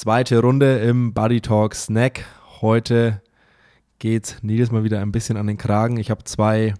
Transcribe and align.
Zweite 0.00 0.38
Runde 0.38 0.78
im 0.78 1.12
Buddy 1.12 1.40
Talk 1.40 1.74
Snack. 1.74 2.24
Heute 2.60 3.20
geht 3.98 4.38
Nils 4.42 4.70
mal 4.70 4.84
wieder 4.84 5.00
ein 5.00 5.10
bisschen 5.10 5.36
an 5.36 5.48
den 5.48 5.56
Kragen. 5.56 5.96
Ich 5.96 6.12
habe 6.12 6.22
zwei, 6.22 6.74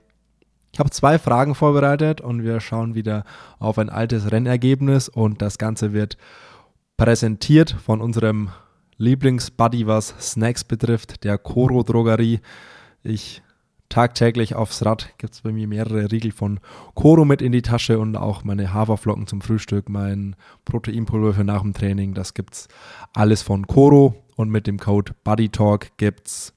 ich 0.73 0.79
habe 0.79 0.91
zwei 0.91 1.19
Fragen 1.19 1.57
vorbereitet 1.57 2.21
und 2.21 2.45
wir 2.45 2.61
schauen 2.61 2.95
wieder 2.95 3.25
auf 3.59 3.77
ein 3.79 3.91
altes 3.91 4.31
Rennergebnis 4.31 5.09
und 5.09 5.43
das 5.43 5.59
Ganze 5.59 5.93
wird 5.93 6.17
präsentiert 6.97 7.73
von 7.85 8.01
unserem 8.01 8.51
Lieblingsbuddy, 8.99 9.89
was 9.89 10.15
Snacks 10.21 10.63
betrifft, 10.63 11.25
der 11.25 11.39
Coro 11.39 11.83
Drogerie. 11.83 12.39
Ich 13.03 13.43
tagtäglich 13.89 14.55
aufs 14.55 14.85
Rad 14.85 15.15
gibt 15.19 15.35
es 15.35 15.41
bei 15.41 15.53
mir 15.53 15.67
mehrere 15.67 16.11
Riegel 16.11 16.33
von 16.33 16.61
Coro 16.95 17.25
mit 17.25 17.41
in 17.41 17.53
die 17.53 17.63
Tasche 17.63 17.99
und 17.99 18.17
auch 18.17 18.45
meine 18.45 18.73
Haferflocken 18.73 19.27
zum 19.27 19.41
Frühstück, 19.41 19.89
mein 19.89 20.37
Proteinpulver 20.65 21.35
für 21.35 21.45
nach 21.45 21.63
dem 21.63 21.75
Training. 21.75 22.15
Das 22.15 22.35
gibt's 22.35 22.69
alles 23.15 23.43
von 23.43 23.67
Coro 23.67 24.15
und 24.37 24.51
mit 24.51 24.67
dem 24.67 24.79
Code 24.79 25.13
BuddyTalk 25.25 25.97
gibt's 25.97 26.53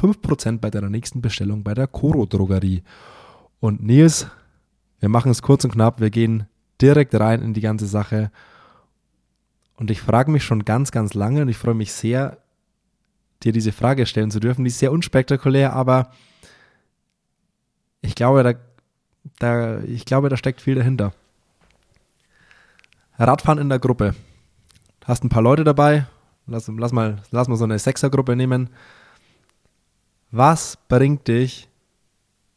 5% 0.00 0.58
bei 0.58 0.70
deiner 0.70 0.90
nächsten 0.90 1.20
Bestellung 1.20 1.62
bei 1.62 1.74
der 1.74 1.86
Coro 1.86 2.24
Drogerie. 2.26 2.82
Und 3.58 3.82
Nils, 3.82 4.28
wir 5.00 5.08
machen 5.08 5.30
es 5.30 5.42
kurz 5.42 5.64
und 5.64 5.72
knapp, 5.72 6.00
wir 6.00 6.10
gehen 6.10 6.46
direkt 6.80 7.14
rein 7.14 7.42
in 7.42 7.52
die 7.52 7.60
ganze 7.60 7.86
Sache. 7.86 8.30
Und 9.76 9.90
ich 9.90 10.00
frage 10.00 10.30
mich 10.30 10.44
schon 10.44 10.64
ganz, 10.64 10.92
ganz 10.92 11.14
lange 11.14 11.42
und 11.42 11.48
ich 11.48 11.56
freue 11.56 11.74
mich 11.74 11.92
sehr, 11.92 12.38
dir 13.42 13.52
diese 13.52 13.72
Frage 13.72 14.06
stellen 14.06 14.30
zu 14.30 14.40
dürfen. 14.40 14.64
Die 14.64 14.68
ist 14.68 14.78
sehr 14.78 14.92
unspektakulär, 14.92 15.72
aber 15.72 16.10
ich 18.02 18.14
glaube, 18.14 18.42
da, 18.42 18.54
da, 19.38 19.80
ich 19.84 20.04
glaube, 20.04 20.28
da 20.28 20.36
steckt 20.36 20.60
viel 20.60 20.74
dahinter. 20.74 21.12
Radfahren 23.18 23.58
in 23.58 23.68
der 23.68 23.78
Gruppe. 23.78 24.14
Hast 25.04 25.24
ein 25.24 25.28
paar 25.28 25.42
Leute 25.42 25.64
dabei. 25.64 26.06
Lass, 26.46 26.68
lass, 26.68 26.92
mal, 26.92 27.22
lass 27.30 27.48
mal 27.48 27.56
so 27.56 27.64
eine 27.64 27.78
Sechsergruppe 27.78 28.34
nehmen. 28.36 28.70
Was 30.30 30.78
bringt 30.88 31.28
dich 31.28 31.68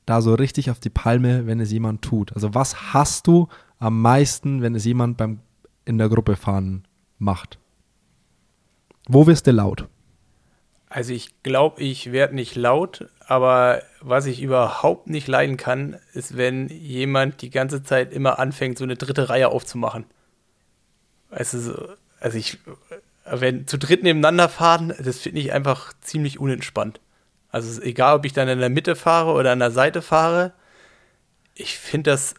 da 0.05 0.21
so 0.21 0.33
richtig 0.33 0.69
auf 0.69 0.79
die 0.79 0.89
Palme, 0.89 1.47
wenn 1.47 1.59
es 1.59 1.71
jemand 1.71 2.01
tut? 2.01 2.33
Also 2.33 2.53
was 2.53 2.93
hast 2.93 3.27
du 3.27 3.47
am 3.79 4.01
meisten, 4.01 4.61
wenn 4.61 4.75
es 4.75 4.85
jemand 4.85 5.17
beim 5.17 5.39
in 5.85 5.97
der 5.97 6.09
Gruppe 6.09 6.35
fahren 6.35 6.85
macht? 7.17 7.59
Wo 9.07 9.27
wirst 9.27 9.47
du 9.47 9.51
laut? 9.51 9.87
Also 10.93 11.11
ich 11.11 11.41
glaube, 11.41 11.81
ich 11.81 12.11
werde 12.11 12.35
nicht 12.35 12.53
laut, 12.55 13.07
aber 13.25 13.81
was 13.99 14.27
ich 14.27 14.43
überhaupt 14.43 15.09
nicht 15.09 15.27
leiden 15.27 15.57
kann, 15.57 15.97
ist, 16.13 16.37
wenn 16.37 16.67
jemand 16.67 17.41
die 17.41 17.49
ganze 17.49 17.81
Zeit 17.81 18.13
immer 18.13 18.37
anfängt, 18.37 18.77
so 18.77 18.83
eine 18.83 18.95
dritte 18.95 19.27
Reihe 19.27 19.49
aufzumachen. 19.49 20.05
Also, 21.31 21.95
also 22.19 22.37
ich, 22.37 22.59
wenn 23.25 23.65
zu 23.65 23.79
dritt 23.79 24.03
nebeneinander 24.03 24.49
fahren, 24.49 24.93
das 25.03 25.17
finde 25.17 25.41
ich 25.41 25.51
einfach 25.51 25.93
ziemlich 26.01 26.39
unentspannt. 26.39 26.99
Also 27.49 27.81
egal, 27.81 28.17
ob 28.17 28.25
ich 28.25 28.33
dann 28.33 28.47
in 28.47 28.59
der 28.59 28.69
Mitte 28.69 28.95
fahre 28.95 29.31
oder 29.31 29.51
an 29.51 29.59
der 29.59 29.71
Seite 29.71 30.03
fahre. 30.03 30.53
Ich 31.55 31.75
finde 31.79 32.11
das, 32.11 32.35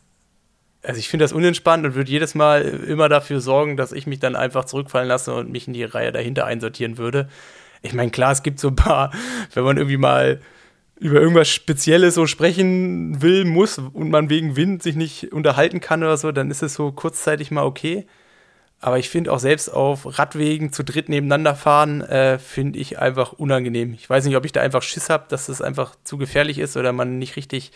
also 0.85 1.01
ich 1.01 1.09
finde 1.09 1.25
das 1.25 1.33
unentspannt 1.33 1.85
und 1.85 1.97
würde 1.97 2.13
jedes 2.13 2.37
Mal 2.37 2.63
immer 2.63 3.09
dafür 3.09 3.41
sorgen, 3.41 3.77
dass 3.77 3.91
ich 3.91 4.07
mich 4.07 4.21
dann 4.21 4.37
einfach 4.37 4.65
zurückfallen 4.65 5.09
lasse 5.09 5.35
und 5.35 5.51
mich 5.51 5.67
in 5.67 5.73
die 5.75 5.83
Reihe 5.83 6.13
dahinter 6.13 6.45
einsortieren 6.47 6.99
würde 6.99 7.29
ich 7.85 7.93
meine, 7.93 8.11
klar, 8.11 8.33
es 8.33 8.43
gibt 8.43 8.59
so 8.59 8.69
ein 8.69 8.77
paar, 8.77 9.13
wenn 9.53 9.63
man 9.63 9.77
irgendwie 9.77 9.99
mal 9.99 10.41
über 10.99 11.21
irgendwas 11.21 11.51
Spezielles 11.51 12.15
so 12.15 12.27
sprechen 12.27 13.21
will, 13.21 13.45
muss 13.45 13.79
und 13.79 14.11
man 14.11 14.31
wegen 14.31 14.57
Wind 14.57 14.83
sich 14.83 14.97
nicht 14.97 15.33
unterhalten 15.33 15.81
kann 15.81 16.03
oder 16.03 16.17
so, 16.17 16.33
dann 16.33 16.51
ist 16.51 16.63
es 16.63 16.75
so 16.75 16.93
kurzzeitig 16.93 17.51
mal 17.51 17.65
okay. 17.65 18.07
Aber 18.81 18.99
ich 18.99 19.11
finde 19.11 19.33
auch 19.33 19.39
selbst 19.39 19.69
auf 19.69 20.19
Radwegen 20.19 20.73
zu 20.73 20.83
dritt 20.83 21.09
nebeneinander 21.09 21.55
fahren, 21.55 22.01
äh, 22.03 22.39
finde 22.39 22.79
ich 22.79 22.99
einfach 22.99 23.33
unangenehm. 23.33 23.95
Ich 23.95 24.09
weiß 24.09 24.25
nicht, 24.25 24.37
ob 24.37 24.45
ich 24.45 24.53
da 24.53 24.61
einfach 24.61 24.83
Schiss 24.83 25.11
habe, 25.11 25.25
dass 25.29 25.47
das 25.47 25.61
einfach 25.61 25.95
zu 26.05 26.17
gefährlich 26.17 26.59
ist 26.59 26.77
oder 26.77 26.93
man 26.93 27.19
nicht 27.19 27.37
richtig 27.37 27.73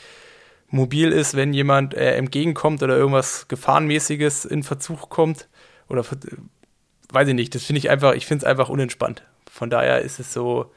mobil 0.69 1.13
ist, 1.13 1.35
wenn 1.35 1.53
jemand 1.53 1.95
äh, 1.95 2.15
entgegenkommt 2.15 2.83
oder 2.83 2.97
irgendwas 2.97 3.49
Gefahrenmäßiges 3.49 4.45
in 4.47 4.63
Verzug 4.63 5.09
kommt. 5.09 5.49
Oder 5.89 6.05
weiß 7.11 7.29
ich 7.29 7.35
nicht, 7.35 7.55
das 7.55 7.65
finde 7.65 7.79
ich 7.79 7.91
einfach, 7.91 8.15
ich 8.15 8.27
finde 8.27 8.45
es 8.45 8.51
einfach 8.51 8.69
unentspannt 8.69 9.23
von 9.59 9.71
daher 9.71 10.03
ist 10.03 10.21
es 10.21 10.33
so, 10.33 10.73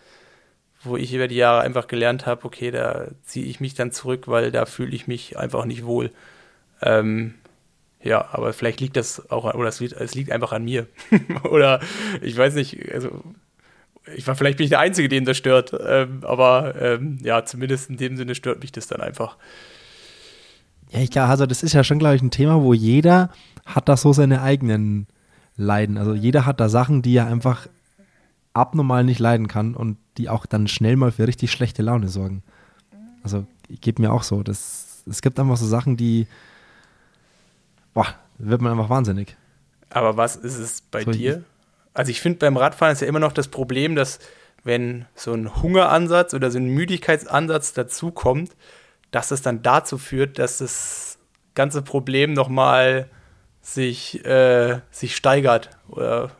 wo 0.81 0.97
ich 0.97 1.13
über 1.13 1.27
die 1.27 1.35
Jahre 1.35 1.61
einfach 1.61 1.87
gelernt 1.87 2.25
habe, 2.25 2.43
okay, 2.45 2.71
da 2.71 3.09
ziehe 3.23 3.45
ich 3.45 3.59
mich 3.59 3.75
dann 3.75 3.91
zurück, 3.91 4.27
weil 4.27 4.51
da 4.51 4.65
fühle 4.65 4.95
ich 4.95 5.05
mich 5.05 5.37
einfach 5.37 5.65
nicht 5.65 5.85
wohl. 5.85 6.09
Ähm, 6.81 7.35
ja, 8.01 8.29
aber 8.31 8.53
vielleicht 8.53 8.81
liegt 8.81 8.97
das 8.97 9.29
auch, 9.29 9.53
oder 9.53 9.69
es 9.69 9.79
liegt, 9.79 9.93
es 9.93 10.15
liegt 10.15 10.31
einfach 10.31 10.51
an 10.51 10.65
mir. 10.65 10.87
oder 11.43 11.79
ich 12.23 12.35
weiß 12.35 12.55
nicht, 12.55 12.91
also 12.91 13.21
ich 14.15 14.25
war 14.25 14.33
vielleicht 14.33 14.57
bin 14.57 14.63
ich 14.63 14.71
der 14.71 14.79
Einzige, 14.79 15.09
den 15.09 15.25
das 15.25 15.37
stört. 15.37 15.75
Ähm, 15.87 16.21
aber 16.23 16.73
ähm, 16.81 17.19
ja, 17.21 17.45
zumindest 17.45 17.91
in 17.91 17.97
dem 17.97 18.17
Sinne 18.17 18.33
stört 18.33 18.61
mich 18.61 18.71
das 18.71 18.87
dann 18.87 18.99
einfach. 18.99 19.37
Ja, 20.89 21.01
ich 21.01 21.11
glaube, 21.11 21.29
also 21.29 21.45
das 21.45 21.61
ist 21.61 21.73
ja 21.73 21.83
schon, 21.83 21.99
glaube 21.99 22.15
ich, 22.15 22.23
ein 22.23 22.31
Thema, 22.31 22.63
wo 22.63 22.73
jeder 22.73 23.29
hat 23.63 23.87
da 23.87 23.95
so 23.95 24.11
seine 24.11 24.41
eigenen 24.41 25.05
Leiden. 25.55 25.99
Also 25.99 26.15
jeder 26.15 26.47
hat 26.47 26.59
da 26.59 26.67
Sachen, 26.67 27.03
die 27.03 27.15
er 27.15 27.27
einfach 27.27 27.67
abnormal 28.53 29.03
nicht 29.03 29.19
leiden 29.19 29.47
kann 29.47 29.75
und 29.75 29.97
die 30.17 30.29
auch 30.29 30.45
dann 30.45 30.67
schnell 30.67 30.95
mal 30.95 31.11
für 31.11 31.27
richtig 31.27 31.51
schlechte 31.51 31.81
Laune 31.81 32.09
sorgen. 32.09 32.43
Also 33.23 33.45
geht 33.69 33.99
mir 33.99 34.11
auch 34.11 34.23
so. 34.23 34.43
Das, 34.43 35.03
es 35.09 35.21
gibt 35.21 35.39
einfach 35.39 35.57
so 35.57 35.65
Sachen, 35.65 35.97
die, 35.97 36.27
boah, 37.93 38.07
wird 38.37 38.61
man 38.61 38.71
einfach 38.73 38.89
wahnsinnig. 38.89 39.35
Aber 39.89 40.17
was 40.17 40.35
ist 40.35 40.57
es 40.57 40.81
bei 40.81 41.03
so, 41.03 41.11
dir? 41.11 41.43
Also 41.93 42.11
ich 42.11 42.21
finde 42.21 42.39
beim 42.39 42.57
Radfahren 42.57 42.93
ist 42.93 43.01
ja 43.01 43.07
immer 43.07 43.19
noch 43.19 43.33
das 43.33 43.47
Problem, 43.47 43.95
dass 43.95 44.19
wenn 44.63 45.05
so 45.15 45.33
ein 45.33 45.61
Hungeransatz 45.61 46.33
oder 46.33 46.51
so 46.51 46.59
ein 46.59 46.67
Müdigkeitsansatz 46.67 47.73
dazukommt, 47.73 48.51
dass 49.11 49.31
es 49.31 49.41
dann 49.41 49.61
dazu 49.61 49.97
führt, 49.97 50.39
dass 50.39 50.59
das 50.59 51.17
ganze 51.55 51.81
Problem 51.81 52.33
nochmal 52.33 53.09
sich, 53.61 54.23
äh, 54.25 54.79
sich 54.91 55.15
steigert 55.15 55.69
oder 55.89 56.31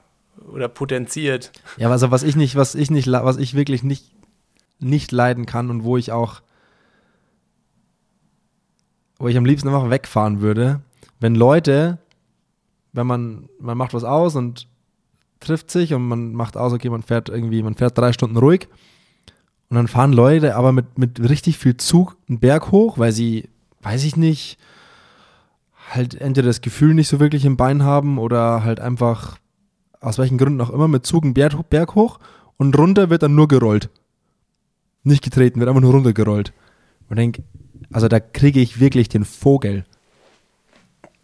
oder 0.52 0.68
potenziert. 0.68 1.52
Ja, 1.78 1.90
also 1.90 2.12
was 2.12 2.24
ich 2.24 2.36
nicht, 2.36 2.56
was 2.56 2.76
ich 2.76 2.92
nicht, 2.92 3.12
was 3.12 3.38
ich 3.38 3.54
wirklich 3.54 3.84
nicht, 3.84 4.12
nicht 4.80 5.12
leiden 5.12 5.46
kann 5.46 5.70
und 5.70 5.84
wo 5.84 5.98
ich 5.98 6.12
auch, 6.12 6.42
wo 9.18 9.28
ich 9.28 9.38
am 9.38 9.46
liebsten 9.46 9.68
einfach 9.68 9.90
wegfahren 9.90 10.42
würde, 10.42 10.82
wenn 11.20 11.36
Leute, 11.36 12.00
wenn 12.94 13.08
man, 13.08 13.50
man 13.60 13.78
macht 13.78 13.94
was 13.94 14.04
aus 14.04 14.36
und 14.36 14.68
trifft 15.40 15.72
sich 15.72 15.94
und 15.94 16.08
man 16.08 16.34
macht 16.34 16.58
aus, 16.58 16.74
okay, 16.74 16.90
man 16.90 17.04
fährt 17.04 17.30
irgendwie, 17.30 17.64
man 17.64 17.76
fährt 17.76 17.98
drei 17.98 18.14
Stunden 18.14 18.38
ruhig 18.38 18.68
und 19.70 19.76
dann 19.76 19.88
fahren 19.88 20.14
Leute 20.14 20.56
aber 20.56 20.72
mit, 20.72 20.98
mit 20.98 21.20
richtig 21.30 21.58
viel 21.58 21.78
Zug 21.78 22.18
einen 22.28 22.40
Berg 22.40 22.72
hoch, 22.72 22.98
weil 22.98 23.12
sie, 23.12 23.50
weiß 23.82 24.04
ich 24.04 24.18
nicht, 24.18 24.58
halt 25.94 26.20
entweder 26.20 26.48
das 26.48 26.62
Gefühl 26.62 26.94
nicht 26.94 27.08
so 27.08 27.20
wirklich 27.20 27.46
im 27.46 27.58
Bein 27.58 27.84
haben 27.84 28.18
oder 28.18 28.64
halt 28.64 28.80
einfach 28.80 29.38
aus 30.02 30.18
welchen 30.18 30.38
Gründen 30.38 30.60
auch 30.62 30.72
immer, 30.72 30.88
mit 30.88 31.06
Zug 31.06 31.24
einen 31.24 31.34
Berg, 31.34 31.70
Berg 31.70 31.96
hoch 31.96 32.20
und 32.58 32.78
runter 32.78 33.10
wird 33.10 33.24
dann 33.24 33.36
nur 33.36 33.48
gerollt. 33.48 33.90
Nicht 35.04 35.24
getreten, 35.24 35.60
wird 35.60 35.70
einfach 35.70 35.82
nur 35.82 35.94
runtergerollt. 35.94 36.54
Und 37.10 37.16
denke, 37.18 37.44
also 37.92 38.08
da 38.08 38.20
kriege 38.20 38.60
ich 38.60 38.80
wirklich 38.80 39.10
den 39.10 39.26
Vogel. 39.26 39.86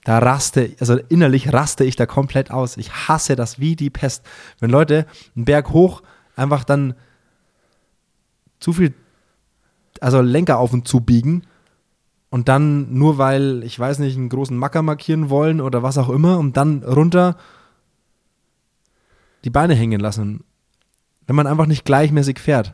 Da 0.03 0.19
raste, 0.19 0.71
also 0.79 0.95
innerlich 1.09 1.51
raste 1.51 1.83
ich 1.83 1.95
da 1.95 2.05
komplett 2.05 2.51
aus. 2.51 2.77
Ich 2.77 2.91
hasse 2.91 3.35
das 3.35 3.59
wie 3.59 3.75
die 3.75 3.89
Pest. 3.89 4.23
Wenn 4.59 4.69
Leute 4.69 5.05
einen 5.35 5.45
Berg 5.45 5.71
hoch 5.71 6.01
einfach 6.35 6.63
dann 6.63 6.93
zu 8.59 8.73
viel, 8.73 8.93
also 9.99 10.21
Lenker 10.21 10.59
auf 10.59 10.71
und 10.71 10.87
zu 10.87 11.01
biegen 11.01 11.43
und 12.29 12.47
dann 12.47 12.93
nur 12.93 13.17
weil, 13.17 13.63
ich 13.63 13.77
weiß 13.77 13.99
nicht, 13.99 14.17
einen 14.17 14.29
großen 14.29 14.57
Macker 14.57 14.81
markieren 14.81 15.29
wollen 15.29 15.61
oder 15.61 15.83
was 15.83 15.97
auch 15.97 16.09
immer 16.09 16.37
und 16.37 16.57
dann 16.57 16.83
runter 16.83 17.37
die 19.47 19.51
Beine 19.51 19.75
hängen 19.75 20.01
lassen. 20.01 20.43
Wenn 21.25 21.37
man 21.37 21.47
einfach 21.47 21.67
nicht 21.67 21.85
gleichmäßig 21.85 22.37
fährt. 22.37 22.73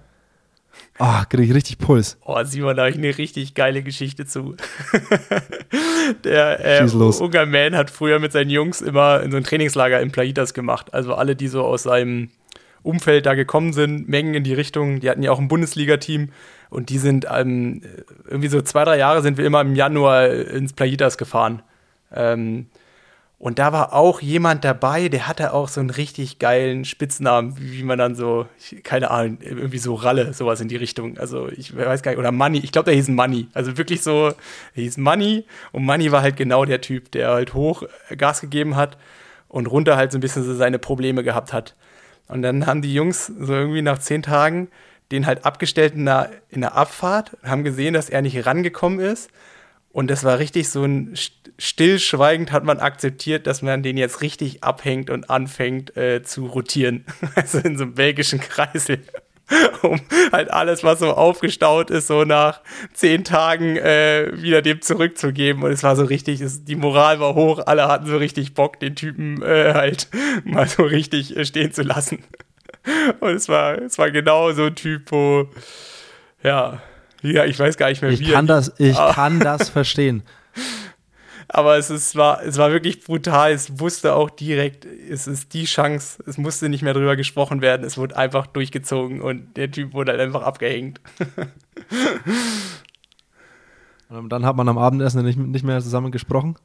Oh, 0.98 1.22
kriege 1.30 1.44
ich 1.44 1.54
richtig 1.54 1.78
Puls. 1.78 2.18
Oh, 2.26 2.44
Simon, 2.44 2.76
da 2.76 2.84
habe 2.84 2.90
ich 2.90 2.98
eine 2.98 3.16
richtig 3.16 3.54
geile 3.54 3.84
Geschichte 3.84 4.26
zu. 4.26 4.56
der 6.24 6.82
äh, 6.82 6.90
Ungar 6.90 7.46
Man 7.46 7.76
hat 7.76 7.92
früher 7.92 8.18
mit 8.18 8.32
seinen 8.32 8.50
Jungs 8.50 8.82
immer 8.82 9.22
in 9.22 9.30
so 9.30 9.38
ein 9.38 9.44
Trainingslager 9.44 10.02
in 10.02 10.12
Plaitas 10.12 10.56
gemacht. 10.56 10.96
Also 10.96 11.14
alle, 11.14 11.36
die 11.36 11.48
so 11.48 11.64
aus 11.64 11.84
seinem 11.84 12.32
Umfeld 12.82 13.28
da 13.28 13.36
gekommen 13.36 13.72
sind, 13.72 14.10
Mengen 14.10 14.34
in 14.34 14.44
die 14.44 14.56
Richtung. 14.56 15.00
Die 15.00 15.12
hatten 15.12 15.22
ja 15.22 15.32
auch 15.32 15.40
ein 15.40 15.48
Bundesliga-Team 15.50 16.30
und 16.72 16.90
die 16.90 16.98
sind 16.98 17.28
ähm, 17.32 17.84
irgendwie 18.26 18.50
so 18.50 18.60
zwei, 18.64 18.84
drei 18.84 18.98
Jahre 18.98 19.22
sind 19.22 19.38
wir 19.38 19.46
immer 19.46 19.62
im 19.62 19.76
Januar 19.76 20.28
ins 20.28 20.74
Plaitas 20.74 21.20
gefahren. 21.20 21.62
Ähm, 22.12 22.66
und 23.44 23.60
da 23.60 23.74
war 23.74 23.92
auch 23.92 24.22
jemand 24.22 24.64
dabei, 24.64 25.10
der 25.10 25.28
hatte 25.28 25.52
auch 25.52 25.68
so 25.68 25.82
einen 25.82 25.90
richtig 25.90 26.40
geilen 26.40 26.86
Spitznamen, 26.86 27.58
wie 27.60 27.84
man 27.84 27.98
dann 27.98 28.16
so, 28.16 28.46
keine 28.84 29.12
Ahnung, 29.12 29.40
irgendwie 29.42 29.80
so 29.80 29.96
Ralle, 29.96 30.32
sowas 30.32 30.62
in 30.62 30.70
die 30.70 30.78
Richtung. 30.78 31.18
Also 31.18 31.50
ich 31.50 31.76
weiß 31.76 32.04
gar 32.04 32.12
nicht, 32.12 32.20
oder 32.20 32.32
Money, 32.32 32.60
ich 32.60 32.72
glaube, 32.72 32.86
der 32.86 32.94
hieß 32.94 33.10
Money. 33.10 33.48
Also 33.54 33.78
wirklich 33.78 34.02
so, 34.02 34.30
der 34.78 34.84
hieß 34.84 34.96
Money 34.96 35.44
und 35.74 35.84
Money 35.84 36.14
war 36.14 36.22
halt 36.22 36.38
genau 36.38 36.64
der 36.64 36.80
Typ, 36.80 37.12
der 37.12 37.32
halt 37.32 37.54
hoch 37.54 37.84
Gas 38.18 38.40
gegeben 38.40 38.78
hat 38.78 38.98
und 39.50 39.68
runter 39.68 39.98
halt 39.98 40.14
so 40.14 40.20
ein 40.20 40.22
bisschen 40.22 40.46
so 40.46 40.56
seine 40.56 40.80
Probleme 40.80 41.22
gehabt 41.22 41.52
hat. 41.52 41.76
Und 42.30 42.44
dann 42.44 42.66
haben 42.66 42.82
die 42.82 42.94
Jungs 42.94 43.28
so 43.28 43.54
irgendwie 43.54 43.82
nach 43.82 44.00
zehn 44.00 44.24
Tagen 44.24 44.70
den 45.12 45.26
halt 45.26 45.44
abgestellt 45.44 45.96
in 45.96 46.06
der, 46.06 46.32
in 46.48 46.62
der 46.62 46.76
Abfahrt, 46.76 47.36
haben 47.44 47.66
gesehen, 47.66 47.94
dass 47.94 48.10
er 48.10 48.22
nicht 48.22 48.46
rangekommen 48.46 49.02
ist. 49.02 49.30
Und 49.92 50.10
das 50.10 50.24
war 50.24 50.40
richtig 50.40 50.70
so 50.70 50.86
ein 50.86 51.16
stillschweigend 51.58 52.52
hat 52.52 52.64
man 52.64 52.80
akzeptiert, 52.80 53.48
dass 53.48 53.62
man 53.62 53.84
den 53.84 53.98
jetzt 53.98 54.22
richtig 54.22 54.64
abhängt 54.64 55.10
und 55.10 55.30
anfängt 55.30 55.96
äh, 55.98 56.24
zu 56.24 56.46
rotieren. 56.48 57.06
Also 57.36 57.60
in 57.60 57.78
so 57.78 57.84
einem 57.84 57.96
belgischen 57.96 58.40
Kreisel. 58.40 59.00
um 59.82 60.00
halt 60.32 60.52
alles, 60.52 60.84
was 60.84 61.00
so 61.00 61.12
aufgestaut 61.14 61.90
ist, 61.90 62.08
so 62.08 62.24
nach 62.24 62.62
zehn 62.94 63.24
Tagen 63.24 63.78
äh, 63.78 64.32
wieder 64.36 64.62
dem 64.62 64.82
zurückzugeben. 64.82 65.64
Und 65.64 65.72
es 65.72 65.84
war 65.84 65.96
so 65.96 66.06
richtig, 66.06 66.42
es, 66.42 66.64
die 66.64 66.76
Moral 66.76 67.20
war 67.20 67.36
hoch, 67.36 67.62
alle 67.66 67.88
hatten 67.88 68.06
so 68.06 68.18
richtig 68.18 68.54
Bock, 68.54 68.80
den 68.80 68.96
Typen 68.96 69.42
äh, 69.42 69.74
halt 69.74 70.08
mal 70.44 70.68
so 70.68 70.84
richtig 70.84 71.36
äh, 71.36 71.46
stehen 71.46 71.74
zu 71.74 71.84
lassen. 71.84 72.24
Und 73.20 73.32
es 73.32 73.48
war, 73.50 73.82
es 73.82 73.98
war 73.98 74.12
genau 74.12 74.52
so 74.52 74.66
ein 74.66 74.76
Typ, 74.76 75.12
wo, 75.12 75.50
ja, 76.42 76.82
ja, 77.22 77.46
ich 77.46 77.58
weiß 77.58 77.78
gar 77.78 77.90
nicht 77.90 78.02
mehr, 78.02 78.12
ich 78.12 78.20
wie. 78.20 78.32
Kann 78.32 78.48
das, 78.48 78.74
ich 78.78 78.98
kann 78.98 79.40
das 79.40 79.70
verstehen. 79.70 80.24
Aber 81.56 81.78
es, 81.78 81.92
ist, 81.92 82.16
war, 82.16 82.42
es 82.42 82.58
war 82.58 82.72
wirklich 82.72 83.04
brutal. 83.04 83.52
Es 83.52 83.80
wusste 83.80 84.16
auch 84.16 84.32
direkt, 84.32 84.86
es 84.86 85.28
ist 85.28 85.54
die 85.54 85.66
Chance, 85.66 86.24
es 86.26 86.40
musste 86.40 86.68
nicht 86.68 86.82
mehr 86.82 86.96
drüber 86.96 87.16
gesprochen 87.16 87.62
werden. 87.62 87.86
Es 87.86 87.96
wurde 87.96 88.18
einfach 88.18 88.48
durchgezogen 88.48 89.22
und 89.22 89.56
der 89.56 89.70
Typ 89.70 89.94
wurde 89.94 90.14
halt 90.14 90.22
einfach 90.22 90.42
abgehängt. 90.42 91.00
und 94.10 94.30
dann 94.30 94.48
hat 94.48 94.56
man 94.56 94.68
am 94.68 94.80
Abendessen 94.80 95.24
nicht, 95.24 95.38
nicht 95.38 95.64
mehr 95.64 95.80
zusammen 95.80 96.12
gesprochen? 96.12 96.56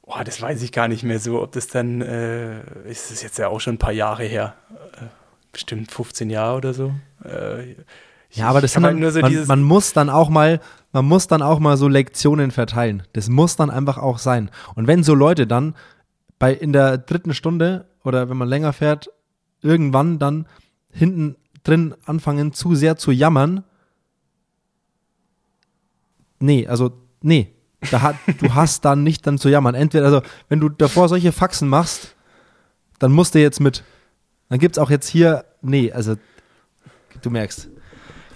Boah, 0.00 0.24
das 0.24 0.40
weiß 0.40 0.62
ich 0.62 0.72
gar 0.72 0.88
nicht 0.88 1.02
mehr 1.02 1.18
so, 1.18 1.42
ob 1.42 1.52
das 1.52 1.66
dann, 1.66 2.00
äh, 2.00 2.88
ist 2.88 3.10
es 3.10 3.22
jetzt 3.22 3.36
ja 3.36 3.48
auch 3.48 3.60
schon 3.60 3.74
ein 3.74 3.78
paar 3.78 3.92
Jahre 3.92 4.24
her, 4.24 4.54
äh, 4.94 5.04
bestimmt 5.52 5.92
15 5.92 6.30
Jahre 6.30 6.56
oder 6.56 6.72
so. 6.72 6.94
Äh, 7.22 7.74
ja, 8.36 8.48
aber 8.48 8.60
das 8.60 8.72
sind 8.72 8.84
halt 8.84 8.98
nur 8.98 9.10
so 9.10 9.20
man, 9.20 9.46
man 9.46 9.62
muss 9.62 9.92
dann 9.92 10.10
auch 10.10 10.28
mal, 10.28 10.60
man 10.92 11.06
muss 11.06 11.26
dann 11.26 11.42
auch 11.42 11.58
mal 11.58 11.76
so 11.76 11.88
Lektionen 11.88 12.50
verteilen. 12.50 13.02
Das 13.14 13.28
muss 13.28 13.56
dann 13.56 13.70
einfach 13.70 13.98
auch 13.98 14.18
sein. 14.18 14.50
Und 14.74 14.86
wenn 14.86 15.02
so 15.02 15.14
Leute 15.14 15.46
dann 15.46 15.74
bei 16.38 16.52
in 16.52 16.72
der 16.72 16.98
dritten 16.98 17.32
Stunde 17.32 17.86
oder 18.04 18.28
wenn 18.28 18.36
man 18.36 18.48
länger 18.48 18.72
fährt, 18.72 19.08
irgendwann 19.62 20.18
dann 20.18 20.46
hinten 20.90 21.36
drin 21.64 21.94
anfangen 22.04 22.52
zu 22.52 22.74
sehr 22.74 22.96
zu 22.96 23.10
jammern, 23.10 23.64
nee, 26.38 26.66
also 26.66 26.92
nee, 27.22 27.54
da 27.90 28.02
hat, 28.02 28.16
du 28.40 28.54
hast 28.54 28.84
dann 28.84 29.02
nicht 29.02 29.26
dann 29.26 29.38
zu 29.38 29.48
jammern. 29.48 29.74
Entweder, 29.74 30.04
also 30.04 30.22
wenn 30.48 30.60
du 30.60 30.68
davor 30.68 31.08
solche 31.08 31.32
Faxen 31.32 31.68
machst, 31.68 32.14
dann 32.98 33.12
musst 33.12 33.34
du 33.34 33.40
jetzt 33.40 33.60
mit. 33.60 33.82
Dann 34.48 34.58
gibt 34.58 34.76
es 34.76 34.82
auch 34.82 34.90
jetzt 34.90 35.08
hier, 35.08 35.44
nee, 35.62 35.90
also 35.90 36.16
du 37.22 37.30
merkst. 37.30 37.68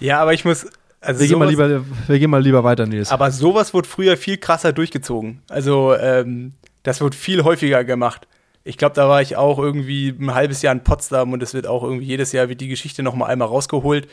Ja, 0.01 0.19
aber 0.19 0.33
ich 0.33 0.43
muss. 0.43 0.67
Also 0.99 1.21
wir, 1.21 1.27
gehen 1.27 1.39
mal 1.39 1.49
lieber, 1.49 1.83
wir 2.07 2.19
gehen 2.19 2.29
mal 2.29 2.41
lieber 2.41 2.63
weiter, 2.63 2.85
Nils. 2.85 3.11
Aber 3.11 3.31
sowas 3.31 3.73
wurde 3.73 3.87
früher 3.87 4.17
viel 4.17 4.37
krasser 4.37 4.71
durchgezogen. 4.71 5.41
Also, 5.49 5.95
ähm, 5.95 6.53
das 6.83 7.01
wird 7.01 7.15
viel 7.15 7.43
häufiger 7.43 7.83
gemacht. 7.83 8.27
Ich 8.63 8.77
glaube, 8.77 8.93
da 8.93 9.09
war 9.09 9.21
ich 9.21 9.35
auch 9.35 9.57
irgendwie 9.57 10.09
ein 10.09 10.33
halbes 10.35 10.61
Jahr 10.61 10.73
in 10.73 10.83
Potsdam 10.83 11.33
und 11.33 11.41
es 11.41 11.55
wird 11.55 11.65
auch 11.65 11.83
irgendwie 11.83 12.05
jedes 12.05 12.31
Jahr 12.31 12.49
wird 12.49 12.61
die 12.61 12.67
Geschichte 12.67 13.01
noch 13.01 13.15
mal 13.15 13.25
einmal 13.25 13.47
rausgeholt. 13.47 14.07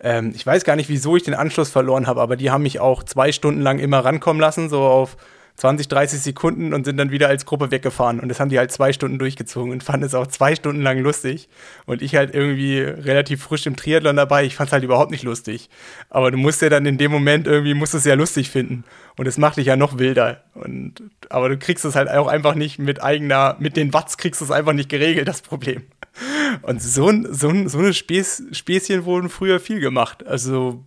Ähm, 0.00 0.32
ich 0.34 0.46
weiß 0.46 0.62
gar 0.62 0.76
nicht, 0.76 0.88
wieso 0.88 1.16
ich 1.16 1.24
den 1.24 1.34
Anschluss 1.34 1.70
verloren 1.70 2.06
habe, 2.06 2.20
aber 2.20 2.36
die 2.36 2.52
haben 2.52 2.62
mich 2.62 2.78
auch 2.78 3.02
zwei 3.02 3.32
Stunden 3.32 3.60
lang 3.60 3.80
immer 3.80 3.98
rankommen 4.04 4.40
lassen, 4.40 4.68
so 4.68 4.82
auf 4.82 5.16
20, 5.58 5.88
30 5.88 6.20
Sekunden 6.20 6.72
und 6.72 6.84
sind 6.84 6.98
dann 6.98 7.10
wieder 7.10 7.26
als 7.26 7.44
Gruppe 7.44 7.72
weggefahren. 7.72 8.20
Und 8.20 8.28
das 8.28 8.38
haben 8.38 8.48
die 8.48 8.60
halt 8.60 8.70
zwei 8.70 8.92
Stunden 8.92 9.18
durchgezogen 9.18 9.72
und 9.72 9.82
fanden 9.82 10.06
es 10.06 10.14
auch 10.14 10.28
zwei 10.28 10.54
Stunden 10.54 10.82
lang 10.82 11.00
lustig. 11.00 11.48
Und 11.84 12.00
ich 12.00 12.14
halt 12.14 12.32
irgendwie 12.32 12.78
relativ 12.78 13.42
frisch 13.42 13.66
im 13.66 13.74
Triathlon 13.74 14.14
dabei. 14.14 14.44
Ich 14.44 14.54
fand 14.54 14.68
es 14.68 14.72
halt 14.72 14.84
überhaupt 14.84 15.10
nicht 15.10 15.24
lustig. 15.24 15.68
Aber 16.10 16.30
du 16.30 16.38
musst 16.38 16.62
ja 16.62 16.68
dann 16.68 16.86
in 16.86 16.96
dem 16.96 17.10
Moment 17.10 17.48
irgendwie, 17.48 17.74
musst 17.74 17.94
es 17.94 18.04
ja 18.04 18.14
lustig 18.14 18.50
finden. 18.50 18.84
Und 19.16 19.26
es 19.26 19.36
macht 19.36 19.56
dich 19.56 19.66
ja 19.66 19.74
noch 19.74 19.98
wilder. 19.98 20.44
Und, 20.54 21.02
aber 21.28 21.48
du 21.48 21.58
kriegst 21.58 21.84
es 21.84 21.96
halt 21.96 22.08
auch 22.08 22.28
einfach 22.28 22.54
nicht 22.54 22.78
mit 22.78 23.02
eigener, 23.02 23.56
mit 23.58 23.76
den 23.76 23.92
Watts 23.92 24.16
kriegst 24.16 24.40
du 24.40 24.44
es 24.44 24.52
einfach 24.52 24.74
nicht 24.74 24.88
geregelt, 24.88 25.26
das 25.26 25.42
Problem. 25.42 25.82
Und 26.62 26.80
so, 26.80 27.10
so, 27.30 27.68
so 27.68 27.78
eine 27.78 27.94
Späß, 27.94 28.44
Späßchen 28.52 29.04
wurden 29.04 29.28
früher 29.28 29.58
viel 29.58 29.80
gemacht. 29.80 30.24
Also, 30.24 30.84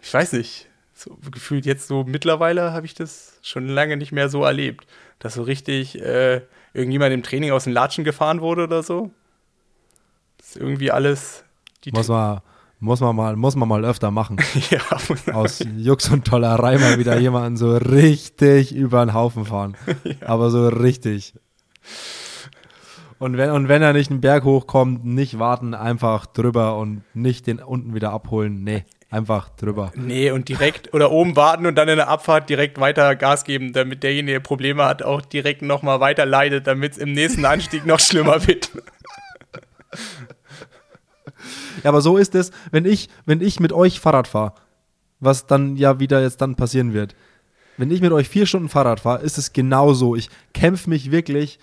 ich 0.00 0.14
weiß 0.14 0.34
nicht 0.34 0.65
so 0.96 1.18
gefühlt 1.30 1.66
jetzt 1.66 1.88
so 1.88 2.04
mittlerweile 2.04 2.72
habe 2.72 2.86
ich 2.86 2.94
das 2.94 3.38
schon 3.42 3.68
lange 3.68 3.96
nicht 3.96 4.12
mehr 4.12 4.28
so 4.28 4.44
erlebt, 4.44 4.86
dass 5.18 5.34
so 5.34 5.42
richtig 5.42 6.00
äh, 6.00 6.40
irgendjemand 6.72 7.12
im 7.12 7.22
Training 7.22 7.52
aus 7.52 7.64
den 7.64 7.72
Latschen 7.74 8.02
gefahren 8.02 8.40
wurde 8.40 8.64
oder 8.64 8.82
so. 8.82 9.10
Das 10.38 10.48
ist 10.48 10.56
irgendwie 10.56 10.90
alles. 10.90 11.44
muss 11.92 12.08
man, 12.08 12.40
muss 12.80 13.00
man 13.00 13.14
mal, 13.14 13.36
muss 13.36 13.56
man 13.56 13.68
mal 13.68 13.84
öfter 13.84 14.10
machen. 14.10 14.38
ja, 14.70 14.80
aus 15.34 15.62
Jux 15.76 16.08
und 16.08 16.24
Tollerei 16.24 16.78
mal 16.78 16.98
wieder 16.98 17.18
jemanden 17.20 17.58
so 17.58 17.76
richtig 17.76 18.74
über 18.74 19.04
den 19.04 19.12
Haufen 19.12 19.44
fahren. 19.44 19.76
ja. 20.04 20.14
Aber 20.26 20.50
so 20.50 20.66
richtig. 20.68 21.34
Und 23.18 23.36
wenn, 23.36 23.50
und 23.50 23.68
wenn 23.68 23.82
er 23.82 23.92
nicht 23.92 24.10
einen 24.10 24.20
Berg 24.20 24.44
hochkommt, 24.44 25.04
nicht 25.04 25.38
warten, 25.38 25.74
einfach 25.74 26.26
drüber 26.26 26.76
und 26.78 27.02
nicht 27.14 27.46
den 27.46 27.60
unten 27.60 27.94
wieder 27.94 28.12
abholen. 28.12 28.62
Nee. 28.64 28.84
Einfach 29.08 29.50
drüber. 29.50 29.92
Nee, 29.94 30.32
und 30.32 30.48
direkt 30.48 30.92
oder 30.92 31.12
oben 31.12 31.36
warten 31.36 31.66
und 31.66 31.76
dann 31.76 31.88
in 31.88 31.96
der 31.96 32.08
Abfahrt 32.08 32.50
direkt 32.50 32.80
weiter 32.80 33.14
Gas 33.14 33.44
geben, 33.44 33.72
damit 33.72 34.02
derjenige, 34.02 34.32
der 34.32 34.40
Probleme 34.40 34.84
hat, 34.84 35.02
auch 35.02 35.20
direkt 35.20 35.62
nochmal 35.62 36.00
weiter 36.00 36.26
leidet, 36.26 36.66
damit 36.66 36.92
es 36.92 36.98
im 36.98 37.12
nächsten 37.12 37.44
Anstieg 37.44 37.86
noch 37.86 38.00
schlimmer 38.00 38.46
wird. 38.46 38.70
Ja, 41.82 41.90
aber 41.90 42.00
so 42.00 42.16
ist 42.16 42.34
es, 42.34 42.50
wenn 42.72 42.84
ich, 42.84 43.08
wenn 43.26 43.40
ich 43.40 43.60
mit 43.60 43.72
euch 43.72 44.00
Fahrrad 44.00 44.26
fahre, 44.26 44.54
was 45.20 45.46
dann 45.46 45.76
ja 45.76 46.00
wieder 46.00 46.20
jetzt 46.20 46.40
dann 46.40 46.56
passieren 46.56 46.92
wird. 46.92 47.14
Wenn 47.76 47.90
ich 47.90 48.00
mit 48.00 48.12
euch 48.12 48.28
vier 48.28 48.46
Stunden 48.46 48.68
Fahrrad 48.68 49.00
fahre, 49.00 49.22
ist 49.22 49.38
es 49.38 49.52
genauso. 49.52 50.16
Ich 50.16 50.30
kämpfe 50.54 50.90
mich 50.90 51.10
wirklich, 51.10 51.58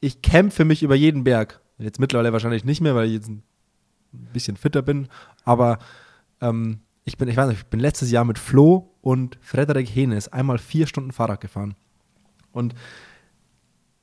ich 0.00 0.20
kämpfe 0.20 0.64
mich 0.64 0.82
über 0.82 0.94
jeden 0.94 1.24
Berg. 1.24 1.60
Jetzt 1.78 2.00
mittlerweile 2.00 2.32
wahrscheinlich 2.32 2.64
nicht 2.64 2.80
mehr, 2.80 2.94
weil 2.94 3.06
ich 3.06 3.14
jetzt 3.14 3.28
ein 3.28 3.42
bisschen 4.12 4.56
fitter 4.56 4.82
bin, 4.82 5.08
aber 5.44 5.78
ähm, 6.42 6.80
ich 7.04 7.16
bin, 7.16 7.28
ich 7.28 7.36
weiß 7.36 7.48
nicht, 7.48 7.60
ich 7.60 7.66
bin 7.66 7.80
letztes 7.80 8.10
Jahr 8.10 8.24
mit 8.24 8.38
Flo 8.38 8.90
und 9.00 9.38
Frederik 9.40 9.88
Henes 9.88 10.28
einmal 10.28 10.58
vier 10.58 10.86
Stunden 10.86 11.12
Fahrrad 11.12 11.40
gefahren. 11.40 11.74
Und 12.52 12.74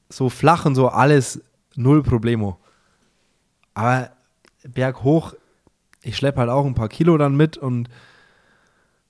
so 0.10 0.30
flach 0.30 0.66
und 0.66 0.76
so 0.76 0.90
alles 0.90 1.42
null 1.76 2.02
Problemo. 2.02 2.60
Aber 3.74 4.12
berghoch, 4.64 5.36
ich 6.02 6.18
schleppe 6.18 6.40
halt 6.40 6.50
auch 6.50 6.66
ein 6.66 6.76
paar 6.76 6.90
Kilo 6.90 7.18
dann 7.18 7.38
mit 7.38 7.58
und 7.58 7.90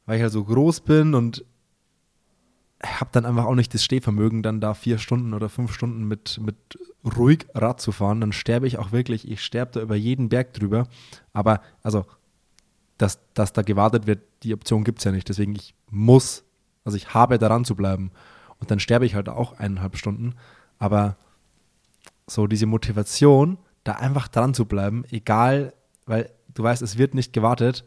weil 0.06 0.18
ich 0.18 0.22
halt 0.24 0.34
so 0.34 0.44
groß 0.44 0.82
bin 0.82 1.16
und 1.16 1.46
habe 2.84 3.10
dann 3.12 3.26
einfach 3.26 3.46
auch 3.46 3.56
nicht 3.56 3.74
das 3.74 3.84
Stehvermögen, 3.84 4.42
dann 4.42 4.62
da 4.62 4.74
vier 4.74 4.98
Stunden 4.98 5.34
oder 5.34 5.50
fünf 5.50 5.74
Stunden 5.74 6.08
mit, 6.08 6.40
mit 6.42 6.56
ruhig 7.04 7.48
Rad 7.54 7.82
zu 7.82 7.92
fahren. 7.92 8.22
Dann 8.22 8.32
sterbe 8.32 8.68
ich 8.68 8.78
auch 8.78 8.92
wirklich, 8.92 9.30
ich 9.30 9.44
sterbe 9.44 9.72
da 9.74 9.82
über 9.82 9.96
jeden 9.96 10.30
Berg 10.30 10.54
drüber. 10.54 10.88
Aber 11.34 11.62
also 11.84 12.06
dass, 13.00 13.20
dass 13.34 13.54
da 13.54 13.64
gewartet 13.64 14.06
wird, 14.06 14.22
die 14.44 14.54
Option 14.54 14.84
gibt 14.84 15.00
es 15.00 15.06
ja 15.06 15.12
nicht. 15.12 15.28
Deswegen 15.28 15.56
ich 15.56 15.74
muss, 15.90 16.44
also 16.84 16.98
ich 16.98 17.14
habe 17.14 17.40
daran 17.40 17.66
zu 17.66 17.76
bleiben. 17.76 18.12
Und 18.60 18.70
dann 18.70 18.80
sterbe 18.80 19.06
ich 19.06 19.16
halt 19.16 19.30
auch 19.30 19.58
eineinhalb 19.58 19.98
Stunden. 19.98 20.36
Aber 20.78 21.16
so 22.28 22.46
diese 22.46 22.66
Motivation, 22.66 23.58
da 23.86 23.94
einfach 23.94 24.28
dran 24.28 24.54
zu 24.54 24.66
bleiben, 24.66 25.06
egal, 25.10 25.74
weil 26.06 26.30
du 26.54 26.62
weißt, 26.62 26.82
es 26.82 26.98
wird 26.98 27.14
nicht 27.14 27.32
gewartet, 27.32 27.86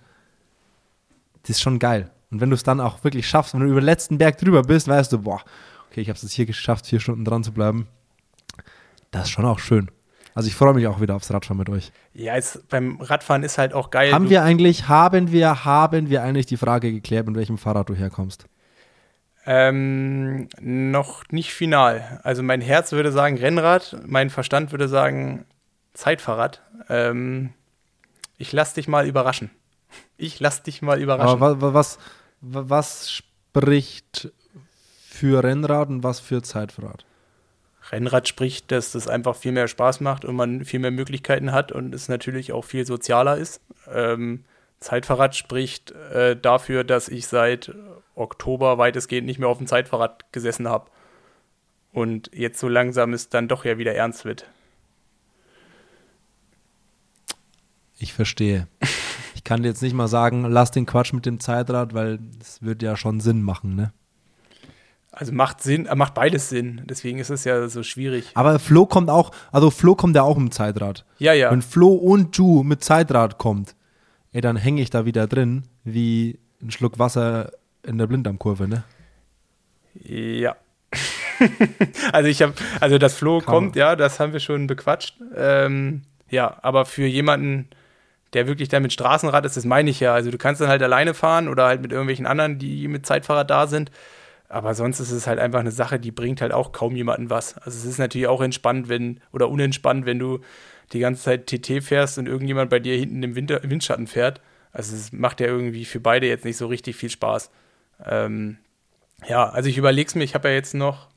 das 1.42 1.50
ist 1.50 1.61
schon 1.61 1.78
geil. 1.78 2.11
Und 2.31 2.40
wenn 2.40 2.49
du 2.49 2.54
es 2.54 2.62
dann 2.62 2.81
auch 2.81 3.04
wirklich 3.04 3.28
schaffst, 3.28 3.52
wenn 3.52 3.61
du 3.61 3.66
über 3.66 3.81
den 3.81 3.87
letzten 3.87 4.16
Berg 4.16 4.38
drüber 4.38 4.62
bist, 4.62 4.88
weißt 4.88 5.12
du, 5.12 5.19
boah, 5.19 5.42
okay, 5.90 6.00
ich 6.00 6.09
habe 6.09 6.19
es 6.19 6.33
hier 6.33 6.47
geschafft, 6.47 6.87
vier 6.87 7.00
Stunden 7.00 7.26
dran 7.26 7.45
zu 7.45 7.52
bleiben. 7.52 7.87
Das 9.11 9.25
ist 9.25 9.31
schon 9.31 9.45
auch 9.45 9.59
schön. 9.59 9.90
Also 10.35 10.49
ich 10.49 10.55
freue 10.55 10.75
mich 10.75 10.87
auch 10.87 11.01
wieder 11.01 11.15
aufs 11.15 11.31
Radfahren 11.33 11.59
mit 11.59 11.69
euch. 11.69 11.93
Ja, 12.15 12.35
jetzt, 12.35 12.69
beim 12.69 13.01
Radfahren 13.01 13.43
ist 13.43 13.59
halt 13.59 13.75
auch 13.75 13.91
geil. 13.91 14.12
Haben 14.12 14.31
wir 14.31 14.43
eigentlich, 14.43 14.89
haben 14.89 15.31
wir, 15.31 15.65
haben 15.65 16.09
wir 16.09 16.23
eigentlich 16.23 16.47
die 16.47 16.57
Frage 16.57 16.91
geklärt, 16.93 17.27
mit 17.27 17.37
welchem 17.37 17.59
Fahrrad 17.59 17.89
du 17.89 17.95
herkommst? 17.95 18.47
Ähm, 19.45 20.49
noch 20.61 21.25
nicht 21.31 21.53
final. 21.53 22.21
Also 22.23 22.43
mein 22.43 22.61
Herz 22.61 22.93
würde 22.93 23.12
sagen 23.12 23.37
Rennrad, 23.37 23.97
mein 24.07 24.31
Verstand 24.31 24.71
würde 24.71 24.89
sagen 24.89 25.45
Zeitfahrrad. 25.95 26.62
Ähm, 26.89 27.51
ich 28.39 28.53
lass 28.53 28.75
dich 28.75 28.89
mal 28.89 29.07
überraschen. 29.07 29.51
Ich 30.17 30.41
lass 30.41 30.62
dich 30.62 30.81
mal 30.81 31.01
überraschen. 31.01 31.43
Aber 31.43 31.75
was, 31.75 31.99
was, 32.41 32.71
was 32.71 33.11
spricht 33.11 34.33
für 35.09 35.45
Rennrad 35.45 35.89
und 35.89 36.03
was 36.03 36.21
für 36.21 36.43
Zeitfahrrad? 36.43 37.05
Rennrad 37.92 38.26
spricht, 38.26 38.72
dass 38.72 38.92
das 38.92 39.06
einfach 39.06 39.37
viel 39.37 39.52
mehr 39.52 39.68
Spaß 39.68 40.00
macht 40.00 40.25
und 40.25 40.34
man 40.34 40.64
viel 40.64 40.80
mehr 40.80 40.90
Möglichkeiten 40.90 41.52
hat 41.52 41.70
und 41.70 41.94
es 41.94 42.08
natürlich 42.08 42.52
auch 42.52 42.64
viel 42.64 42.87
sozialer 42.87 43.37
ist. 43.37 43.61
Ähm, 43.92 44.44
Zeitfahrrad 44.80 45.37
spricht 45.37 45.92
äh, 45.92 46.37
dafür, 46.37 46.84
dass 46.84 47.08
ich 47.08 47.26
seit 47.26 47.72
Oktober 48.14 48.78
weitestgehend 48.78 49.26
nicht 49.26 49.38
mehr 49.38 49.49
auf 49.49 49.58
dem 49.58 49.66
Zeitfahrrad 49.66 50.32
gesessen 50.32 50.68
habe. 50.68 50.90
Und 51.92 52.30
jetzt 52.32 52.58
so 52.58 52.68
langsam 52.68 53.12
es 53.12 53.28
dann 53.28 53.49
doch 53.49 53.64
ja 53.64 53.76
wieder 53.76 53.94
ernst 53.94 54.25
wird. 54.25 54.46
Ich 57.99 58.14
verstehe. 58.14 58.66
Ich 59.34 59.44
kann 59.44 59.64
jetzt 59.64 59.82
nicht 59.82 59.94
mal 59.94 60.08
sagen, 60.08 60.44
lass 60.44 60.70
den 60.70 60.87
Quatsch 60.87 61.12
mit 61.12 61.26
dem 61.26 61.40
Zeitrad, 61.40 61.94
weil 61.94 62.20
das 62.38 62.62
würde 62.62 62.87
ja 62.87 62.96
schon 62.96 63.18
Sinn 63.18 63.42
machen, 63.42 63.75
ne? 63.75 63.92
Also 65.14 65.31
macht 65.33 65.62
Sinn, 65.62 65.85
äh, 65.85 65.95
macht 65.95 66.14
beides 66.14 66.49
Sinn. 66.49 66.81
Deswegen 66.87 67.19
ist 67.19 67.31
es 67.31 67.45
ja 67.45 67.69
so 67.69 67.83
schwierig. 67.83 68.31
Aber 68.35 68.59
Flo 68.59 68.87
kommt 68.87 69.11
auch, 69.11 69.31
also 69.52 69.71
Flo 69.71 69.95
kommt 69.95 70.16
ja 70.16 70.23
auch 70.23 70.38
im 70.38 70.50
Zeitrad. 70.50 71.04
Ja, 71.19 71.35
ja. 71.35 71.50
Wenn 71.50 71.61
Flo 71.61 71.92
und 71.92 72.37
Ju 72.37 72.62
mit 72.62 72.83
Zeitrad 72.83 73.37
kommt, 73.37 73.76
ey, 74.33 74.40
dann 74.40 74.57
hänge 74.57 74.81
ich 74.81 74.88
da 74.88 75.04
wieder 75.04 75.26
drin, 75.26 75.64
wie 75.85 76.38
ein 76.62 76.71
Schluck 76.71 76.99
Wasser 76.99 77.52
in 77.83 77.99
der 77.99 78.07
Blinddarmkurve, 78.07 78.66
ne? 78.66 78.85
Ja. 79.95 80.57
also 82.12 82.28
ich 82.28 82.40
habe, 82.40 82.54
also 82.81 82.97
das 82.97 83.14
Flo 83.14 83.38
Kann 83.38 83.47
kommt, 83.47 83.76
ja, 83.76 83.97
das 83.97 84.19
haben 84.19 84.33
wir 84.33 84.40
schon 84.40 84.66
bequatscht. 84.66 85.16
Ähm, 85.37 86.02
ja, 86.31 86.57
aber 86.62 86.87
für 86.87 87.04
jemanden, 87.04 87.69
der 88.33 88.47
wirklich 88.47 88.71
dann 88.71 88.83
mit 88.83 88.95
Straßenrad 88.95 89.45
ist, 89.45 89.59
das 89.59 89.66
meine 89.66 89.90
ich 89.90 90.00
ja. 90.00 90.14
Also 90.14 90.31
du 90.31 90.38
kannst 90.38 90.62
dann 90.62 90.69
halt 90.69 90.83
alleine 90.83 91.12
fahren 91.12 91.49
oder 91.49 91.66
halt 91.66 91.83
mit 91.83 91.92
irgendwelchen 91.92 92.26
anderen, 92.26 92.59
die 92.59 92.88
mit 92.88 93.04
Zeitfahrrad 93.04 93.50
da 93.50 93.66
sind. 93.66 93.90
Aber 94.52 94.75
sonst 94.75 95.00
ist 95.00 95.12
es 95.12 95.26
halt 95.26 95.38
einfach 95.38 95.61
eine 95.61 95.71
Sache, 95.71 95.99
die 95.99 96.11
bringt 96.11 96.42
halt 96.42 96.52
auch 96.52 96.73
kaum 96.73 96.94
jemanden 96.94 97.30
was. 97.30 97.56
Also 97.56 97.71
es 97.78 97.87
ist 97.87 97.97
natürlich 97.97 98.26
auch 98.26 98.42
entspannt, 98.42 98.90
wenn, 98.90 99.18
oder 99.32 99.49
unentspannt, 99.49 100.04
wenn 100.04 100.18
du 100.18 100.40
die 100.92 100.99
ganze 100.99 101.23
Zeit 101.23 101.47
TT 101.47 101.82
fährst 101.82 102.18
und 102.18 102.26
irgendjemand 102.26 102.68
bei 102.68 102.78
dir 102.78 102.94
hinten 102.94 103.23
im, 103.23 103.35
Winter, 103.35 103.64
im 103.64 103.71
Windschatten 103.71 104.06
fährt. 104.06 104.42
Also 104.71 104.94
es 104.94 105.11
macht 105.11 105.40
ja 105.40 105.47
irgendwie 105.47 105.87
für 105.87 106.00
beide 106.00 106.26
jetzt 106.26 106.44
nicht 106.44 106.59
so 106.59 106.66
richtig 106.66 106.97
viel 106.97 107.09
Spaß. 107.09 107.50
Ähm, 108.04 108.59
ja, 109.26 109.49
also 109.49 109.71
ich 109.71 109.78
überlege 109.78 110.06
es 110.06 110.14
mir, 110.14 110.25
ich 110.25 110.35
habe 110.35 110.49
ja 110.49 110.54
jetzt 110.54 110.75
noch, 110.75 111.09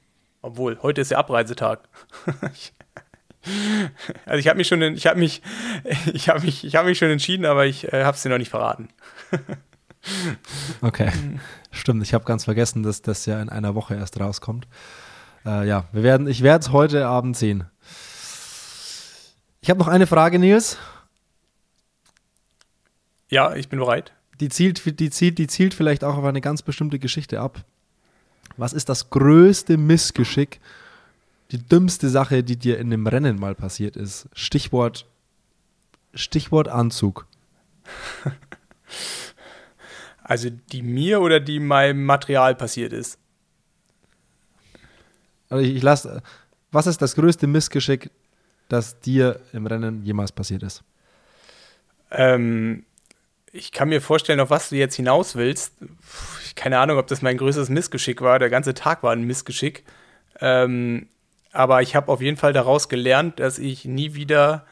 obwohl, 0.42 0.80
heute 0.82 1.01
ist 1.01 1.12
der 1.12 1.18
Abreisetag. 1.18 1.89
also 4.25 4.39
ich 4.39 4.48
habe 4.48 4.56
mich 4.56 4.68
schon, 4.70 4.82
ich 4.82 5.08
habe 5.08 5.20
mich, 5.20 5.42
ich 6.13 6.30
habe 6.30 6.39
mich, 6.39 6.63
ich 6.63 6.77
habe 6.77 6.88
mich 6.88 6.98
schon 6.98 7.12
entschieden, 7.12 7.46
aber 7.46 7.65
ich 7.65 7.92
äh, 7.92 8.06
habe 8.06 8.15
es 8.15 8.24
dir 8.24 8.30
noch 8.30 8.38
nicht 8.38 8.51
verraten. 8.51 8.88
Okay, 10.82 11.12
stimmt. 11.72 12.04
Ich 12.04 12.14
habe 12.14 12.26
ganz 12.26 12.46
vergessen, 12.46 12.84
dass 12.84 13.02
das 13.02 13.26
ja 13.26 13.42
in 13.42 13.50
einer 13.50 13.76
Woche 13.76 13.96
erst 13.96 14.20
rauskommt. 14.20 14.68
Äh, 15.46 15.68
ja, 15.68 15.86
wir 15.92 16.04
werden, 16.04 16.28
ich 16.28 16.44
werde 16.44 16.64
es 16.64 16.72
heute 16.72 17.08
Abend 17.08 17.38
sehen. 17.38 17.66
Ich 19.62 19.70
habe 19.70 19.80
noch 19.80 19.88
eine 19.88 20.08
Frage, 20.08 20.38
Nils. 20.40 20.78
Ja, 23.30 23.56
ich 23.56 23.70
bin 23.70 23.80
bereit. 23.80 24.14
Die 24.40 24.50
zielt, 24.50 25.00
die, 25.00 25.10
zielt, 25.10 25.38
die 25.38 25.48
zielt 25.48 25.74
vielleicht 25.74 26.04
auch 26.04 26.18
auf 26.18 26.26
eine 26.26 26.42
ganz 26.42 26.62
bestimmte 26.62 27.00
Geschichte 27.00 27.40
ab. 27.40 27.64
Was 28.58 28.74
ist 28.74 28.90
das 28.90 29.10
größte 29.10 29.78
Missgeschick, 29.78 30.60
die 31.52 31.58
dümmste 31.58 32.10
Sache, 32.10 32.44
die 32.44 32.58
dir 32.58 32.78
in 32.80 32.88
einem 32.88 33.08
Rennen 33.08 33.40
mal 33.40 33.56
passiert 33.56 33.96
ist? 33.96 34.30
Stichwort, 34.34 35.06
Stichwort 36.14 36.68
Anzug. 36.68 37.28
Also 40.27 40.50
die 40.50 40.82
mir 40.82 41.22
oder 41.22 41.39
die 41.39 41.60
meinem 41.60 42.03
Material 42.03 42.55
passiert 42.55 42.94
ist? 42.94 43.20
Also 45.50 45.63
ich, 45.63 45.75
ich 45.75 45.84
lasse. 45.84 46.24
Was 46.72 46.88
ist 46.88 47.00
das 47.01 47.13
größte 47.13 47.46
Missgeschick, 47.46 48.10
das 48.67 49.00
dir 49.00 49.39
im 49.53 49.67
Rennen 49.67 50.03
jemals 50.03 50.32
passiert 50.32 50.63
ist? 50.63 50.84
Ähm, 52.10 52.86
ich 53.51 53.72
kann 53.72 53.89
mir 53.89 54.01
vorstellen, 54.01 54.39
auf 54.39 54.50
was 54.50 54.70
du 54.70 54.77
jetzt 54.77 54.96
hinaus 54.96 55.36
willst. 55.36 55.74
Keine 56.55 56.79
Ahnung, 56.79 56.98
ob 56.98 57.05
das 57.05 57.22
mein 57.22 57.38
größtes 57.38 57.70
Missgeschick 57.70 58.22
war. 58.22 58.39
Der 58.39 58.50
ganze 58.50 58.74
Tag 58.74 59.03
war 59.03 59.12
ein 59.12 59.25
Missgeschick. 59.25 59.84
Ähm, 60.41 61.08
aber 61.51 61.84
ich 61.84 61.96
habe 61.96 62.12
auf 62.12 62.22
jeden 62.22 62.38
Fall 62.38 62.51
daraus 62.51 62.89
gelernt, 62.89 63.39
dass 63.39 63.60
ich 63.60 63.86
nie 63.86 64.15
wieder 64.15 64.65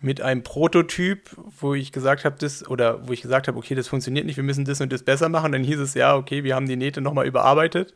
mit 0.00 0.20
einem 0.20 0.42
Prototyp, 0.42 1.30
wo 1.60 1.74
ich 1.74 1.90
gesagt 1.90 2.24
habe, 2.24 2.36
das 2.38 2.68
oder 2.68 3.08
wo 3.08 3.12
ich 3.12 3.22
gesagt 3.22 3.48
habe, 3.48 3.58
okay, 3.58 3.74
das 3.74 3.88
funktioniert 3.88 4.26
nicht, 4.26 4.36
wir 4.36 4.44
müssen 4.44 4.64
das 4.64 4.80
und 4.80 4.92
das 4.92 5.02
besser 5.02 5.28
machen. 5.28 5.52
Dann 5.52 5.64
hieß 5.64 5.78
es 5.80 5.94
ja, 5.94 6.14
okay, 6.14 6.44
wir 6.44 6.54
haben 6.54 6.68
die 6.68 6.76
Nähte 6.76 7.00
nochmal 7.00 7.26
überarbeitet 7.26 7.94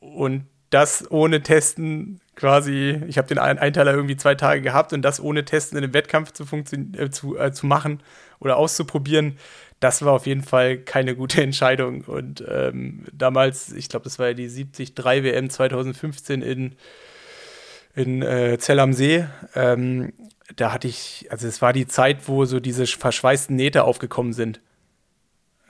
und 0.00 0.46
das 0.70 1.08
ohne 1.10 1.42
Testen 1.42 2.20
quasi, 2.34 3.00
ich 3.06 3.16
habe 3.16 3.28
den 3.28 3.38
Einteiler 3.38 3.94
irgendwie 3.94 4.16
zwei 4.16 4.34
Tage 4.34 4.60
gehabt 4.60 4.92
und 4.92 5.02
das 5.02 5.20
ohne 5.20 5.44
Testen 5.44 5.78
in 5.78 5.84
einem 5.84 5.94
Wettkampf 5.94 6.32
zu, 6.32 6.44
äh, 6.44 7.10
zu, 7.10 7.38
äh, 7.38 7.52
zu 7.52 7.66
machen 7.66 8.02
oder 8.40 8.56
auszuprobieren, 8.56 9.38
das 9.80 10.04
war 10.04 10.12
auf 10.12 10.26
jeden 10.26 10.42
Fall 10.42 10.78
keine 10.78 11.14
gute 11.14 11.42
Entscheidung. 11.44 12.02
Und 12.02 12.44
ähm, 12.48 13.04
damals, 13.12 13.72
ich 13.72 13.88
glaube, 13.88 14.04
das 14.04 14.18
war 14.18 14.28
ja 14.28 14.34
die 14.34 14.48
73 14.48 14.94
WM 14.96 15.50
2015 15.50 16.42
in, 16.42 16.76
in 17.94 18.22
äh, 18.22 18.58
Zell 18.58 18.80
am 18.80 18.92
See. 18.92 19.26
Ähm, 19.54 20.12
da 20.56 20.72
hatte 20.72 20.88
ich, 20.88 21.26
also 21.30 21.46
es 21.48 21.62
war 21.62 21.72
die 21.72 21.86
Zeit, 21.86 22.28
wo 22.28 22.44
so 22.44 22.60
diese 22.60 22.86
verschweißten 22.86 23.56
Nähte 23.56 23.84
aufgekommen 23.84 24.32
sind. 24.32 24.60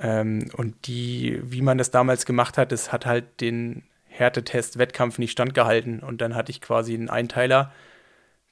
Ähm, 0.01 0.51
und 0.57 0.87
die, 0.87 1.41
wie 1.43 1.63
man 1.63 1.79
das 1.79 1.91
damals 1.91 2.27
gemacht 2.27 2.59
hat, 2.59 2.73
das 2.73 2.93
hat 2.93 3.07
halt 3.07 3.41
den 3.41 3.85
Härtetest-Wettkampf 4.07 5.19
nicht 5.19 5.33
standgehalten. 5.33 6.01
Und 6.01 6.21
dann 6.21 6.35
hatte 6.35 6.51
ich 6.51 6.61
quasi 6.61 6.95
einen 6.95 7.09
Einteiler, 7.09 7.73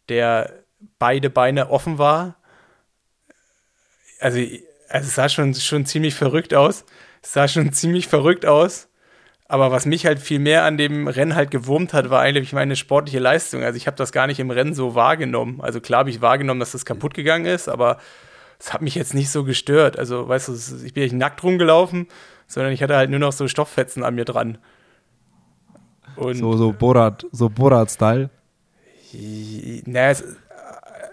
der 0.08 0.52
beide 0.98 1.30
Beine 1.30 1.70
offen 1.70 1.98
war. 1.98 2.36
Also, 4.20 4.38
also 4.88 5.08
es 5.08 5.14
sah 5.14 5.28
schon, 5.28 5.54
schon 5.54 5.86
ziemlich 5.86 6.14
verrückt 6.14 6.54
aus. 6.54 6.84
Es 7.22 7.32
sah 7.32 7.48
schon 7.48 7.72
ziemlich 7.72 8.06
verrückt 8.06 8.46
aus. 8.46 8.88
Aber 9.52 9.70
was 9.70 9.84
mich 9.84 10.06
halt 10.06 10.18
viel 10.18 10.38
mehr 10.38 10.64
an 10.64 10.78
dem 10.78 11.06
Rennen 11.08 11.34
halt 11.34 11.50
gewurmt 11.50 11.92
hat, 11.92 12.08
war 12.08 12.22
eigentlich 12.22 12.54
meine 12.54 12.74
sportliche 12.74 13.18
Leistung. 13.18 13.62
Also 13.62 13.76
ich 13.76 13.86
habe 13.86 13.98
das 13.98 14.10
gar 14.10 14.26
nicht 14.26 14.40
im 14.40 14.50
Rennen 14.50 14.72
so 14.72 14.94
wahrgenommen. 14.94 15.60
Also 15.60 15.78
klar 15.78 15.98
habe 15.98 16.08
ich 16.08 16.22
wahrgenommen, 16.22 16.58
dass 16.58 16.72
das 16.72 16.86
kaputt 16.86 17.12
gegangen 17.12 17.44
ist, 17.44 17.68
aber 17.68 17.98
es 18.58 18.72
hat 18.72 18.80
mich 18.80 18.94
jetzt 18.94 19.12
nicht 19.12 19.28
so 19.28 19.44
gestört. 19.44 19.98
Also 19.98 20.26
weißt 20.26 20.48
du, 20.48 20.54
ich 20.86 20.94
bin 20.94 21.02
nicht 21.02 21.12
nackt 21.12 21.42
rumgelaufen, 21.42 22.06
sondern 22.46 22.72
ich 22.72 22.82
hatte 22.82 22.96
halt 22.96 23.10
nur 23.10 23.18
noch 23.18 23.32
so 23.32 23.46
Stofffetzen 23.46 24.04
an 24.04 24.14
mir 24.14 24.24
dran. 24.24 24.56
Und 26.16 26.36
so 26.36 26.56
so 26.56 26.72
Borat, 26.72 27.26
so 27.30 27.50
Borat-Style. 27.50 28.30
Naja, 29.84 30.12
es, 30.12 30.24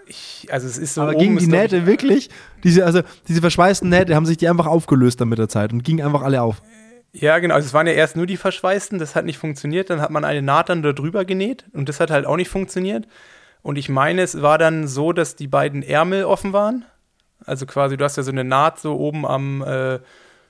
ich, 0.06 0.48
also 0.50 0.66
es 0.66 0.78
ist 0.78 0.94
so. 0.94 1.02
Aber 1.02 1.14
gingen 1.14 1.36
die 1.36 1.46
Nähte 1.46 1.84
wirklich? 1.84 2.30
Diese, 2.64 2.86
also 2.86 3.02
diese 3.28 3.42
verschweißten 3.42 3.90
Nähte 3.90 4.14
haben 4.14 4.24
sich 4.24 4.38
die 4.38 4.48
einfach 4.48 4.66
aufgelöst 4.66 5.20
dann 5.20 5.28
mit 5.28 5.38
der 5.38 5.50
Zeit 5.50 5.74
und 5.74 5.84
gingen 5.84 6.02
einfach 6.06 6.22
alle 6.22 6.40
auf. 6.40 6.62
Ja, 7.12 7.38
genau. 7.38 7.54
Also 7.54 7.66
es 7.66 7.74
waren 7.74 7.86
ja 7.86 7.92
erst 7.92 8.16
nur 8.16 8.26
die 8.26 8.36
verschweißten, 8.36 8.98
das 8.98 9.16
hat 9.16 9.24
nicht 9.24 9.38
funktioniert. 9.38 9.90
Dann 9.90 10.00
hat 10.00 10.10
man 10.10 10.24
eine 10.24 10.42
Naht 10.42 10.68
dann 10.68 10.82
da 10.82 10.92
drüber 10.92 11.24
genäht 11.24 11.64
und 11.72 11.88
das 11.88 12.00
hat 12.00 12.10
halt 12.10 12.26
auch 12.26 12.36
nicht 12.36 12.48
funktioniert. 12.48 13.06
Und 13.62 13.76
ich 13.76 13.88
meine, 13.88 14.22
es 14.22 14.40
war 14.40 14.58
dann 14.58 14.86
so, 14.86 15.12
dass 15.12 15.36
die 15.36 15.48
beiden 15.48 15.82
Ärmel 15.82 16.24
offen 16.24 16.52
waren. 16.52 16.84
Also 17.44 17.66
quasi, 17.66 17.96
du 17.96 18.04
hast 18.04 18.16
ja 18.16 18.22
so 18.22 18.30
eine 18.30 18.44
Naht 18.44 18.78
so 18.78 18.96
oben 18.96 19.26
am 19.26 19.62
äh, 19.62 19.98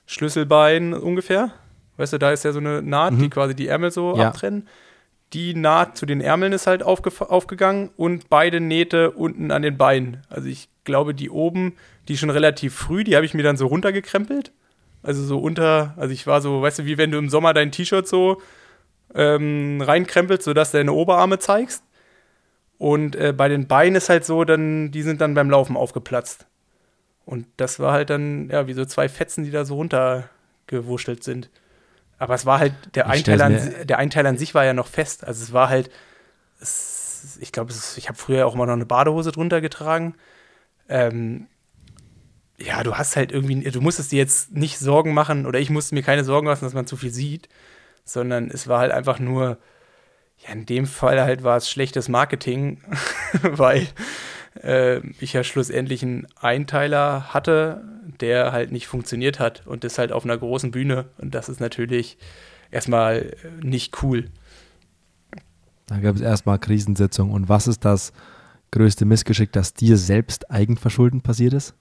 Schlüsselbein 0.07 0.93
ungefähr. 0.93 1.53
Weißt 1.97 2.13
du, 2.13 2.19
da 2.19 2.31
ist 2.33 2.45
ja 2.45 2.53
so 2.53 2.59
eine 2.59 2.83
Naht, 2.83 3.15
mhm. 3.15 3.19
die 3.21 3.31
quasi 3.31 3.55
die 3.55 3.69
Ärmel 3.69 3.91
so 3.91 4.17
ja. 4.17 4.29
abtrennen. 4.29 4.69
Die 5.33 5.55
Naht 5.55 5.97
zu 5.97 6.07
den 6.07 6.21
Ärmeln 6.21 6.53
ist 6.53 6.67
halt 6.67 6.83
aufge 6.83 7.13
aufgegangen 7.21 7.91
und 7.97 8.29
beide 8.29 8.61
Nähte 8.61 9.13
unten 9.13 9.51
an 9.53 9.63
den 9.63 9.77
Beinen. 9.77 10.23
Also 10.29 10.49
ich 10.49 10.69
glaube, 10.85 11.15
die 11.15 11.31
oben, 11.31 11.75
die 12.09 12.17
schon 12.17 12.31
relativ 12.31 12.75
früh, 12.75 13.05
die 13.05 13.15
habe 13.15 13.27
ich 13.27 13.35
mir 13.35 13.45
dann 13.45 13.57
so 13.57 13.67
runtergekrempelt. 13.67 14.53
Also 15.03 15.25
so 15.25 15.39
unter, 15.39 15.95
also 15.97 16.13
ich 16.13 16.27
war 16.27 16.41
so, 16.41 16.63
weißt 16.63 16.81
du, 16.81 16.85
wie 16.85 16.99
wenn 16.99 17.11
du 17.11 17.19
im 17.19 17.31
Sommer 17.31 17.55
dein 17.55 17.73
T-Shirt 17.73 18.07
so 18.07 18.41
ähm, 19.15 19.81
reinkrempelst, 19.81 20.45
sodass 20.45 20.73
du 20.73 20.79
deine 20.79 20.93
Oberarme 20.93 21.39
zeigst. 21.39 21.83
Und 22.79 23.17
äh, 23.17 23.33
bei 23.37 23.49
den 23.49 23.67
Beinen 23.67 23.97
ist 23.97 24.09
halt 24.09 24.25
so, 24.25 24.45
dann, 24.45 24.91
die 24.91 25.03
sind 25.03 25.21
dann 25.21 25.35
beim 25.35 25.51
Laufen 25.51 25.77
aufgeplatzt. 25.77 26.47
Und 27.25 27.47
das 27.57 27.79
war 27.79 27.93
halt 27.93 28.11
dann, 28.11 28.49
ja, 28.51 28.67
wie 28.67 28.73
so 28.73 28.85
zwei 28.85 29.09
Fetzen, 29.09 29.45
die 29.45 29.51
da 29.51 29.65
so 29.65 29.75
runtergewurschtelt 29.77 31.23
sind. 31.23 31.51
Aber 32.19 32.35
es 32.35 32.45
war 32.45 32.59
halt, 32.59 32.75
der 32.95 33.09
Einteiler, 33.09 33.47
an, 33.47 33.75
der 33.85 33.99
Einteiler 33.99 34.29
an 34.29 34.39
sich 34.39 34.55
war 34.55 34.65
ja 34.65 34.75
noch 34.75 34.87
fest. 34.87 35.25
Also 35.25 35.43
es 35.43 35.53
war 35.53 35.69
halt, 35.69 35.91
es, 36.61 37.39
ich 37.41 37.53
glaube, 37.53 37.73
ich 37.97 38.09
habe 38.09 38.19
früher 38.19 38.47
auch 38.47 38.55
mal 38.55 38.67
noch 38.67 38.75
eine 38.75 38.87
Badehose 38.87 39.33
drunter 39.33 39.61
getragen. 39.61 40.15
Ähm, 40.89 41.47
ja, 42.61 42.83
du 42.83 42.95
hast 42.95 43.17
halt 43.17 43.33
irgendwie, 43.33 43.63
du 43.71 43.81
musstest 43.81 44.13
dir 44.13 44.19
jetzt 44.19 44.53
nicht 44.53 44.79
Sorgen 44.79 45.15
machen 45.15 45.47
oder 45.47 45.59
ich 45.59 45.71
musste 45.71 45.95
mir 45.95 46.03
keine 46.03 46.25
Sorgen 46.25 46.47
machen, 46.47 46.65
dass 46.65 46.75
man 46.75 46.87
zu 46.87 46.97
viel 46.97 47.11
sieht, 47.11 47.49
sondern 48.05 48.51
es 48.51 48.69
war 48.69 48.81
halt 48.81 48.93
einfach 48.93 49.19
nur, 49.19 49.59
ja, 50.39 50.53
in 50.53 50.67
dem 50.67 50.87
Fall 50.87 51.21
halt 51.21 51.43
war 51.43 51.57
es 51.57 51.71
schlechtes 51.71 52.09
Marketing, 52.09 52.83
weil 53.43 53.87
äh, 54.63 55.01
ich 55.21 55.33
ja 55.33 55.43
schlussendlich 55.43 56.03
einen 56.03 56.27
Einteiler 56.39 57.33
hatte, 57.33 57.83
der 58.21 58.53
halt 58.53 58.73
nicht 58.73 58.87
funktioniert 58.87 59.39
hat 59.39 59.67
und 59.67 59.85
das 59.85 59.99
halt 59.99 60.13
auf 60.13 60.25
einer 60.25 60.37
großen 60.37 60.71
Bühne 60.71 61.07
und 61.19 61.35
das 61.35 61.49
ist 61.49 61.61
natürlich 61.61 62.19
erstmal 62.71 63.37
nicht 63.63 64.03
cool. 64.03 64.29
Da 65.87 65.99
gab 65.99 66.15
es 66.15 66.21
erstmal 66.21 66.59
Krisensitzung 66.59 67.33
und 67.33 67.49
was 67.49 67.67
ist 67.67 67.85
das 67.85 68.13
größte 68.71 69.05
Missgeschick, 69.05 69.51
das 69.53 69.75
dir 69.75 69.97
selbst 69.97 70.51
eigenverschuldend 70.51 71.23
passiert 71.23 71.55
ist? 71.55 71.75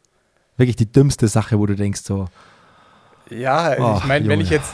Wirklich 0.59 0.75
die 0.75 0.91
dümmste 0.91 1.27
Sache, 1.27 1.57
wo 1.59 1.65
du 1.65 1.75
denkst 1.75 2.01
so. 2.01 2.27
Ja, 3.29 3.75
oh, 3.79 3.97
ich 3.97 4.05
meine, 4.05 4.27
wenn 4.27 4.41
ich 4.41 4.49
jetzt 4.49 4.73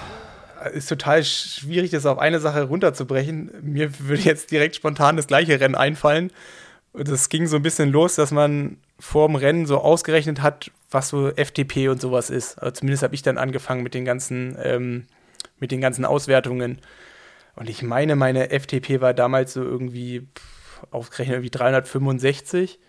ist 0.73 0.89
total 0.89 1.23
schwierig, 1.23 1.91
das 1.91 2.05
auf 2.05 2.17
eine 2.17 2.39
Sache 2.39 2.63
runterzubrechen. 2.63 3.51
Mir 3.61 3.99
würde 3.99 4.23
jetzt 4.23 4.51
direkt 4.51 4.75
spontan 4.75 5.17
das 5.17 5.27
gleiche 5.27 5.59
Rennen 5.59 5.75
einfallen. 5.75 6.31
Das 6.93 7.29
ging 7.29 7.45
so 7.47 7.57
ein 7.57 7.61
bisschen 7.61 7.91
los, 7.91 8.15
dass 8.15 8.31
man 8.31 8.77
vorm 8.99 9.35
Rennen 9.35 9.65
so 9.65 9.79
ausgerechnet 9.79 10.41
hat, 10.41 10.71
was 10.89 11.09
so 11.09 11.29
FTP 11.29 11.89
und 11.89 12.01
sowas 12.01 12.29
ist. 12.29 12.57
Also 12.57 12.71
zumindest 12.71 13.03
habe 13.03 13.13
ich 13.13 13.21
dann 13.21 13.37
angefangen 13.37 13.83
mit 13.83 13.93
den 13.93 14.05
ganzen, 14.05 14.57
ähm, 14.63 15.05
mit 15.59 15.71
den 15.71 15.81
ganzen 15.81 16.05
Auswertungen. 16.05 16.79
Und 17.55 17.69
ich 17.69 17.83
meine, 17.83 18.15
meine 18.15 18.49
FTP 18.49 19.01
war 19.01 19.13
damals 19.13 19.53
so 19.53 19.61
irgendwie 19.61 20.21
pff, 20.21 20.87
ausgerechnet 20.91 21.35
irgendwie 21.35 21.51
365. 21.51 22.79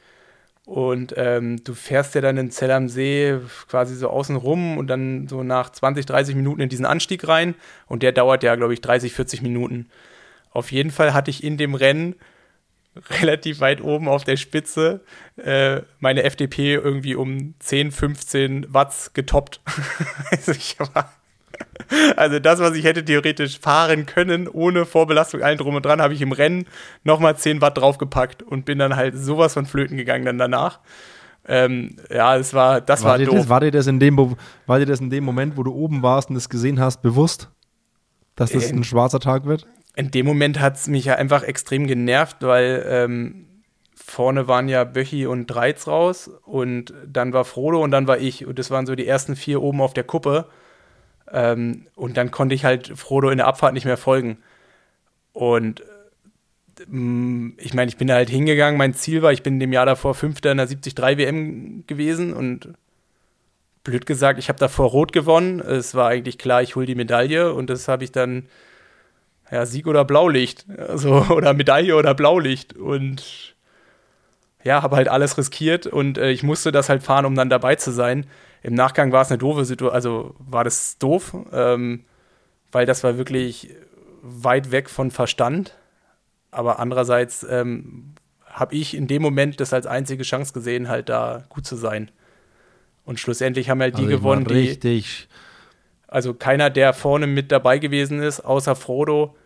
Und 0.67 1.15
ähm, 1.17 1.63
du 1.63 1.75
fährst 1.75 2.17
ja 2.17 2.21
dann 2.21 2.37
in 2.37 2.51
Zell 2.51 2.73
am 2.73 2.89
See 2.89 3.39
quasi 3.69 3.95
so 3.95 4.11
außen 4.11 4.35
rum 4.35 4.79
und 4.79 4.89
dann 4.89 5.29
so 5.29 5.45
nach 5.45 5.71
20, 5.71 6.07
30 6.07 6.35
Minuten 6.35 6.61
in 6.61 6.69
diesen 6.69 6.85
Anstieg 6.85 7.27
rein. 7.29 7.55
Und 7.87 8.03
der 8.03 8.11
dauert 8.11 8.43
ja, 8.43 8.57
glaube 8.57 8.75
ich, 8.75 8.81
30, 8.81 9.13
40 9.13 9.43
Minuten. 9.43 9.89
Auf 10.51 10.73
jeden 10.73 10.91
Fall 10.91 11.15
hatte 11.15 11.31
ich 11.31 11.45
in 11.45 11.57
dem 11.57 11.77
Rennen 11.77 12.17
relativ 13.21 13.61
weit 13.61 13.81
oben 13.81 14.09
auf 14.09 14.25
der 14.25 14.37
Spitze 14.37 15.03
äh, 15.37 15.83
meine 16.01 16.25
FDP 16.25 16.75
irgendwie 16.75 17.15
um 17.15 17.55
10, 17.61 17.93
15 17.93 18.75
Watts 18.75 19.13
getoppt. 19.13 19.61
also, 20.33 20.51
ich 20.51 20.81
war, 20.81 21.13
also 22.17 22.39
das, 22.39 22.61
was 22.61 22.75
ich 22.77 22.85
hätte 22.85 23.05
theoretisch 23.05 23.59
fahren 23.59 24.07
können, 24.07 24.49
ohne 24.49 24.85
Vorbelastung 24.85 25.43
allen 25.43 25.59
drum 25.59 25.75
und 25.75 25.85
dran, 25.85 26.01
habe 26.01 26.15
ich 26.15 26.23
im 26.23 26.33
Rennen 26.33 26.67
nochmal 27.05 27.37
10 27.37 27.61
Watt 27.61 27.79
draufgepackt 27.79 28.43
und 28.43 28.65
bin 28.65 28.79
dann 28.79 28.97
halt 28.97 29.17
sowas 29.17 29.55
von 29.55 29.67
flöten 29.67 29.97
gegangen 29.97 30.25
dann 30.25 30.39
danach. 30.39 30.81
Ähm, 31.49 31.97
ja, 32.11 32.37
es 32.37 32.55
war, 32.55 32.81
das 32.81 33.05
war, 33.05 33.13
war 33.13 33.19
doof. 33.25 33.35
Das, 33.35 33.49
war, 33.49 33.61
dir 33.61 33.71
das 33.71 33.87
in 33.87 34.01
dem, 34.01 34.37
war 34.67 34.79
dir 34.79 34.87
das 34.87 35.01
in 35.01 35.11
dem 35.11 35.25
Moment, 35.25 35.57
wo 35.57 35.63
du 35.63 35.73
oben 35.73 36.03
warst 36.03 36.29
und 36.29 36.35
das 36.35 36.49
gesehen 36.49 36.81
hast, 36.81 37.03
bewusst, 37.03 37.51
dass 38.35 38.51
das 38.51 38.71
ähm, 38.71 38.79
ein 38.79 38.85
schwarzer 38.85 39.21
Tag 39.21 39.47
wird? 39.47 39.67
in 39.97 40.11
dem 40.11 40.27
Moment 40.27 40.61
hat 40.61 40.77
es 40.77 40.87
mich 40.87 41.07
ja 41.07 41.15
einfach 41.17 41.43
extrem 41.43 41.87
genervt, 41.87 42.37
weil 42.41 42.85
ähm, 42.89 43.47
vorne 43.95 44.47
waren 44.47 44.69
ja 44.69 44.85
Böchi 44.85 45.27
und 45.27 45.47
Dreiz 45.47 45.89
raus 45.89 46.31
und 46.45 46.93
dann 47.07 47.33
war 47.33 47.45
Frodo 47.45 47.83
und 47.83 47.91
dann 47.91 48.07
war 48.07 48.19
ich 48.19 48.47
und 48.47 48.59
das 48.59 48.71
waren 48.71 48.87
so 48.87 48.95
die 48.95 49.07
ersten 49.07 49.35
vier 49.35 49.63
oben 49.63 49.81
auf 49.81 49.95
der 49.95 50.05
Kuppe 50.05 50.47
ähm, 51.33 51.87
und 51.95 52.17
dann 52.17 52.31
konnte 52.31 52.55
ich 52.55 52.65
halt 52.65 52.89
Frodo 52.97 53.31
in 53.31 53.39
der 53.39 53.47
Abfahrt 53.47 53.75
nicht 53.75 53.85
mehr 53.85 53.97
folgen 53.97 54.39
und 55.33 55.83
ähm, 56.89 57.55
ich 57.59 57.75
meine, 57.75 57.89
ich 57.89 57.97
bin 57.97 58.09
da 58.09 58.15
halt 58.15 58.31
hingegangen, 58.31 58.79
mein 58.79 58.95
Ziel 58.95 59.23
war, 59.23 59.33
ich 59.33 59.43
bin 59.43 59.55
in 59.55 59.61
dem 59.61 59.73
Jahr 59.73 59.87
davor 59.87 60.15
Fünfter 60.15 60.53
in 60.53 60.59
der 60.59 60.67
73 60.67 60.97
WM 61.19 61.85
gewesen 61.87 62.33
und 62.33 62.71
blöd 63.85 64.07
gesagt, 64.07 64.39
ich 64.39 64.49
habe 64.49 64.59
davor 64.59 64.91
Rot 64.91 65.13
gewonnen, 65.13 65.61
es 65.61 65.95
war 65.95 66.09
eigentlich 66.09 66.39
klar, 66.39 66.63
ich 66.63 66.75
hole 66.77 66.87
die 66.87 66.95
Medaille 66.95 67.53
und 67.53 67.71
das 67.71 67.89
habe 67.89 68.05
ich 68.05 68.13
dann 68.13 68.49
ja, 69.51 69.67
Sieg 69.67 69.87
oder 69.87 70.05
Blaulicht. 70.05 70.67
Also, 70.77 71.27
oder 71.31 71.55
Medaille 71.55 71.97
oder 71.97 72.15
Blaulicht. 72.15 72.75
Und 72.77 73.55
ja, 74.65 74.83
habe 74.83 74.97
halt 74.97 75.09
alles 75.09 75.39
riskiert 75.39 75.87
und 75.87 76.19
äh, 76.19 76.31
ich 76.31 76.43
musste 76.43 76.73
das 76.73 76.89
halt 76.89 77.03
fahren, 77.03 77.25
um 77.25 77.35
dann 77.35 77.51
dabei 77.51 77.77
zu 77.77 77.93
sein. 77.93 78.27
Im 78.67 78.75
Nachgang 78.75 79.13
war 79.13 79.23
es 79.23 79.31
eine 79.31 79.39
doofe 79.39 79.65
Situation, 79.65 79.95
also 79.95 80.35
war 80.41 80.65
das 80.65 80.99
doof, 80.99 81.37
ähm, 81.53 82.05
weil 82.73 82.85
das 82.85 83.05
war 83.05 83.17
wirklich 83.17 83.73
weit 84.23 84.73
weg 84.73 84.91
von 84.91 85.13
Verstand. 85.13 85.77
Aber 86.51 86.81
andererseits 86.81 87.47
ähm, 87.49 88.17
habe 88.45 88.75
ich 88.75 88.97
in 88.97 89.07
dem 89.07 89.23
Moment 89.23 89.61
das 89.61 89.73
als 89.73 89.87
einzige 89.87 90.25
Chance 90.25 90.53
gesehen, 90.53 90.89
halt 90.89 91.09
da 91.09 91.45
gut 91.49 91.65
zu 91.65 91.77
sein. 91.77 92.11
Und 93.05 93.21
schlussendlich 93.21 93.71
haben 93.71 93.81
halt 93.81 93.95
also 93.95 94.05
die 94.05 94.13
gewonnen, 94.13 94.49
richtig, 94.49 95.29
die 95.31 95.35
also 96.09 96.35
keiner, 96.35 96.69
der 96.69 96.93
vorne 96.93 97.29
mit 97.29 97.53
dabei 97.53 97.79
gewesen 97.79 98.21
ist, 98.21 98.41
außer 98.41 98.75
Frodo, 98.75 99.37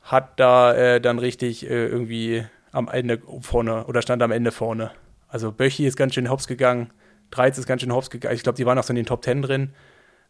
hat 0.00 0.40
da 0.40 0.72
äh, 0.72 1.02
dann 1.02 1.18
richtig 1.18 1.68
äh, 1.68 1.86
irgendwie 1.86 2.46
am 2.72 2.88
Ende 2.88 3.20
vorne 3.42 3.84
oder 3.84 4.00
stand 4.00 4.22
am 4.22 4.30
Ende 4.30 4.52
vorne. 4.52 4.90
Also 5.28 5.52
Böchi 5.52 5.84
ist 5.84 5.98
ganz 5.98 6.14
schön 6.14 6.30
hops 6.30 6.46
gegangen, 6.46 6.90
Dreiz 7.30 7.58
ist 7.58 7.66
ganz 7.66 7.82
schön 7.82 7.92
hops 7.92 8.10
gegangen. 8.10 8.34
Ich 8.34 8.42
glaube, 8.42 8.56
die 8.56 8.66
waren 8.66 8.78
auch 8.78 8.84
so 8.84 8.90
in 8.90 8.96
den 8.96 9.06
Top 9.06 9.22
Ten 9.22 9.42
drin. 9.42 9.72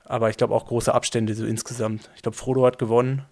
Aber 0.04 0.28
ich 0.30 0.36
glaube 0.36 0.54
auch 0.54 0.66
große 0.66 0.92
Abstände 0.92 1.34
so 1.34 1.46
insgesamt. 1.46 2.10
Ich 2.16 2.22
glaube, 2.22 2.36
Frodo 2.36 2.66
hat 2.66 2.78
gewonnen. 2.78 3.24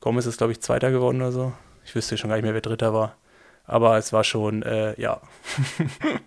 Gomez 0.00 0.26
ist, 0.26 0.38
glaube 0.38 0.52
ich, 0.52 0.60
Zweiter 0.60 0.90
geworden 0.90 1.20
oder 1.20 1.32
so. 1.32 1.52
Ich 1.84 1.94
wüsste 1.94 2.16
schon 2.16 2.28
gar 2.28 2.36
nicht 2.36 2.44
mehr, 2.44 2.54
wer 2.54 2.60
Dritter 2.60 2.94
war. 2.94 3.16
Aber 3.66 3.96
es 3.96 4.12
war 4.12 4.24
schon, 4.24 4.62
äh, 4.62 5.00
ja. 5.00 5.20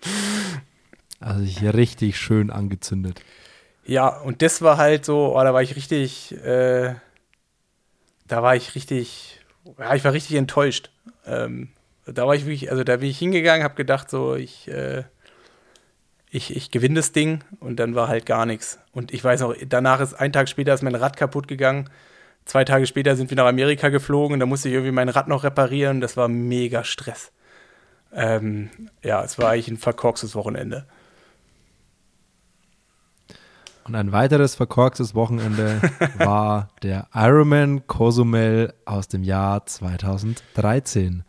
also 1.20 1.42
ich 1.42 1.62
richtig 1.62 2.18
schön 2.18 2.50
angezündet. 2.50 3.22
Ja, 3.84 4.08
und 4.08 4.42
das 4.42 4.60
war 4.60 4.76
halt 4.76 5.04
so, 5.04 5.34
oh, 5.34 5.42
da 5.42 5.54
war 5.54 5.62
ich 5.62 5.76
richtig, 5.76 6.32
äh, 6.44 6.94
da 8.26 8.42
war 8.42 8.54
ich 8.54 8.74
richtig, 8.74 9.40
ja, 9.78 9.94
ich 9.94 10.04
war 10.04 10.12
richtig 10.12 10.36
enttäuscht. 10.36 10.90
Ähm, 11.24 11.70
da 12.06 12.26
war 12.26 12.34
ich 12.34 12.44
wirklich, 12.44 12.70
also 12.70 12.84
da 12.84 12.96
bin 12.96 13.08
ich 13.08 13.18
hingegangen, 13.18 13.64
habe 13.64 13.76
gedacht, 13.76 14.10
so, 14.10 14.34
ich, 14.34 14.68
äh, 14.68 15.04
ich, 16.30 16.54
ich 16.54 16.70
gewinne 16.70 16.96
das 16.96 17.12
Ding 17.12 17.42
und 17.60 17.80
dann 17.80 17.94
war 17.94 18.08
halt 18.08 18.26
gar 18.26 18.46
nichts. 18.46 18.78
Und 18.92 19.12
ich 19.12 19.24
weiß 19.24 19.40
noch, 19.40 19.54
danach 19.66 20.00
ist 20.00 20.14
ein 20.14 20.32
Tag 20.32 20.48
später 20.48 20.74
ist 20.74 20.82
mein 20.82 20.94
Rad 20.94 21.16
kaputt 21.16 21.48
gegangen. 21.48 21.88
Zwei 22.44 22.64
Tage 22.64 22.86
später 22.86 23.16
sind 23.16 23.30
wir 23.30 23.36
nach 23.36 23.46
Amerika 23.46 23.88
geflogen 23.88 24.34
und 24.34 24.40
da 24.40 24.46
musste 24.46 24.68
ich 24.68 24.74
irgendwie 24.74 24.92
mein 24.92 25.08
Rad 25.08 25.28
noch 25.28 25.44
reparieren. 25.44 26.00
Das 26.00 26.16
war 26.16 26.28
mega 26.28 26.84
Stress. 26.84 27.32
Ähm, 28.12 28.70
ja, 29.02 29.22
es 29.22 29.38
war 29.38 29.50
eigentlich 29.50 29.68
ein 29.68 29.76
verkorkstes 29.76 30.34
Wochenende. 30.34 30.86
Und 33.84 33.94
ein 33.94 34.12
weiteres 34.12 34.54
verkorkstes 34.54 35.14
Wochenende 35.14 35.80
war 36.18 36.68
der 36.82 37.08
Ironman 37.14 37.86
Cozumel 37.86 38.74
aus 38.84 39.08
dem 39.08 39.22
Jahr 39.22 39.64
2013. 39.64 41.24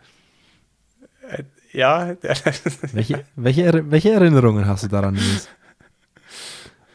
Ja. 1.72 2.16
welche, 2.94 3.26
welche, 3.36 3.92
welche 3.92 4.12
Erinnerungen 4.12 4.66
hast 4.66 4.84
du 4.84 4.88
daran, 4.88 5.14
Nils? 5.14 5.48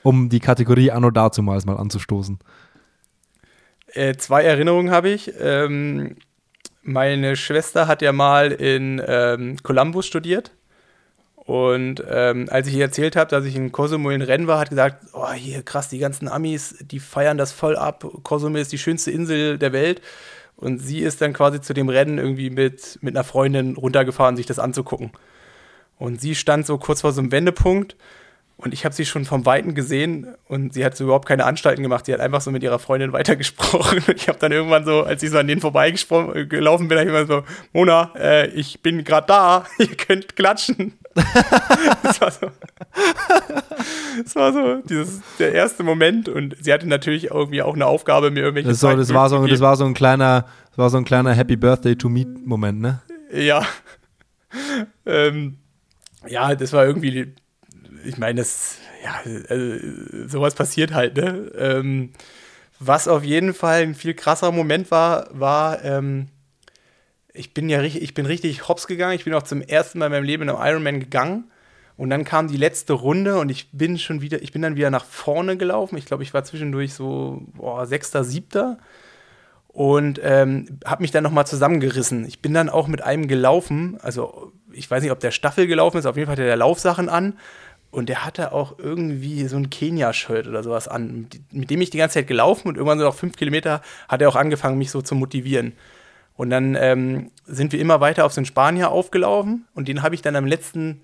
Um 0.02 0.28
die 0.28 0.40
Kategorie 0.40 0.90
Anno 0.90 1.10
dazumals 1.10 1.64
mal 1.64 1.76
anzustoßen. 1.76 2.38
Äh, 3.92 4.16
zwei 4.16 4.42
Erinnerungen 4.42 4.90
habe 4.90 5.08
ich. 5.10 5.32
Ähm, 5.40 6.16
meine 6.82 7.36
Schwester 7.36 7.86
hat 7.86 8.02
ja 8.02 8.12
mal 8.12 8.52
in 8.52 9.00
ähm, 9.06 9.56
Columbus 9.62 10.06
studiert 10.06 10.52
und 11.46 12.02
ähm, 12.08 12.46
als 12.50 12.68
ich 12.68 12.74
ihr 12.74 12.84
erzählt 12.84 13.16
habe, 13.16 13.30
dass 13.30 13.44
ich 13.44 13.54
in 13.54 13.70
Cozumel 13.70 14.14
in 14.14 14.22
Rennen 14.22 14.46
war, 14.46 14.58
hat 14.58 14.70
gesagt, 14.70 15.04
oh, 15.12 15.30
hier 15.32 15.62
krass, 15.62 15.90
die 15.90 15.98
ganzen 15.98 16.26
Amis, 16.26 16.76
die 16.80 17.00
feiern 17.00 17.36
das 17.36 17.52
voll 17.52 17.76
ab. 17.76 18.06
Cozumel 18.22 18.62
ist 18.62 18.72
die 18.72 18.78
schönste 18.78 19.10
Insel 19.10 19.58
der 19.58 19.72
Welt. 19.72 20.00
Und 20.56 20.78
sie 20.78 21.00
ist 21.00 21.20
dann 21.20 21.32
quasi 21.32 21.60
zu 21.60 21.74
dem 21.74 21.88
Rennen 21.88 22.18
irgendwie 22.18 22.50
mit, 22.50 22.98
mit 23.02 23.16
einer 23.16 23.24
Freundin 23.24 23.76
runtergefahren, 23.76 24.36
sich 24.36 24.46
das 24.46 24.58
anzugucken. 24.58 25.10
Und 25.98 26.20
sie 26.20 26.34
stand 26.34 26.66
so 26.66 26.78
kurz 26.78 27.00
vor 27.02 27.12
so 27.12 27.20
einem 27.20 27.32
Wendepunkt 27.32 27.96
und 28.56 28.72
ich 28.72 28.84
habe 28.84 28.94
sie 28.94 29.04
schon 29.04 29.24
vom 29.24 29.44
Weiten 29.46 29.74
gesehen 29.74 30.28
und 30.46 30.74
sie 30.74 30.84
hat 30.84 30.96
so 30.96 31.04
überhaupt 31.04 31.26
keine 31.26 31.44
Anstalten 31.44 31.82
gemacht. 31.82 32.06
Sie 32.06 32.12
hat 32.12 32.20
einfach 32.20 32.40
so 32.40 32.52
mit 32.52 32.62
ihrer 32.62 32.78
Freundin 32.78 33.12
weitergesprochen. 33.12 34.02
Und 34.06 34.14
ich 34.14 34.28
habe 34.28 34.38
dann 34.38 34.52
irgendwann 34.52 34.84
so, 34.84 35.02
als 35.02 35.22
ich 35.22 35.30
so 35.30 35.38
an 35.38 35.48
denen 35.48 35.60
vorbeigelaufen 35.60 36.88
bin, 36.88 36.98
habe 36.98 37.08
ich 37.08 37.14
immer 37.14 37.26
so, 37.26 37.42
Mona, 37.72 38.12
äh, 38.16 38.48
ich 38.50 38.80
bin 38.80 39.02
gerade 39.02 39.26
da, 39.26 39.66
ihr 39.78 39.96
könnt 39.96 40.36
klatschen. 40.36 40.94
das 42.02 42.20
war 42.20 42.30
so, 42.30 42.50
das 44.24 44.36
war 44.36 44.52
so 44.52 44.82
dieses, 44.82 45.20
der 45.38 45.52
erste 45.52 45.84
Moment 45.84 46.28
und 46.28 46.56
sie 46.60 46.72
hatte 46.72 46.88
natürlich 46.88 47.30
irgendwie 47.30 47.62
auch 47.62 47.74
eine 47.74 47.86
Aufgabe, 47.86 48.32
mir 48.32 48.40
irgendwelche 48.40 48.70
das, 48.70 48.80
so, 48.80 48.96
das 48.96 49.14
war 49.14 49.28
so, 49.28 49.46
das 49.46 49.60
war 49.60 49.76
so 49.76 49.84
ein 49.84 49.94
kleiner, 49.94 50.46
das 50.70 50.78
war 50.78 50.90
so 50.90 50.96
ein 50.96 51.04
kleiner 51.04 51.32
Happy 51.32 51.54
Birthday 51.54 51.94
to 51.94 52.08
Me 52.08 52.26
Moment, 52.44 52.80
ne? 52.80 53.00
Ja. 53.32 53.64
ähm, 55.06 55.58
ja, 56.26 56.56
das 56.56 56.72
war 56.72 56.84
irgendwie 56.84 57.32
ich 58.04 58.18
meine, 58.18 58.40
das, 58.40 58.78
ja, 59.02 59.20
also, 59.48 60.28
sowas 60.28 60.54
passiert 60.54 60.92
halt, 60.92 61.16
ne? 61.16 61.50
Ähm, 61.56 62.12
was 62.78 63.08
auf 63.08 63.24
jeden 63.24 63.54
Fall 63.54 63.82
ein 63.82 63.94
viel 63.94 64.14
krasser 64.14 64.52
Moment 64.52 64.90
war, 64.90 65.28
war, 65.32 65.84
ähm, 65.84 66.28
ich 67.32 67.52
bin 67.52 67.68
ja 67.68 67.80
richtig, 67.80 68.02
ich 68.02 68.14
bin 68.14 68.26
richtig 68.26 68.68
hops 68.68 68.86
gegangen. 68.86 69.14
Ich 69.14 69.24
bin 69.24 69.34
auch 69.34 69.42
zum 69.42 69.60
ersten 69.60 69.98
Mal 69.98 70.06
in 70.06 70.12
meinem 70.12 70.24
Leben 70.24 70.44
in 70.44 70.50
einem 70.50 70.64
Ironman 70.64 71.00
gegangen. 71.00 71.50
Und 71.96 72.10
dann 72.10 72.24
kam 72.24 72.48
die 72.48 72.56
letzte 72.56 72.92
Runde 72.92 73.38
und 73.38 73.50
ich 73.50 73.70
bin 73.72 73.98
schon 73.98 74.20
wieder, 74.20 74.42
ich 74.42 74.52
bin 74.52 74.62
dann 74.62 74.76
wieder 74.76 74.90
nach 74.90 75.04
vorne 75.04 75.56
gelaufen. 75.56 75.96
Ich 75.96 76.06
glaube, 76.06 76.22
ich 76.24 76.34
war 76.34 76.42
zwischendurch 76.42 76.94
so 76.94 77.42
boah, 77.54 77.86
Sechster, 77.86 78.24
Siebter 78.24 78.78
und 79.68 80.20
ähm, 80.22 80.78
habe 80.84 81.02
mich 81.02 81.12
dann 81.12 81.22
nochmal 81.22 81.46
zusammengerissen. 81.46 82.26
Ich 82.26 82.40
bin 82.40 82.54
dann 82.54 82.68
auch 82.68 82.88
mit 82.88 83.02
einem 83.02 83.28
gelaufen, 83.28 83.98
also 84.00 84.52
ich 84.72 84.90
weiß 84.90 85.02
nicht, 85.02 85.12
ob 85.12 85.20
der 85.20 85.30
Staffel 85.30 85.68
gelaufen 85.68 85.98
ist, 85.98 86.06
auf 86.06 86.16
jeden 86.16 86.26
Fall 86.26 86.32
hatte 86.32 86.44
der 86.44 86.56
Laufsachen 86.56 87.08
an 87.08 87.34
und 87.94 88.08
der 88.08 88.24
hatte 88.24 88.52
auch 88.52 88.78
irgendwie 88.78 89.46
so 89.46 89.56
ein 89.56 89.70
Kenia-Shirt 89.70 90.48
oder 90.48 90.62
sowas 90.62 90.88
an, 90.88 91.28
mit 91.52 91.70
dem 91.70 91.80
ich 91.80 91.90
die 91.90 91.98
ganze 91.98 92.14
Zeit 92.14 92.26
gelaufen 92.26 92.68
und 92.68 92.76
irgendwann 92.76 92.98
so 92.98 93.04
nach 93.04 93.14
fünf 93.14 93.36
Kilometer 93.36 93.82
hat 94.08 94.20
er 94.20 94.28
auch 94.28 94.36
angefangen, 94.36 94.78
mich 94.78 94.90
so 94.90 95.00
zu 95.00 95.14
motivieren. 95.14 95.74
Und 96.36 96.50
dann 96.50 96.74
ähm, 96.74 97.30
sind 97.46 97.72
wir 97.72 97.80
immer 97.80 98.00
weiter 98.00 98.24
auf 98.24 98.36
einen 98.36 98.46
Spanier 98.46 98.90
aufgelaufen 98.90 99.66
und 99.74 99.86
den 99.86 100.02
habe 100.02 100.16
ich 100.16 100.22
dann 100.22 100.34
am 100.34 100.46
letzten 100.46 101.02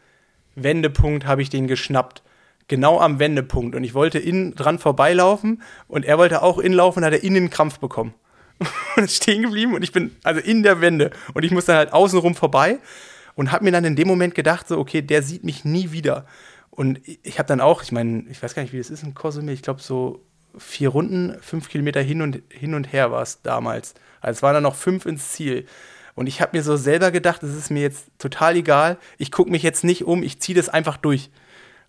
Wendepunkt 0.56 1.26
habe 1.26 1.42
ich 1.42 1.48
den 1.48 1.68
geschnappt. 1.68 2.22
Genau 2.66 3.00
am 3.00 3.20
Wendepunkt. 3.20 3.76
Und 3.76 3.84
ich 3.84 3.94
wollte 3.94 4.18
innen 4.18 4.54
dran 4.56 4.78
vorbeilaufen 4.78 5.62
und 5.86 6.04
er 6.04 6.18
wollte 6.18 6.42
auch 6.42 6.58
innen 6.58 6.74
laufen 6.74 6.98
und 6.98 7.04
hat 7.04 7.12
er 7.12 7.22
innen 7.22 7.36
einen 7.36 7.50
Krampf 7.50 7.78
bekommen. 7.78 8.14
und 8.96 9.04
ist 9.04 9.22
stehen 9.22 9.42
geblieben 9.42 9.74
und 9.74 9.82
ich 9.82 9.92
bin 9.92 10.16
also 10.24 10.40
in 10.40 10.62
der 10.64 10.80
Wende 10.80 11.12
und 11.32 11.44
ich 11.44 11.50
muss 11.50 11.64
dann 11.64 11.76
halt 11.76 11.92
außenrum 11.92 12.34
vorbei 12.34 12.78
und 13.34 13.52
habe 13.52 13.64
mir 13.64 13.72
dann 13.72 13.84
in 13.84 13.96
dem 13.96 14.06
Moment 14.06 14.34
gedacht, 14.34 14.68
so, 14.68 14.78
okay, 14.78 15.00
der 15.00 15.22
sieht 15.22 15.44
mich 15.44 15.64
nie 15.64 15.92
wieder. 15.92 16.26
Und 16.80 17.02
ich 17.04 17.38
habe 17.38 17.46
dann 17.46 17.60
auch, 17.60 17.82
ich 17.82 17.92
meine, 17.92 18.24
ich 18.30 18.42
weiß 18.42 18.54
gar 18.54 18.62
nicht, 18.62 18.72
wie 18.72 18.78
das 18.78 18.88
ist 18.88 19.02
in 19.02 19.12
Kosumel, 19.12 19.52
ich 19.52 19.60
glaube 19.60 19.82
so 19.82 20.24
vier 20.56 20.88
Runden, 20.88 21.36
fünf 21.42 21.68
Kilometer 21.68 22.00
hin 22.00 22.22
und, 22.22 22.40
hin 22.48 22.72
und 22.72 22.90
her 22.90 23.12
war 23.12 23.20
es 23.20 23.42
damals. 23.42 23.92
Also 24.22 24.38
es 24.38 24.42
waren 24.42 24.54
dann 24.54 24.62
noch 24.62 24.76
fünf 24.76 25.04
ins 25.04 25.32
Ziel. 25.32 25.66
Und 26.14 26.26
ich 26.26 26.40
habe 26.40 26.56
mir 26.56 26.62
so 26.62 26.78
selber 26.78 27.10
gedacht, 27.10 27.42
es 27.42 27.54
ist 27.54 27.70
mir 27.70 27.82
jetzt 27.82 28.06
total 28.18 28.56
egal, 28.56 28.96
ich 29.18 29.30
gucke 29.30 29.50
mich 29.50 29.62
jetzt 29.62 29.84
nicht 29.84 30.04
um, 30.04 30.22
ich 30.22 30.40
ziehe 30.40 30.56
das 30.56 30.70
einfach 30.70 30.96
durch. 30.96 31.28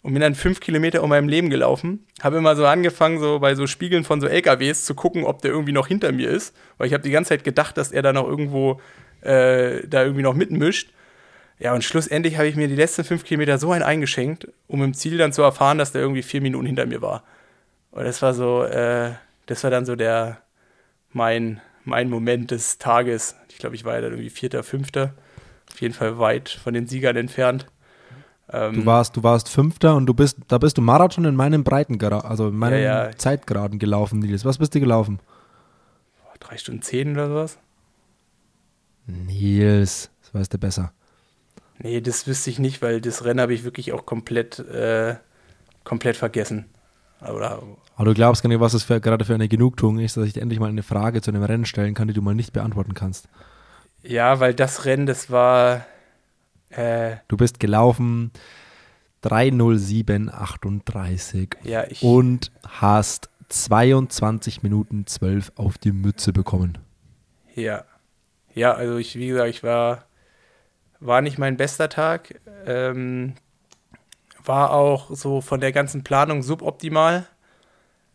Und 0.01 0.11
bin 0.11 0.21
dann 0.21 0.35
fünf 0.35 0.59
Kilometer 0.59 1.03
um 1.03 1.09
meinem 1.11 1.29
Leben 1.29 1.49
gelaufen. 1.49 2.05
Habe 2.21 2.35
immer 2.35 2.57
so 2.57 2.65
angefangen, 2.65 3.17
so 3.21 3.39
bei 3.39 3.55
so 3.55 3.67
Spiegeln 3.67 4.03
von 4.03 4.19
so 4.19 4.27
LKWs 4.27 4.83
zu 4.83 4.93
gucken, 4.93 5.23
ob 5.23 5.41
der 5.41 5.51
irgendwie 5.51 5.71
noch 5.71 5.87
hinter 5.87 6.11
mir 6.11 6.29
ist. 6.29 6.53
Weil 6.77 6.87
ich 6.87 6.93
habe 6.93 7.03
die 7.03 7.11
ganze 7.11 7.29
Zeit 7.29 7.45
gedacht, 7.45 7.77
dass 7.77 7.93
er 7.93 8.01
da 8.01 8.11
noch 8.11 8.27
irgendwo, 8.27 8.81
äh, 9.21 9.87
da 9.87 10.03
irgendwie 10.03 10.23
noch 10.23 10.33
mitmischt. 10.33 10.91
Ja, 11.59 11.73
und 11.73 11.83
schlussendlich 11.83 12.37
habe 12.37 12.47
ich 12.47 12.55
mir 12.55 12.67
die 12.67 12.75
letzten 12.75 13.03
fünf 13.03 13.23
Kilometer 13.23 13.57
so 13.57 13.71
ein 13.71 13.83
eingeschenkt, 13.83 14.47
um 14.67 14.81
im 14.83 14.93
Ziel 14.93 15.17
dann 15.17 15.31
zu 15.31 15.43
erfahren, 15.43 15.77
dass 15.77 15.91
der 15.91 16.01
irgendwie 16.01 16.23
vier 16.23 16.41
Minuten 16.41 16.65
hinter 16.65 16.85
mir 16.85 17.01
war. 17.01 17.23
Und 17.91 18.05
das 18.05 18.21
war 18.21 18.33
so, 18.33 18.63
äh, 18.63 19.11
das 19.45 19.63
war 19.63 19.69
dann 19.69 19.85
so 19.85 19.95
der, 19.95 20.39
mein, 21.11 21.61
mein 21.83 22.09
Moment 22.09 22.51
des 22.51 22.77
Tages. 22.77 23.35
Ich 23.49 23.57
glaube, 23.57 23.75
ich 23.75 23.85
war 23.85 23.95
ja 23.95 24.01
dann 24.01 24.11
irgendwie 24.11 24.29
Vierter, 24.29 24.63
Fünfter. 24.63 25.13
Auf 25.71 25.81
jeden 25.81 25.93
Fall 25.93 26.17
weit 26.17 26.49
von 26.49 26.73
den 26.73 26.87
Siegern 26.87 27.15
entfernt. 27.15 27.67
Ähm, 28.51 28.73
du 28.73 28.85
warst, 28.85 29.15
du 29.15 29.23
warst 29.23 29.49
Fünfter 29.49 29.95
und 29.95 30.05
du 30.05 30.13
bist, 30.13 30.37
da 30.47 30.57
bist 30.57 30.77
du 30.77 30.81
Marathon 30.81 31.25
in 31.25 31.35
meinem 31.35 31.63
Breitengrad, 31.63 32.25
also 32.25 32.49
in 32.49 32.55
meinem 32.55 32.81
ja, 32.81 33.07
ja. 33.07 33.17
Zeitgraden 33.17 33.79
gelaufen, 33.79 34.19
Nils. 34.19 34.43
Was 34.45 34.57
bist 34.57 34.75
du 34.75 34.79
gelaufen? 34.79 35.19
Drei 36.39 36.57
Stunden 36.57 36.81
zehn 36.81 37.13
oder 37.13 37.27
sowas? 37.27 37.59
Nils, 39.05 40.09
das 40.21 40.33
weißt 40.33 40.53
du 40.53 40.57
besser. 40.57 40.91
Nee, 41.83 42.01
das 42.01 42.27
wüsste 42.27 42.49
ich 42.49 42.59
nicht, 42.59 42.81
weil 42.81 43.01
das 43.01 43.25
Rennen 43.25 43.41
habe 43.41 43.53
ich 43.53 43.63
wirklich 43.63 43.93
auch 43.93 44.05
komplett, 44.05 44.59
äh, 44.59 45.15
komplett 45.83 46.15
vergessen. 46.15 46.65
Aber, 47.19 47.63
Aber 47.95 48.05
du 48.05 48.13
glaubst 48.13 48.43
gar 48.43 48.49
nicht, 48.49 48.59
was 48.59 48.73
das 48.73 48.83
für, 48.83 49.01
gerade 49.01 49.25
für 49.25 49.33
eine 49.33 49.47
Genugtuung 49.47 49.99
ist, 49.99 50.17
dass 50.17 50.25
ich 50.25 50.33
dir 50.33 50.41
endlich 50.41 50.59
mal 50.59 50.69
eine 50.69 50.83
Frage 50.83 51.21
zu 51.21 51.31
einem 51.31 51.43
Rennen 51.43 51.65
stellen 51.65 51.93
kann, 51.93 52.07
die 52.07 52.13
du 52.13 52.21
mal 52.21 52.35
nicht 52.35 52.53
beantworten 52.53 52.93
kannst. 52.93 53.27
Ja, 54.03 54.39
weil 54.39 54.53
das 54.53 54.85
Rennen, 54.85 55.05
das 55.05 55.31
war. 55.31 55.85
Äh, 56.69 57.17
du 57.27 57.37
bist 57.37 57.59
gelaufen 57.59 58.31
30738 59.21 61.57
ja, 61.63 61.85
ich, 61.87 62.01
und 62.01 62.51
hast 62.67 63.29
22 63.49 64.63
Minuten 64.63 65.05
12 65.05 65.51
auf 65.55 65.77
die 65.77 65.91
Mütze 65.91 66.33
bekommen. 66.33 66.79
Ja. 67.53 67.85
Ja, 68.53 68.73
also 68.73 68.97
ich, 68.97 69.15
wie 69.15 69.27
gesagt, 69.27 69.49
ich 69.49 69.63
war 69.63 70.05
war 71.01 71.21
nicht 71.21 71.37
mein 71.37 71.57
bester 71.57 71.89
Tag. 71.89 72.39
Ähm, 72.65 73.33
war 74.43 74.71
auch 74.71 75.09
so 75.11 75.41
von 75.41 75.59
der 75.59 75.71
ganzen 75.71 76.03
Planung 76.03 76.43
suboptimal. 76.43 77.25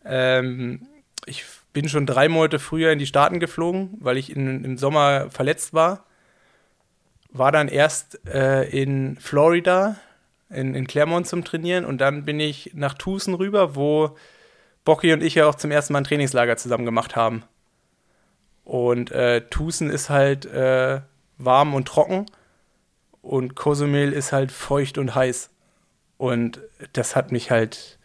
Ähm, 0.03 0.87
ich 1.25 1.45
bin 1.73 1.89
schon 1.89 2.05
drei 2.05 2.29
Monate 2.29 2.59
früher 2.59 2.91
in 2.91 2.99
die 2.99 3.05
Staaten 3.05 3.39
geflogen, 3.39 3.97
weil 3.99 4.17
ich 4.17 4.35
in, 4.35 4.63
im 4.63 4.77
Sommer 4.77 5.29
verletzt 5.29 5.73
war. 5.73 6.05
War 7.29 7.51
dann 7.51 7.67
erst 7.67 8.25
äh, 8.25 8.63
in 8.69 9.17
Florida, 9.17 9.97
in, 10.49 10.73
in 10.73 10.87
Claremont 10.87 11.27
zum 11.27 11.43
Trainieren 11.43 11.85
und 11.85 11.99
dann 11.99 12.23
bin 12.23 12.39
ich 12.39 12.71
nach 12.73 12.93
Tucson 12.93 13.33
rüber, 13.33 13.75
wo 13.75 14.17
Bocky 14.85 15.11
und 15.11 15.21
ich 15.21 15.35
ja 15.35 15.45
auch 15.45 15.55
zum 15.55 15.71
ersten 15.71 15.91
Mal 15.91 15.99
ein 15.99 16.05
Trainingslager 16.05 16.55
zusammen 16.55 16.85
gemacht 16.85 17.17
haben. 17.17 17.43
Und 18.63 19.11
äh, 19.11 19.41
Tucson 19.49 19.89
ist 19.89 20.09
halt 20.09 20.45
äh, 20.45 21.01
warm 21.37 21.73
und 21.73 21.87
trocken 21.87 22.25
und 23.27 23.55
Cozumel 23.55 24.13
ist 24.13 24.31
halt 24.31 24.51
feucht 24.51 24.97
und 24.97 25.13
heiß. 25.13 25.49
Und 26.17 26.61
das 26.93 27.15
hat 27.15 27.31
mich 27.31 27.51
halt, 27.51 27.99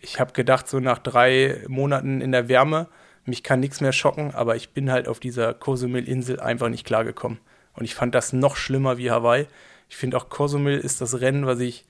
ich 0.00 0.18
habe 0.20 0.32
gedacht, 0.32 0.68
so 0.68 0.80
nach 0.80 0.98
drei 0.98 1.62
Monaten 1.68 2.20
in 2.20 2.32
der 2.32 2.48
Wärme, 2.48 2.88
mich 3.24 3.42
kann 3.42 3.60
nichts 3.60 3.80
mehr 3.80 3.92
schocken, 3.92 4.34
aber 4.34 4.56
ich 4.56 4.70
bin 4.70 4.90
halt 4.90 5.06
auf 5.06 5.20
dieser 5.20 5.54
Cozumel-Insel 5.54 6.40
einfach 6.40 6.68
nicht 6.68 6.84
klargekommen. 6.84 7.38
Und 7.74 7.84
ich 7.84 7.94
fand 7.94 8.14
das 8.14 8.32
noch 8.32 8.56
schlimmer 8.56 8.98
wie 8.98 9.10
Hawaii. 9.10 9.46
Ich 9.88 9.96
finde 9.96 10.16
auch 10.16 10.28
Cozumel 10.28 10.78
ist 10.78 11.00
das 11.00 11.20
Rennen, 11.20 11.46
was 11.46 11.60
ich, 11.60 11.84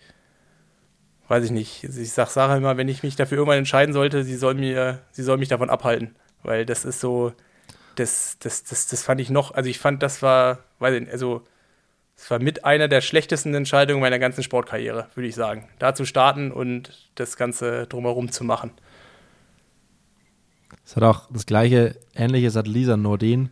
weiß 1.28 1.44
ich 1.44 1.50
nicht, 1.50 1.84
ich 1.84 2.12
sag 2.12 2.28
Sarah 2.28 2.56
immer, 2.56 2.76
wenn 2.76 2.88
ich 2.88 3.02
mich 3.02 3.16
dafür 3.16 3.38
irgendwann 3.38 3.58
entscheiden 3.58 3.94
sollte, 3.94 4.24
sie 4.24 4.36
soll 4.36 4.54
mir, 4.54 5.00
sie 5.10 5.22
soll 5.22 5.38
mich 5.38 5.48
davon 5.48 5.70
abhalten. 5.70 6.14
Weil 6.42 6.66
das 6.66 6.84
ist 6.84 7.00
so, 7.00 7.32
das, 7.94 8.36
das, 8.40 8.64
das, 8.64 8.86
das 8.88 9.02
fand 9.02 9.20
ich 9.20 9.30
noch, 9.30 9.52
also 9.52 9.70
ich 9.70 9.78
fand, 9.78 10.02
das 10.02 10.22
war, 10.22 10.58
weiß 10.78 10.94
ich 10.94 11.00
nicht, 11.00 11.12
also 11.12 11.44
es 12.18 12.28
war 12.32 12.40
mit 12.40 12.64
einer 12.64 12.88
der 12.88 13.00
schlechtesten 13.00 13.54
Entscheidungen 13.54 14.00
meiner 14.00 14.18
ganzen 14.18 14.42
Sportkarriere, 14.42 15.06
würde 15.14 15.28
ich 15.28 15.36
sagen. 15.36 15.68
Da 15.78 15.94
zu 15.94 16.04
starten 16.04 16.50
und 16.50 17.08
das 17.14 17.36
Ganze 17.36 17.86
drumherum 17.86 18.32
zu 18.32 18.42
machen. 18.42 18.72
Es 20.84 20.96
hat 20.96 21.04
auch 21.04 21.30
das 21.30 21.46
gleiche, 21.46 21.94
ähnliches 22.16 22.56
hat 22.56 22.66
Lisa 22.66 22.96
Nordin 22.96 23.50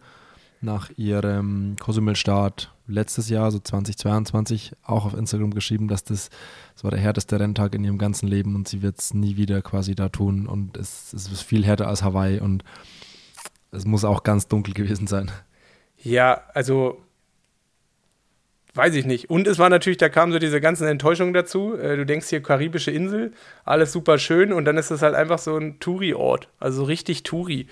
nach 0.60 0.90
ihrem 0.96 1.76
Cozumel-Start 1.78 2.74
letztes 2.88 3.28
Jahr, 3.28 3.52
so 3.52 3.60
2022, 3.60 4.72
auch 4.82 5.06
auf 5.06 5.14
Instagram 5.14 5.54
geschrieben, 5.54 5.86
dass 5.86 6.02
das, 6.02 6.30
das 6.74 6.82
war 6.82 6.90
der 6.90 7.00
härteste 7.00 7.38
Renntag 7.38 7.72
in 7.72 7.84
ihrem 7.84 7.98
ganzen 7.98 8.26
Leben 8.26 8.56
und 8.56 8.66
sie 8.66 8.82
wird 8.82 8.98
es 8.98 9.14
nie 9.14 9.36
wieder 9.36 9.62
quasi 9.62 9.94
da 9.94 10.08
tun 10.08 10.48
und 10.48 10.76
es, 10.76 11.12
es 11.12 11.30
ist 11.30 11.42
viel 11.42 11.64
härter 11.64 11.86
als 11.86 12.02
Hawaii 12.02 12.40
und 12.40 12.64
es 13.70 13.84
muss 13.84 14.04
auch 14.04 14.24
ganz 14.24 14.48
dunkel 14.48 14.74
gewesen 14.74 15.06
sein. 15.06 15.30
Ja, 16.02 16.42
also 16.52 17.05
weiß 18.76 18.94
ich 18.94 19.06
nicht. 19.06 19.30
Und 19.30 19.46
es 19.46 19.58
war 19.58 19.68
natürlich, 19.68 19.98
da 19.98 20.08
kamen 20.08 20.32
so 20.32 20.38
diese 20.38 20.60
ganzen 20.60 20.86
Enttäuschungen 20.86 21.32
dazu. 21.32 21.74
Äh, 21.76 21.96
du 21.96 22.06
denkst 22.06 22.28
hier 22.28 22.42
karibische 22.42 22.90
Insel, 22.90 23.32
alles 23.64 23.92
super 23.92 24.18
schön 24.18 24.52
und 24.52 24.64
dann 24.64 24.76
ist 24.76 24.90
es 24.90 25.02
halt 25.02 25.14
einfach 25.14 25.38
so 25.38 25.56
ein 25.56 25.80
Touri-Ort, 25.80 26.48
also 26.58 26.84
richtig 26.84 27.22
Touri. 27.22 27.68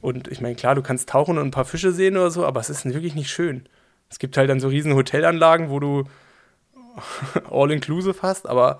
Und 0.00 0.28
ich 0.28 0.40
meine, 0.40 0.54
klar, 0.54 0.74
du 0.74 0.82
kannst 0.82 1.08
tauchen 1.08 1.38
und 1.38 1.48
ein 1.48 1.50
paar 1.50 1.64
Fische 1.64 1.92
sehen 1.92 2.16
oder 2.16 2.30
so, 2.30 2.46
aber 2.46 2.60
es 2.60 2.70
ist 2.70 2.84
wirklich 2.84 3.14
nicht 3.14 3.30
schön. 3.30 3.68
Es 4.10 4.18
gibt 4.18 4.36
halt 4.36 4.48
dann 4.48 4.60
so 4.60 4.68
riesen 4.68 4.94
Hotelanlagen, 4.94 5.70
wo 5.70 5.80
du 5.80 6.04
all-inclusive 7.50 8.22
hast, 8.22 8.48
aber 8.48 8.78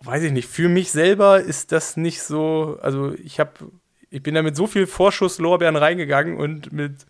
weiß 0.00 0.24
ich 0.24 0.32
nicht, 0.32 0.48
für 0.48 0.68
mich 0.68 0.90
selber 0.90 1.40
ist 1.40 1.72
das 1.72 1.96
nicht 1.96 2.22
so, 2.22 2.78
also 2.82 3.14
ich 3.14 3.38
habe, 3.38 3.52
ich 4.10 4.22
bin 4.22 4.34
da 4.34 4.42
mit 4.42 4.56
so 4.56 4.66
viel 4.66 4.86
Vorschusslorbeeren 4.86 5.76
reingegangen 5.76 6.36
und 6.36 6.72
mit 6.72 7.06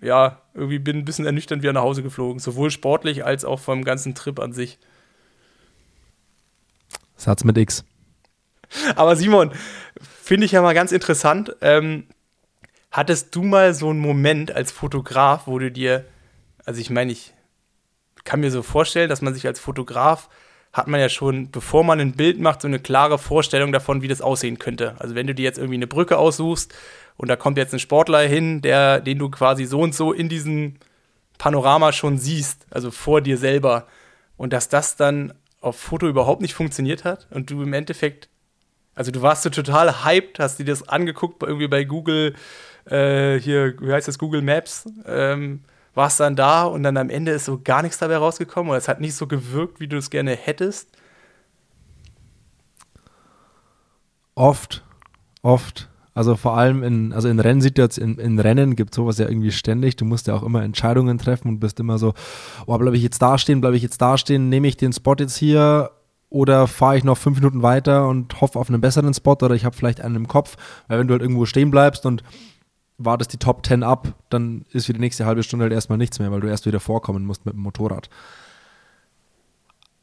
ja, 0.00 0.42
irgendwie 0.54 0.78
bin 0.78 0.98
ein 0.98 1.04
bisschen 1.04 1.26
ernüchternd 1.26 1.62
wieder 1.62 1.72
nach 1.72 1.82
Hause 1.82 2.02
geflogen. 2.02 2.38
Sowohl 2.38 2.70
sportlich 2.70 3.24
als 3.24 3.44
auch 3.44 3.60
vom 3.60 3.84
ganzen 3.84 4.14
Trip 4.14 4.38
an 4.38 4.52
sich. 4.52 4.78
Satz 7.16 7.44
mit 7.44 7.58
X. 7.58 7.84
Aber 8.96 9.16
Simon, 9.16 9.50
finde 10.00 10.46
ich 10.46 10.52
ja 10.52 10.62
mal 10.62 10.74
ganz 10.74 10.92
interessant. 10.92 11.56
Ähm, 11.62 12.06
hattest 12.90 13.34
du 13.34 13.42
mal 13.42 13.74
so 13.74 13.90
einen 13.90 13.98
Moment 13.98 14.52
als 14.52 14.72
Fotograf, 14.72 15.46
wo 15.46 15.58
du 15.58 15.70
dir, 15.70 16.04
also 16.64 16.80
ich 16.80 16.90
meine, 16.90 17.12
ich 17.12 17.32
kann 18.24 18.40
mir 18.40 18.50
so 18.50 18.62
vorstellen, 18.62 19.08
dass 19.08 19.22
man 19.22 19.34
sich 19.34 19.46
als 19.46 19.58
Fotograf 19.58 20.28
hat 20.72 20.86
man 20.86 21.00
ja 21.00 21.08
schon, 21.08 21.50
bevor 21.50 21.82
man 21.82 21.98
ein 21.98 22.12
Bild 22.12 22.38
macht, 22.40 22.60
so 22.60 22.68
eine 22.68 22.78
klare 22.78 23.18
Vorstellung 23.18 23.72
davon, 23.72 24.02
wie 24.02 24.08
das 24.08 24.20
aussehen 24.20 24.58
könnte. 24.58 24.94
Also 24.98 25.14
wenn 25.14 25.26
du 25.26 25.34
dir 25.34 25.44
jetzt 25.44 25.58
irgendwie 25.58 25.76
eine 25.76 25.86
Brücke 25.86 26.18
aussuchst 26.18 26.74
und 27.18 27.28
da 27.28 27.36
kommt 27.36 27.58
jetzt 27.58 27.74
ein 27.74 27.80
Sportler 27.80 28.20
hin, 28.20 28.62
der, 28.62 29.00
den 29.00 29.18
du 29.18 29.28
quasi 29.28 29.64
so 29.64 29.80
und 29.80 29.94
so 29.94 30.12
in 30.12 30.28
diesem 30.28 30.76
Panorama 31.36 31.92
schon 31.92 32.16
siehst, 32.16 32.64
also 32.70 32.90
vor 32.90 33.20
dir 33.20 33.36
selber. 33.36 33.86
Und 34.36 34.52
dass 34.52 34.68
das 34.68 34.96
dann 34.96 35.34
auf 35.60 35.76
Foto 35.76 36.08
überhaupt 36.08 36.40
nicht 36.40 36.54
funktioniert 36.54 37.04
hat 37.04 37.26
und 37.30 37.50
du 37.50 37.60
im 37.62 37.72
Endeffekt, 37.72 38.28
also 38.94 39.10
du 39.10 39.20
warst 39.20 39.42
so 39.42 39.50
total 39.50 40.04
hyped, 40.04 40.38
hast 40.38 40.60
dir 40.60 40.64
das 40.64 40.88
angeguckt, 40.88 41.42
irgendwie 41.42 41.66
bei 41.66 41.82
Google, 41.82 42.36
äh, 42.84 43.40
hier, 43.40 43.74
wie 43.80 43.92
heißt 43.92 44.06
das, 44.06 44.18
Google 44.20 44.42
Maps, 44.42 44.88
ähm, 45.04 45.64
warst 45.94 46.20
dann 46.20 46.36
da 46.36 46.62
und 46.62 46.84
dann 46.84 46.96
am 46.96 47.10
Ende 47.10 47.32
ist 47.32 47.46
so 47.46 47.60
gar 47.60 47.82
nichts 47.82 47.98
dabei 47.98 48.18
rausgekommen 48.18 48.70
oder 48.70 48.78
es 48.78 48.86
hat 48.86 49.00
nicht 49.00 49.16
so 49.16 49.26
gewirkt, 49.26 49.80
wie 49.80 49.88
du 49.88 49.96
es 49.96 50.10
gerne 50.10 50.36
hättest. 50.36 50.96
Oft, 54.36 54.84
oft. 55.42 55.88
Also 56.18 56.34
vor 56.34 56.58
allem 56.58 56.82
in, 56.82 57.12
also 57.12 57.28
in 57.28 57.38
Rennsituationen, 57.38 58.18
in, 58.18 58.32
in 58.32 58.38
Rennen 58.40 58.74
gibt 58.74 58.90
es 58.90 58.96
sowas 58.96 59.18
ja 59.18 59.28
irgendwie 59.28 59.52
ständig. 59.52 59.94
Du 59.94 60.04
musst 60.04 60.26
ja 60.26 60.34
auch 60.34 60.42
immer 60.42 60.64
Entscheidungen 60.64 61.16
treffen 61.16 61.46
und 61.46 61.60
bist 61.60 61.78
immer 61.78 61.96
so, 61.96 62.12
oh, 62.66 62.76
bleibe 62.76 62.96
ich 62.96 63.04
jetzt 63.04 63.22
da 63.22 63.36
bleibe 63.36 63.76
ich 63.76 63.84
jetzt 63.84 64.02
da 64.02 64.18
stehen, 64.18 64.48
nehme 64.48 64.66
ich 64.66 64.76
den 64.76 64.92
Spot 64.92 65.14
jetzt 65.16 65.36
hier 65.36 65.92
oder 66.28 66.66
fahre 66.66 66.98
ich 66.98 67.04
noch 67.04 67.16
fünf 67.16 67.36
Minuten 67.36 67.62
weiter 67.62 68.08
und 68.08 68.40
hoffe 68.40 68.58
auf 68.58 68.68
einen 68.68 68.80
besseren 68.80 69.14
Spot 69.14 69.36
oder 69.40 69.54
ich 69.54 69.64
habe 69.64 69.76
vielleicht 69.76 70.00
einen 70.00 70.16
im 70.16 70.26
Kopf. 70.26 70.56
Weil 70.88 70.98
wenn 70.98 71.06
du 71.06 71.12
halt 71.12 71.22
irgendwo 71.22 71.46
stehen 71.46 71.70
bleibst 71.70 72.04
und 72.04 72.24
wartest 72.96 73.32
die 73.32 73.38
Top 73.38 73.64
10 73.64 73.84
ab, 73.84 74.12
dann 74.28 74.64
ist 74.72 74.86
für 74.86 74.94
die 74.94 75.00
nächste 75.00 75.24
halbe 75.24 75.44
Stunde 75.44 75.66
halt 75.66 75.72
erstmal 75.72 75.98
nichts 75.98 76.18
mehr, 76.18 76.32
weil 76.32 76.40
du 76.40 76.48
erst 76.48 76.66
wieder 76.66 76.80
vorkommen 76.80 77.26
musst 77.26 77.46
mit 77.46 77.54
dem 77.54 77.62
Motorrad. 77.62 78.10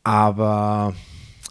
Aber 0.06 0.94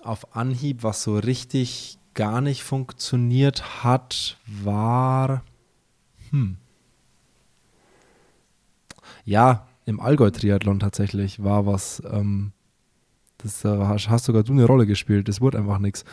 auf 0.03 0.35
Anhieb, 0.35 0.83
was 0.85 1.03
so 1.03 1.19
richtig 1.19 1.99
gar 2.15 2.41
nicht 2.41 2.63
funktioniert 2.63 3.85
hat, 3.85 4.39
war. 4.47 5.43
Hm. 6.31 6.57
Ja, 9.25 9.67
im 9.87 10.01
Allgäu-Triathlon 10.01 10.81
tatsächlich 10.81 11.43
war 11.43 11.67
was, 11.67 12.03
ähm, 12.11 12.53
das 13.39 13.65
äh, 13.65 13.79
hast, 13.79 14.25
sogar 14.25 14.43
du 14.43 14.53
eine 14.53 14.65
Rolle 14.65 14.87
gespielt, 14.87 15.29
das 15.29 15.41
wurde 15.41 15.59
einfach 15.59 15.79
nichts. 15.79 16.05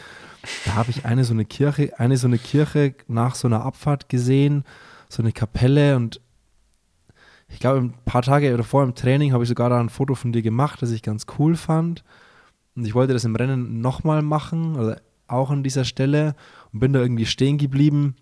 Da 0.65 0.75
habe 0.75 0.91
ich 0.91 1.05
eine 1.05 1.23
so 1.23 1.33
eine 1.33 1.45
Kirche, 1.45 1.97
eine 1.99 2.17
so 2.17 2.27
eine 2.27 2.37
Kirche 2.37 2.95
nach 3.07 3.35
so 3.35 3.47
einer 3.47 3.63
Abfahrt 3.63 4.09
gesehen, 4.09 4.63
so 5.07 5.21
eine 5.21 5.31
Kapelle 5.31 5.95
und 5.95 6.21
ich 7.47 7.59
glaube, 7.59 7.79
ein 7.79 7.93
paar 8.05 8.21
Tage 8.21 8.53
oder 8.53 8.63
vor 8.63 8.83
im 8.83 8.95
Training 8.95 9.33
habe 9.33 9.43
ich 9.43 9.49
sogar 9.49 9.69
da 9.69 9.79
ein 9.79 9.89
Foto 9.89 10.15
von 10.15 10.31
dir 10.31 10.41
gemacht, 10.41 10.81
das 10.81 10.91
ich 10.91 11.03
ganz 11.03 11.25
cool 11.37 11.55
fand. 11.55 12.03
Und 12.75 12.85
ich 12.85 12.95
wollte 12.95 13.11
das 13.11 13.25
im 13.25 13.35
Rennen 13.35 13.81
nochmal 13.81 14.21
machen, 14.21 14.77
also 14.77 14.95
auch 15.31 15.49
an 15.49 15.63
dieser 15.63 15.85
Stelle 15.85 16.35
und 16.73 16.79
bin 16.79 16.93
da 16.93 16.99
irgendwie 16.99 17.25
stehen 17.25 17.57
geblieben. 17.57 18.15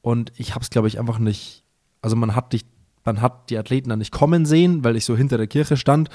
Und 0.00 0.32
ich 0.36 0.54
habe 0.54 0.62
es, 0.62 0.70
glaube 0.70 0.88
ich, 0.88 0.98
einfach 0.98 1.18
nicht, 1.18 1.64
also 2.00 2.16
man 2.16 2.34
hat 2.34 2.52
dich, 2.52 2.64
man 3.04 3.20
hat 3.20 3.50
die 3.50 3.58
Athleten 3.58 3.88
dann 3.88 3.98
nicht 3.98 4.12
kommen 4.12 4.46
sehen, 4.46 4.84
weil 4.84 4.96
ich 4.96 5.04
so 5.04 5.16
hinter 5.16 5.38
der 5.38 5.46
Kirche 5.46 5.76
stand. 5.76 6.08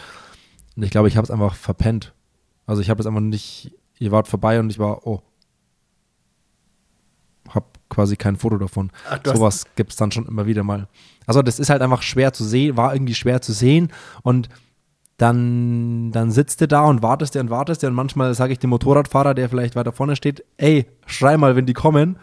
Und 0.76 0.84
ich 0.84 0.92
glaube, 0.92 1.08
ich 1.08 1.18
habe 1.18 1.26
es 1.26 1.32
einfach 1.32 1.56
verpennt. 1.56 2.14
Also 2.66 2.82
ich 2.82 2.90
habe 2.90 3.02
es 3.02 3.08
einfach 3.08 3.22
nicht, 3.22 3.72
ihr 4.00 4.12
wart 4.12 4.28
vorbei 4.28 4.60
und 4.60 4.70
ich 4.70 4.78
war, 4.80 5.08
oh, 5.08 5.22
habe 7.50 7.66
quasi 7.90 8.18
kein 8.18 8.36
Foto 8.36 8.58
davon. 8.58 8.92
Ach, 9.10 9.20
Sowas 9.24 9.66
gibt 9.76 9.92
es 9.92 9.96
dann 9.96 10.12
schon 10.12 10.28
immer 10.28 10.46
wieder 10.46 10.64
mal. 10.64 10.88
Also 11.26 11.42
das 11.42 11.60
ist 11.60 11.70
halt 11.70 11.82
einfach 11.82 12.02
schwer 12.02 12.34
zu 12.34 12.44
sehen, 12.44 12.78
war 12.78 12.94
irgendwie 12.94 13.16
schwer 13.16 13.42
zu 13.42 13.54
sehen 13.54 13.92
und 14.22 14.50
dann, 15.18 16.12
dann 16.12 16.32
sitzt 16.32 16.62
du 16.62 16.68
da 16.68 16.86
und 16.86 17.02
wartest 17.02 17.36
dir 17.36 17.40
und 17.40 17.50
wartest 17.50 17.82
dir 17.82 17.88
und 17.88 17.96
manchmal 17.96 18.34
sage 18.36 18.54
ich 18.54 18.60
dem 18.60 18.70
Motorradfahrer, 18.70 19.34
der 19.34 19.50
vielleicht 19.50 19.76
weiter 19.76 19.92
vorne 19.92 20.16
steht, 20.16 20.44
ey, 20.58 20.86
schrei 21.08 21.38
mal, 21.38 21.56
wenn 21.56 21.66
die 21.66 21.74
kommen, 21.74 22.18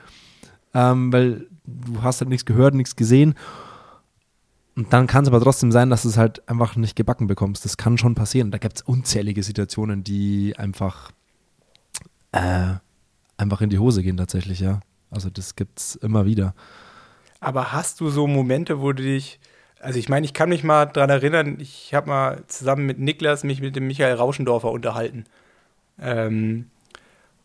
ähm, 0.75 1.13
weil 1.13 1.47
du 1.65 2.03
hast 2.03 2.21
halt 2.21 2.29
nichts 2.29 2.45
gehört, 2.45 2.75
nichts 2.75 2.95
gesehen. 2.95 3.35
Und 4.77 4.93
dann 4.93 5.07
kann 5.07 5.23
es 5.23 5.29
aber 5.29 5.41
trotzdem 5.41 5.71
sein, 5.71 5.91
dass 5.91 6.03
du 6.03 6.09
es 6.09 6.17
halt 6.17 6.49
einfach 6.49 6.77
nicht 6.77 6.97
gebacken 6.97 7.27
bekommst. 7.27 7.65
Das 7.65 7.77
kann 7.77 7.97
schon 7.99 8.15
passieren. 8.15 8.51
Da 8.51 8.59
gibt 8.59 8.77
es 8.77 8.83
unzählige 8.83 9.43
Situationen, 9.43 10.03
die 10.03 10.55
einfach, 10.57 11.13
äh, 12.33 12.75
einfach 13.37 13.61
in 13.61 13.71
die 13.71 13.79
Hose 13.79 14.03
gehen 14.03 14.17
tatsächlich, 14.17 14.61
ja. 14.61 14.81
Also 15.11 15.31
das 15.31 15.55
gibt 15.55 15.79
es 15.79 15.95
immer 15.97 16.27
wieder. 16.27 16.55
Aber 17.41 17.73
hast 17.73 18.01
du 18.01 18.09
so 18.09 18.27
Momente, 18.27 18.81
wo 18.81 18.93
du 18.93 19.03
dich, 19.03 19.39
also 19.85 19.99
ich 19.99 20.09
meine, 20.09 20.25
ich 20.25 20.33
kann 20.33 20.49
mich 20.49 20.65
mal 20.65 20.87
daran 20.87 21.11
erinnern, 21.11 21.59
ich 21.61 21.95
habe 21.95 22.09
mal 22.09 22.43
zusammen 22.47 22.87
mit 22.87 22.99
Niklas 22.99 23.45
mich 23.45 23.61
mit 23.61 23.77
dem 23.77 23.87
Michael 23.87 24.15
Rauschendorfer 24.15 24.71
unterhalten. 24.71 25.25
Ähm, 26.01 26.71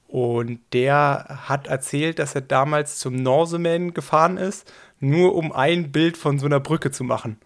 und 0.08 0.60
der 0.74 1.42
hat 1.48 1.68
erzählt, 1.68 2.18
dass 2.18 2.34
er 2.34 2.42
damals 2.42 2.98
zum 2.98 3.16
Norseman 3.16 3.94
gefahren 3.94 4.38
ist, 4.38 4.72
nur 5.00 5.36
um 5.36 5.52
ein 5.52 5.92
Bild 5.92 6.18
von 6.18 6.40
so 6.40 6.46
einer 6.46 6.60
Brücke 6.60 6.92
zu 6.92 7.04
machen. 7.04 7.38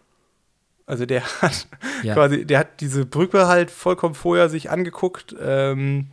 Also 0.85 1.05
der 1.05 1.23
hat 1.41 1.67
ja. 2.03 2.13
quasi, 2.13 2.45
der 2.45 2.59
hat 2.59 2.79
diese 2.79 3.05
Brücke 3.05 3.47
halt 3.47 3.71
vollkommen 3.71 4.15
vorher 4.15 4.47
sich 4.47 4.69
angeguckt, 4.69 5.35
ähm, 5.41 6.07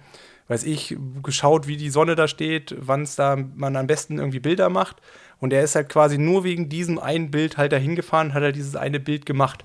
weiß 0.48 0.64
ich, 0.64 0.96
geschaut, 1.22 1.68
wie 1.68 1.76
die 1.76 1.90
Sonne 1.90 2.16
da 2.16 2.26
steht, 2.26 2.74
wann 2.78 3.02
es 3.02 3.14
da 3.14 3.36
man 3.36 3.76
am 3.76 3.86
besten 3.86 4.18
irgendwie 4.18 4.40
Bilder 4.40 4.68
macht. 4.68 4.96
Und 5.40 5.52
er 5.52 5.62
ist 5.62 5.74
halt 5.74 5.88
quasi 5.88 6.18
nur 6.18 6.44
wegen 6.44 6.68
diesem 6.68 6.98
einen 6.98 7.30
Bild 7.30 7.56
halt 7.56 7.72
dahin 7.72 7.96
gefahren, 7.96 8.34
hat 8.34 8.42
er 8.42 8.52
dieses 8.52 8.76
eine 8.76 9.00
Bild 9.00 9.26
gemacht. 9.26 9.64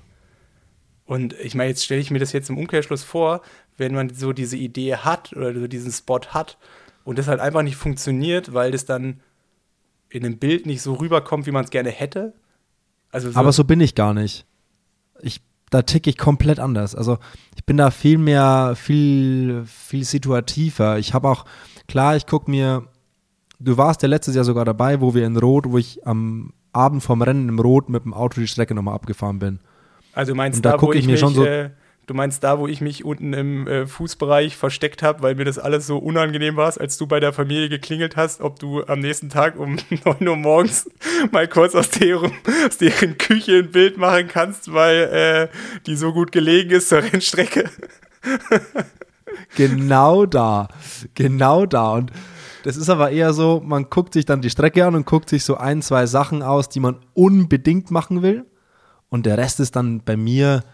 Und 1.04 1.34
ich 1.34 1.54
meine, 1.54 1.68
jetzt 1.68 1.84
stelle 1.84 2.00
ich 2.00 2.10
mir 2.10 2.18
das 2.18 2.32
jetzt 2.32 2.50
im 2.50 2.58
Umkehrschluss 2.58 3.04
vor, 3.04 3.42
wenn 3.76 3.94
man 3.94 4.12
so 4.12 4.32
diese 4.32 4.56
Idee 4.56 4.96
hat 4.96 5.32
oder 5.34 5.54
so 5.54 5.66
diesen 5.66 5.92
Spot 5.92 6.20
hat 6.28 6.58
und 7.04 7.18
das 7.18 7.28
halt 7.28 7.40
einfach 7.40 7.62
nicht 7.62 7.76
funktioniert, 7.76 8.54
weil 8.54 8.72
das 8.72 8.86
dann 8.86 9.20
in 10.08 10.24
einem 10.24 10.38
Bild 10.38 10.66
nicht 10.66 10.82
so 10.82 10.94
rüberkommt, 10.94 11.46
wie 11.46 11.52
man 11.52 11.64
es 11.64 11.70
gerne 11.70 11.90
hätte. 11.90 12.32
Also 13.12 13.30
so 13.30 13.38
Aber 13.38 13.52
so 13.52 13.64
bin 13.64 13.80
ich 13.80 13.94
gar 13.94 14.14
nicht. 14.14 14.46
Ich 15.20 15.40
da 15.70 15.82
ticke 15.82 16.10
ich 16.10 16.16
komplett 16.16 16.60
anders. 16.60 16.94
Also 16.94 17.18
ich 17.56 17.64
bin 17.64 17.76
da 17.76 17.90
viel 17.90 18.18
mehr, 18.18 18.74
viel, 18.76 19.64
viel 19.66 20.04
situativer. 20.04 20.98
Ich 20.98 21.12
habe 21.14 21.28
auch, 21.28 21.44
klar, 21.88 22.16
ich 22.16 22.26
gucke 22.26 22.50
mir, 22.50 22.86
du 23.58 23.76
warst 23.76 24.02
ja 24.02 24.08
letztes 24.08 24.34
Jahr 24.34 24.44
sogar 24.44 24.64
dabei, 24.64 25.00
wo 25.00 25.14
wir 25.14 25.26
in 25.26 25.36
Rot, 25.36 25.66
wo 25.68 25.78
ich 25.78 26.06
am 26.06 26.52
Abend 26.72 27.02
vom 27.02 27.22
Rennen 27.22 27.48
im 27.48 27.58
Rot 27.58 27.88
mit 27.88 28.04
dem 28.04 28.14
Auto 28.14 28.40
die 28.40 28.46
Strecke 28.46 28.74
nochmal 28.74 28.94
abgefahren 28.94 29.38
bin. 29.38 29.60
Also 30.12 30.34
meinst 30.34 30.58
du, 30.58 30.62
da, 30.62 30.72
da 30.72 30.82
wo 30.82 30.92
ich, 30.92 31.00
ich 31.00 31.06
mir 31.06 31.12
mich, 31.12 31.20
schon 31.20 31.34
so 31.34 31.44
äh, 31.44 31.70
Du 32.06 32.14
meinst 32.14 32.44
da, 32.44 32.60
wo 32.60 32.68
ich 32.68 32.80
mich 32.80 33.04
unten 33.04 33.32
im 33.32 33.66
äh, 33.66 33.84
Fußbereich 33.84 34.56
versteckt 34.56 35.02
habe, 35.02 35.22
weil 35.22 35.34
mir 35.34 35.44
das 35.44 35.58
alles 35.58 35.88
so 35.88 35.98
unangenehm 35.98 36.54
war, 36.54 36.72
als 36.78 36.96
du 36.98 37.08
bei 37.08 37.18
der 37.18 37.32
Familie 37.32 37.68
geklingelt 37.68 38.16
hast, 38.16 38.40
ob 38.40 38.60
du 38.60 38.84
am 38.84 39.00
nächsten 39.00 39.28
Tag 39.28 39.58
um 39.58 39.76
9 40.04 40.28
Uhr 40.28 40.36
morgens 40.36 40.88
mal 41.32 41.48
kurz 41.48 41.74
aus 41.74 41.90
deren, 41.90 42.30
aus 42.64 42.78
deren 42.78 43.18
Küche 43.18 43.58
ein 43.58 43.72
Bild 43.72 43.98
machen 43.98 44.28
kannst, 44.28 44.72
weil 44.72 45.50
äh, 45.50 45.56
die 45.86 45.96
so 45.96 46.12
gut 46.12 46.30
gelegen 46.30 46.70
ist 46.70 46.90
zur 46.90 47.02
Rennstrecke. 47.02 47.70
genau 49.56 50.26
da. 50.26 50.68
Genau 51.16 51.66
da. 51.66 51.94
Und 51.94 52.12
das 52.66 52.76
ist 52.76 52.90
aber 52.90 53.12
eher 53.12 53.32
so, 53.32 53.62
man 53.64 53.90
guckt 53.90 54.14
sich 54.14 54.24
dann 54.24 54.42
die 54.42 54.50
Strecke 54.50 54.84
an 54.84 54.96
und 54.96 55.06
guckt 55.06 55.28
sich 55.28 55.44
so 55.44 55.56
ein, 55.56 55.82
zwei 55.82 56.06
Sachen 56.06 56.42
aus, 56.42 56.68
die 56.68 56.80
man 56.80 56.96
unbedingt 57.14 57.92
machen 57.92 58.22
will. 58.22 58.44
Und 59.08 59.24
der 59.24 59.38
Rest 59.38 59.60
ist 59.60 59.76
dann 59.76 60.02
bei 60.04 60.16
mir 60.16 60.64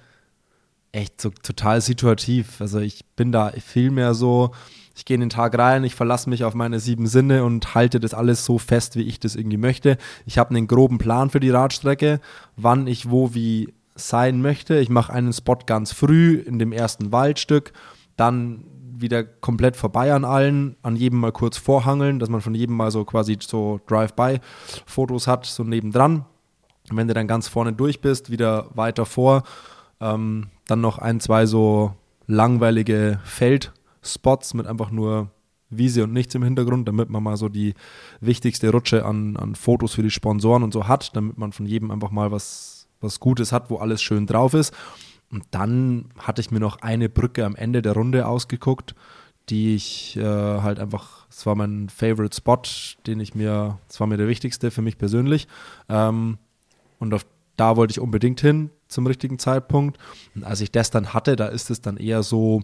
echt 0.92 1.20
so 1.20 1.28
total 1.28 1.83
situativ. 1.83 2.62
Also 2.62 2.78
ich 2.81 3.05
bin 3.14 3.31
da 3.31 3.50
viel 3.50 3.90
mehr 3.90 4.14
so, 4.14 4.52
ich 4.96 5.05
gehe 5.05 5.16
in 5.16 5.20
den 5.20 5.28
Tag 5.28 5.59
rein, 5.59 5.85
ich 5.85 5.94
verlasse 5.94 6.31
mich 6.31 6.44
auf 6.44 6.55
meine 6.55 6.81
sieben 6.81 7.07
Sinne 7.07 7.44
und 7.44 7.74
halte 7.74 8.00
das 8.00 8.14
alles 8.14 8.46
so 8.46 8.57
fest, 8.57 8.96
wie 8.96 9.02
ich 9.02 9.20
das 9.20 9.37
irgendwie 9.37 9.59
möchte. 9.59 9.98
Ich 10.24 10.38
habe 10.38 10.48
einen 10.48 10.68
groben 10.68 10.96
Plan 10.96 11.28
für 11.28 11.40
die 11.40 11.50
Radstrecke, 11.50 12.20
wann 12.57 12.87
ich 12.87 13.11
wo 13.11 13.35
wie 13.35 13.74
sein 13.96 14.40
möchte. 14.40 14.78
Ich 14.78 14.88
mache 14.88 15.12
einen 15.12 15.35
Spot 15.35 15.59
ganz 15.66 15.92
früh 15.92 16.37
in 16.37 16.59
dem 16.59 16.72
ersten 16.72 17.12
Waldstück, 17.12 17.74
dann 18.16 18.64
wieder 19.03 19.25
komplett 19.25 19.77
vorbei 19.77 20.12
an 20.12 20.25
allen, 20.25 20.77
an 20.83 20.97
jedem 20.97 21.21
mal 21.21 21.33
kurz 21.33 21.59
vorhangeln, 21.59 22.19
dass 22.19 22.29
man 22.29 22.41
von 22.41 22.55
jedem 22.55 22.77
mal 22.77 22.91
so 22.91 23.05
quasi 23.05 23.37
so 23.41 23.81
Drive-by-Fotos 23.87 25.27
hat, 25.27 25.45
so 25.47 25.65
nebendran. 25.65 26.25
Und 26.91 26.97
wenn 26.97 27.09
du 27.09 27.15
dann 27.15 27.29
ganz 27.29 27.49
vorne 27.49 27.73
durch 27.73 28.01
bist, 28.01 28.31
wieder 28.31 28.67
weiter 28.75 29.07
vor. 29.07 29.43
Ähm, 30.01 30.49
dann 30.67 30.81
noch 30.81 30.99
ein, 30.99 31.21
zwei 31.21 31.47
so 31.47 31.95
langweilige 32.27 33.21
Feldspots 33.25 34.55
mit 34.55 34.67
einfach 34.67 34.91
nur 34.91 35.31
Wiese 35.71 36.05
und 36.05 36.12
nichts 36.12 36.35
im 36.35 36.43
Hintergrund, 36.43 36.87
damit 36.87 37.09
man 37.09 37.23
mal 37.23 37.37
so 37.37 37.49
die 37.49 37.75
wichtigste 38.21 38.71
Rutsche 38.71 39.05
an, 39.05 39.37
an 39.37 39.55
Fotos 39.55 39.95
für 39.95 40.03
die 40.03 40.11
Sponsoren 40.11 40.62
und 40.62 40.73
so 40.73 40.87
hat, 40.87 41.17
damit 41.17 41.38
man 41.38 41.53
von 41.53 41.67
jedem 41.67 41.91
einfach 41.91 42.11
mal 42.11 42.31
was, 42.31 42.88
was 43.01 43.21
Gutes 43.21 43.53
hat, 43.53 43.71
wo 43.71 43.77
alles 43.79 44.03
schön 44.03 44.27
drauf 44.27 44.55
ist. 44.55 44.75
Und 45.33 45.45
dann 45.51 46.11
hatte 46.18 46.40
ich 46.40 46.51
mir 46.51 46.61
noch 46.61 46.83
eine 46.83 47.09
Brücke 47.09 47.45
am 47.45 47.57
Ende 47.57 47.83
der 47.83 47.95
Runde 47.95 48.27
ausgeguckt, 48.27 48.95
die 49.49 49.75
ich 49.75 50.16
äh, 50.16 50.23
halt 50.23 50.79
einfach, 50.79 51.27
es 51.31 51.47
war 51.47 51.55
mein 51.55 51.88
Favorite 51.88 52.37
Spot, 52.37 52.62
den 53.07 53.18
ich 53.18 53.35
mir, 53.35 53.79
es 53.88 53.99
war 53.99 54.07
mir 54.07 54.18
der 54.18 54.29
wichtigste 54.29 54.71
für 54.71 54.83
mich 54.83 54.99
persönlich. 54.99 55.49
Ähm, 55.88 56.38
und 56.99 57.14
auf 57.14 57.27
da 57.57 57.77
wollte 57.77 57.92
ich 57.92 58.01
unbedingt 58.01 58.40
hin 58.40 58.71
zum 58.88 59.07
richtigen 59.07 59.38
Zeitpunkt. 59.38 59.99
Und 60.35 60.45
als 60.45 60.61
ich 60.61 60.71
das 60.71 60.90
dann 60.90 61.12
hatte, 61.12 61.37
da 61.37 61.47
ist 61.47 61.71
es 61.71 61.81
dann 61.81 61.97
eher 61.97 62.23
so, 62.23 62.62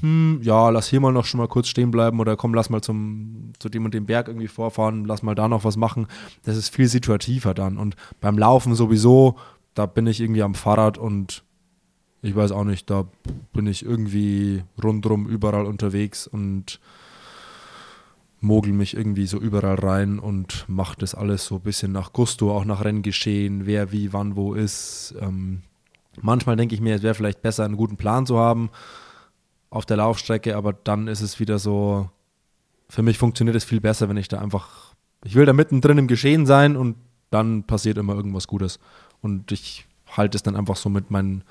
hm, 0.00 0.40
ja, 0.42 0.70
lass 0.70 0.88
hier 0.88 1.00
mal 1.00 1.12
noch 1.12 1.24
schon 1.24 1.38
mal 1.38 1.48
kurz 1.48 1.68
stehen 1.68 1.90
bleiben 1.90 2.20
oder 2.20 2.36
komm, 2.36 2.54
lass 2.54 2.70
mal 2.70 2.82
zum, 2.82 3.52
zu 3.58 3.68
dem 3.68 3.84
und 3.84 3.94
dem 3.94 4.06
Berg 4.06 4.28
irgendwie 4.28 4.48
vorfahren, 4.48 5.04
lass 5.04 5.22
mal 5.22 5.34
da 5.34 5.48
noch 5.48 5.64
was 5.64 5.76
machen. 5.76 6.06
Das 6.44 6.56
ist 6.56 6.74
viel 6.74 6.88
situativer 6.88 7.54
dann. 7.54 7.78
Und 7.78 7.96
beim 8.20 8.38
Laufen 8.38 8.74
sowieso, 8.74 9.36
da 9.74 9.86
bin 9.86 10.06
ich 10.06 10.20
irgendwie 10.20 10.42
am 10.42 10.54
Fahrrad 10.54 10.98
und 10.98 11.44
ich 12.22 12.34
weiß 12.34 12.52
auch 12.52 12.64
nicht, 12.64 12.90
da 12.90 13.06
bin 13.52 13.66
ich 13.66 13.84
irgendwie 13.84 14.62
rundrum 14.82 15.26
überall 15.26 15.66
unterwegs 15.66 16.26
und 16.26 16.80
mogel 18.40 18.72
mich 18.72 18.96
irgendwie 18.96 19.26
so 19.26 19.38
überall 19.38 19.76
rein 19.76 20.18
und 20.18 20.64
mache 20.68 20.96
das 20.98 21.14
alles 21.14 21.46
so 21.46 21.56
ein 21.56 21.62
bisschen 21.62 21.92
nach 21.92 22.12
Gusto, 22.12 22.56
auch 22.56 22.64
nach 22.64 22.84
Renngeschehen, 22.84 23.66
wer 23.66 23.92
wie, 23.92 24.12
wann, 24.12 24.36
wo 24.36 24.54
ist. 24.54 25.14
Ähm, 25.20 25.62
manchmal 26.20 26.56
denke 26.56 26.74
ich 26.74 26.80
mir, 26.80 26.94
es 26.94 27.02
wäre 27.02 27.14
vielleicht 27.14 27.42
besser, 27.42 27.64
einen 27.64 27.76
guten 27.76 27.96
Plan 27.96 28.26
zu 28.26 28.38
haben 28.38 28.70
auf 29.68 29.86
der 29.86 29.98
Laufstrecke, 29.98 30.56
aber 30.56 30.72
dann 30.72 31.06
ist 31.06 31.20
es 31.20 31.38
wieder 31.38 31.58
so, 31.58 32.10
für 32.88 33.02
mich 33.02 33.18
funktioniert 33.18 33.56
es 33.56 33.64
viel 33.64 33.80
besser, 33.80 34.08
wenn 34.08 34.16
ich 34.16 34.28
da 34.28 34.40
einfach, 34.40 34.94
ich 35.24 35.36
will 35.36 35.46
da 35.46 35.52
mittendrin 35.52 35.98
im 35.98 36.08
Geschehen 36.08 36.44
sein 36.44 36.76
und 36.76 36.96
dann 37.30 37.62
passiert 37.64 37.98
immer 37.98 38.14
irgendwas 38.14 38.48
Gutes. 38.48 38.80
Und 39.22 39.52
ich 39.52 39.86
halte 40.16 40.36
es 40.36 40.42
dann 40.42 40.56
einfach 40.56 40.76
so 40.76 40.88
mit, 40.88 41.10
mein, 41.10 41.44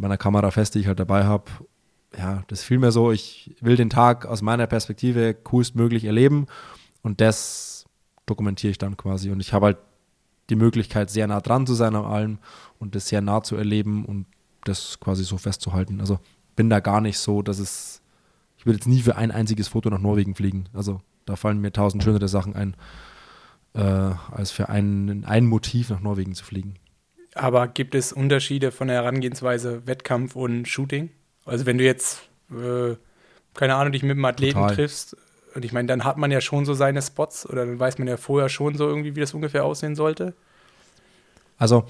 meiner 0.00 0.16
Kamera 0.16 0.50
fest, 0.50 0.74
die 0.74 0.80
ich 0.80 0.86
halt 0.86 1.00
dabei 1.00 1.24
habe 1.24 1.50
ja, 2.18 2.44
das 2.48 2.60
ist 2.60 2.64
vielmehr 2.64 2.92
so, 2.92 3.12
ich 3.12 3.54
will 3.60 3.76
den 3.76 3.90
Tag 3.90 4.26
aus 4.26 4.42
meiner 4.42 4.66
Perspektive 4.66 5.34
coolstmöglich 5.34 6.04
erleben 6.04 6.46
und 7.02 7.20
das 7.20 7.86
dokumentiere 8.26 8.70
ich 8.70 8.78
dann 8.78 8.96
quasi. 8.96 9.30
Und 9.30 9.40
ich 9.40 9.52
habe 9.52 9.66
halt 9.66 9.78
die 10.50 10.56
Möglichkeit, 10.56 11.10
sehr 11.10 11.26
nah 11.26 11.40
dran 11.40 11.66
zu 11.66 11.74
sein 11.74 11.94
an 11.94 12.04
allem 12.04 12.38
und 12.78 12.94
das 12.94 13.08
sehr 13.08 13.20
nah 13.20 13.42
zu 13.42 13.56
erleben 13.56 14.04
und 14.04 14.26
das 14.64 15.00
quasi 15.00 15.24
so 15.24 15.36
festzuhalten. 15.36 16.00
Also 16.00 16.18
bin 16.56 16.70
da 16.70 16.80
gar 16.80 17.00
nicht 17.00 17.18
so, 17.18 17.42
dass 17.42 17.58
es, 17.58 18.02
ich 18.56 18.66
will 18.66 18.74
jetzt 18.74 18.86
nie 18.86 19.00
für 19.00 19.16
ein 19.16 19.30
einziges 19.30 19.68
Foto 19.68 19.90
nach 19.90 19.98
Norwegen 19.98 20.34
fliegen. 20.34 20.68
Also 20.72 21.00
da 21.24 21.36
fallen 21.36 21.60
mir 21.60 21.72
tausend 21.72 22.02
schönere 22.02 22.28
Sachen 22.28 22.54
ein, 22.54 22.76
äh, 23.74 23.80
als 23.80 24.50
für 24.50 24.68
ein, 24.68 25.24
ein 25.24 25.46
Motiv 25.46 25.90
nach 25.90 26.00
Norwegen 26.00 26.34
zu 26.34 26.44
fliegen. 26.44 26.74
Aber 27.34 27.68
gibt 27.68 27.94
es 27.94 28.12
Unterschiede 28.12 28.70
von 28.70 28.88
der 28.88 28.98
Herangehensweise 28.98 29.86
Wettkampf 29.86 30.36
und 30.36 30.68
Shooting? 30.68 31.10
Also 31.44 31.66
wenn 31.66 31.78
du 31.78 31.84
jetzt, 31.84 32.22
äh, 32.50 32.94
keine 33.54 33.74
Ahnung, 33.74 33.92
dich 33.92 34.02
mit 34.02 34.12
einem 34.12 34.24
Athleten 34.24 34.60
Total. 34.60 34.74
triffst, 34.74 35.16
und 35.54 35.64
ich 35.64 35.72
meine, 35.72 35.86
dann 35.86 36.04
hat 36.04 36.16
man 36.16 36.30
ja 36.30 36.40
schon 36.40 36.64
so 36.64 36.74
seine 36.74 37.00
Spots 37.00 37.48
oder 37.48 37.64
dann 37.64 37.78
weiß 37.78 37.98
man 37.98 38.08
ja 38.08 38.16
vorher 38.16 38.48
schon 38.48 38.76
so 38.76 38.88
irgendwie, 38.88 39.14
wie 39.14 39.20
das 39.20 39.34
ungefähr 39.34 39.64
aussehen 39.64 39.94
sollte. 39.94 40.34
Also, 41.58 41.84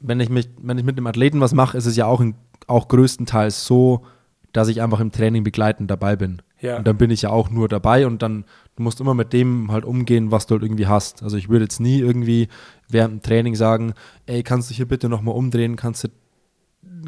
wenn 0.00 0.20
ich, 0.20 0.28
mich, 0.28 0.50
wenn 0.58 0.76
ich 0.76 0.84
mit 0.84 0.98
einem 0.98 1.06
Athleten 1.06 1.40
was 1.40 1.54
mache, 1.54 1.78
ist 1.78 1.86
es 1.86 1.96
ja 1.96 2.04
auch, 2.06 2.20
in, 2.20 2.34
auch 2.66 2.88
größtenteils 2.88 3.64
so, 3.64 4.04
dass 4.52 4.68
ich 4.68 4.82
einfach 4.82 5.00
im 5.00 5.12
Training 5.12 5.44
begleitend 5.44 5.90
dabei 5.90 6.14
bin. 6.14 6.42
Ja. 6.64 6.78
Und 6.78 6.86
dann 6.86 6.96
bin 6.96 7.10
ich 7.10 7.22
ja 7.22 7.30
auch 7.30 7.50
nur 7.50 7.68
dabei 7.68 8.06
und 8.06 8.22
dann, 8.22 8.46
du 8.76 8.82
musst 8.82 8.98
immer 8.98 9.12
mit 9.12 9.34
dem 9.34 9.70
halt 9.70 9.84
umgehen, 9.84 10.30
was 10.30 10.46
du 10.46 10.54
halt 10.54 10.62
irgendwie 10.62 10.86
hast. 10.86 11.22
Also 11.22 11.36
ich 11.36 11.50
würde 11.50 11.66
jetzt 11.66 11.78
nie 11.78 11.98
irgendwie 11.98 12.48
während 12.88 13.12
dem 13.12 13.22
Training 13.22 13.54
sagen, 13.54 13.92
ey, 14.24 14.42
kannst 14.42 14.70
du 14.70 14.74
hier 14.74 14.88
bitte 14.88 15.10
nochmal 15.10 15.34
umdrehen, 15.34 15.76
kannst 15.76 16.04
du 16.04 16.08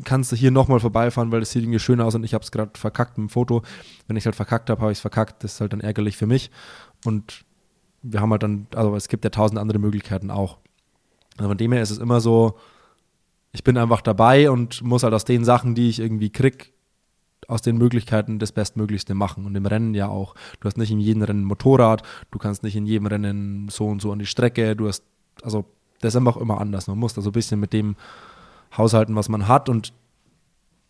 kannst 0.04 0.30
du 0.30 0.36
hier 0.36 0.50
nochmal 0.50 0.80
vorbeifahren, 0.80 1.32
weil 1.32 1.40
das 1.40 1.52
sieht 1.52 1.62
irgendwie 1.62 1.78
schön 1.78 2.02
aus 2.02 2.14
und 2.14 2.24
ich 2.24 2.34
habe 2.34 2.44
es 2.44 2.50
gerade 2.50 2.78
verkackt 2.78 3.16
mit 3.16 3.28
dem 3.28 3.30
Foto. 3.30 3.62
Wenn 4.06 4.16
ich 4.16 4.26
halt 4.26 4.36
verkackt 4.36 4.68
habe, 4.68 4.82
habe 4.82 4.92
ich 4.92 4.98
es 4.98 5.02
verkackt. 5.02 5.42
Das 5.42 5.54
ist 5.54 5.60
halt 5.62 5.72
dann 5.72 5.80
ärgerlich 5.80 6.18
für 6.18 6.26
mich. 6.26 6.50
Und 7.06 7.44
wir 8.02 8.20
haben 8.20 8.30
halt 8.30 8.42
dann, 8.42 8.66
also 8.74 8.94
es 8.94 9.08
gibt 9.08 9.24
ja 9.24 9.30
tausend 9.30 9.58
andere 9.58 9.78
Möglichkeiten 9.78 10.30
auch. 10.30 10.58
Also 11.38 11.48
von 11.48 11.56
dem 11.56 11.72
her 11.72 11.80
ist 11.82 11.90
es 11.90 11.98
immer 11.98 12.20
so, 12.20 12.58
ich 13.52 13.64
bin 13.64 13.78
einfach 13.78 14.02
dabei 14.02 14.50
und 14.50 14.82
muss 14.82 15.02
halt 15.02 15.14
aus 15.14 15.24
den 15.24 15.44
Sachen, 15.46 15.74
die 15.74 15.88
ich 15.88 15.98
irgendwie 15.98 16.30
krieg, 16.30 16.74
aus 17.48 17.62
den 17.62 17.76
Möglichkeiten 17.78 18.38
das 18.38 18.52
Bestmöglichste 18.52 19.14
machen. 19.14 19.46
Und 19.46 19.54
im 19.54 19.66
Rennen 19.66 19.94
ja 19.94 20.08
auch. 20.08 20.34
Du 20.60 20.66
hast 20.66 20.76
nicht 20.76 20.90
in 20.90 21.00
jedem 21.00 21.22
Rennen 21.22 21.42
ein 21.42 21.46
Motorrad, 21.46 22.02
du 22.30 22.38
kannst 22.38 22.62
nicht 22.62 22.76
in 22.76 22.86
jedem 22.86 23.06
Rennen 23.06 23.68
so 23.68 23.86
und 23.86 24.02
so 24.02 24.12
an 24.12 24.18
die 24.18 24.26
Strecke, 24.26 24.76
du 24.76 24.88
hast, 24.88 25.04
also 25.42 25.64
das 26.00 26.14
ist 26.14 26.16
einfach 26.16 26.36
immer 26.36 26.60
anders. 26.60 26.86
Man 26.86 26.98
muss 26.98 27.14
da 27.14 27.22
so 27.22 27.30
ein 27.30 27.32
bisschen 27.32 27.60
mit 27.60 27.72
dem 27.72 27.96
haushalten, 28.76 29.14
was 29.16 29.28
man 29.28 29.48
hat 29.48 29.68
und 29.68 29.92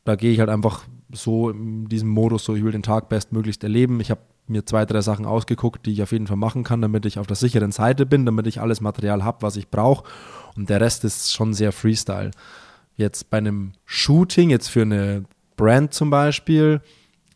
da 0.05 0.17
gehe 0.17 0.33
ich 0.33 0.41
halt 0.41 0.51
einfach 0.51 0.85
so 1.13 1.51
in 1.51 1.89
diesem 1.89 2.09
Modus, 2.09 2.45
so 2.45 2.55
ich 2.55 2.65
will 2.65 2.73
den 2.73 2.83
Tag 2.83 3.09
bestmöglichst 3.09 3.63
erleben. 3.63 4.01
Ich 4.01 4.11
habe 4.11 4.21
mir 4.47 4.65
zwei, 4.65 4.85
drei 4.85 5.01
Sachen 5.01 5.27
ausgeguckt, 5.27 5.87
die 5.87 5.93
ich 5.93 6.03
auf 6.03 6.13
jeden 6.13 6.27
Fall 6.27 6.37
machen 6.37 6.63
kann, 6.63 6.81
damit 6.81 7.07
ich 7.07 7.19
auf 7.19 7.27
der 7.27 7.37
sicheren 7.37 7.73
Seite 7.73 8.07
bin, 8.07 8.25
damit 8.25 8.47
ich 8.47 8.61
alles 8.61 8.81
Material 8.81 9.25
habe, 9.25 9.43
was 9.43 9.57
ich 9.57 9.69
brauche. 9.69 10.05
Und 10.57 10.71
der 10.71 10.81
Rest 10.81 11.05
ist 11.05 11.33
schon 11.33 11.55
sehr 11.55 11.73
Freestyle. 11.73 12.31
Jetzt 12.97 13.31
bei 13.31 13.39
einem 13.39 13.73
Shooting, 13.85 14.51
jetzt 14.51 14.69
für 14.69 14.83
eine 14.83 15.25
Brand 15.57 15.95
zum 15.95 16.11
Beispiel, 16.11 16.81